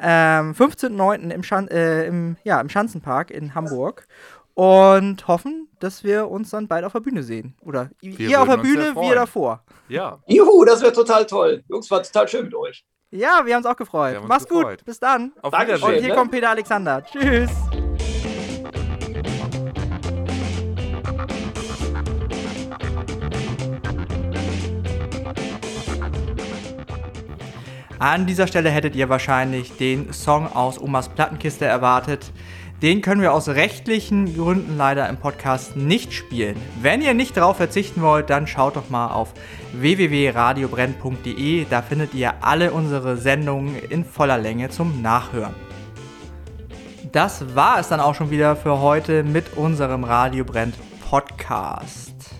ähm, 0.00 0.54
15.09. 0.54 1.30
Im, 1.30 1.42
Schan 1.42 1.68
äh, 1.68 2.06
im, 2.06 2.36
ja, 2.42 2.60
im 2.60 2.70
Schanzenpark 2.70 3.30
in 3.30 3.54
Hamburg 3.54 4.06
und 4.54 5.26
hoffen, 5.28 5.68
dass 5.78 6.04
wir 6.04 6.30
uns 6.30 6.50
dann 6.50 6.68
bald 6.68 6.84
auf 6.84 6.92
der 6.92 7.00
Bühne 7.00 7.22
sehen. 7.22 7.54
Oder 7.60 7.90
wir 8.00 8.28
ihr 8.28 8.40
auf 8.40 8.48
der 8.48 8.56
Bühne, 8.56 8.94
wir 8.94 9.14
davor. 9.14 9.62
Ja. 9.88 10.18
Juhu, 10.26 10.64
das 10.64 10.82
wäre 10.82 10.92
total 10.92 11.26
toll. 11.26 11.64
Jungs, 11.68 11.90
war 11.90 12.02
total 12.02 12.28
schön 12.28 12.44
mit 12.44 12.54
euch. 12.54 12.84
Ja, 13.10 13.42
wir 13.44 13.54
haben 13.54 13.64
uns 13.64 13.66
auch 13.66 13.76
gefreut. 13.76 14.20
Mach's 14.26 14.46
gefreut. 14.46 14.78
gut. 14.78 14.84
Bis 14.84 15.00
dann. 15.00 15.32
Auf 15.42 15.52
Wiedersehen. 15.52 15.86
Und 15.86 15.94
hier 15.94 16.08
ne? 16.08 16.14
kommt 16.14 16.30
Peter 16.30 16.50
Alexander. 16.50 17.02
Tschüss. 17.04 17.50
An 28.00 28.24
dieser 28.24 28.46
Stelle 28.46 28.70
hättet 28.70 28.96
ihr 28.96 29.10
wahrscheinlich 29.10 29.76
den 29.76 30.10
Song 30.14 30.50
aus 30.50 30.80
Omas 30.80 31.10
Plattenkiste 31.10 31.66
erwartet. 31.66 32.32
Den 32.80 33.02
können 33.02 33.20
wir 33.20 33.34
aus 33.34 33.50
rechtlichen 33.50 34.34
Gründen 34.34 34.78
leider 34.78 35.06
im 35.10 35.18
Podcast 35.18 35.76
nicht 35.76 36.14
spielen. 36.14 36.56
Wenn 36.80 37.02
ihr 37.02 37.12
nicht 37.12 37.36
darauf 37.36 37.58
verzichten 37.58 38.00
wollt, 38.00 38.30
dann 38.30 38.46
schaut 38.46 38.76
doch 38.76 38.88
mal 38.88 39.08
auf 39.08 39.34
www.radiobrenn.de. 39.74 41.66
Da 41.68 41.82
findet 41.82 42.14
ihr 42.14 42.32
alle 42.40 42.72
unsere 42.72 43.18
Sendungen 43.18 43.76
in 43.90 44.06
voller 44.06 44.38
Länge 44.38 44.70
zum 44.70 45.02
Nachhören. 45.02 45.54
Das 47.12 47.54
war 47.54 47.80
es 47.80 47.88
dann 47.88 48.00
auch 48.00 48.14
schon 48.14 48.30
wieder 48.30 48.56
für 48.56 48.80
heute 48.80 49.24
mit 49.24 49.58
unserem 49.58 50.04
Radio 50.04 50.46
Brennt 50.46 50.76
Podcast. 51.06 52.39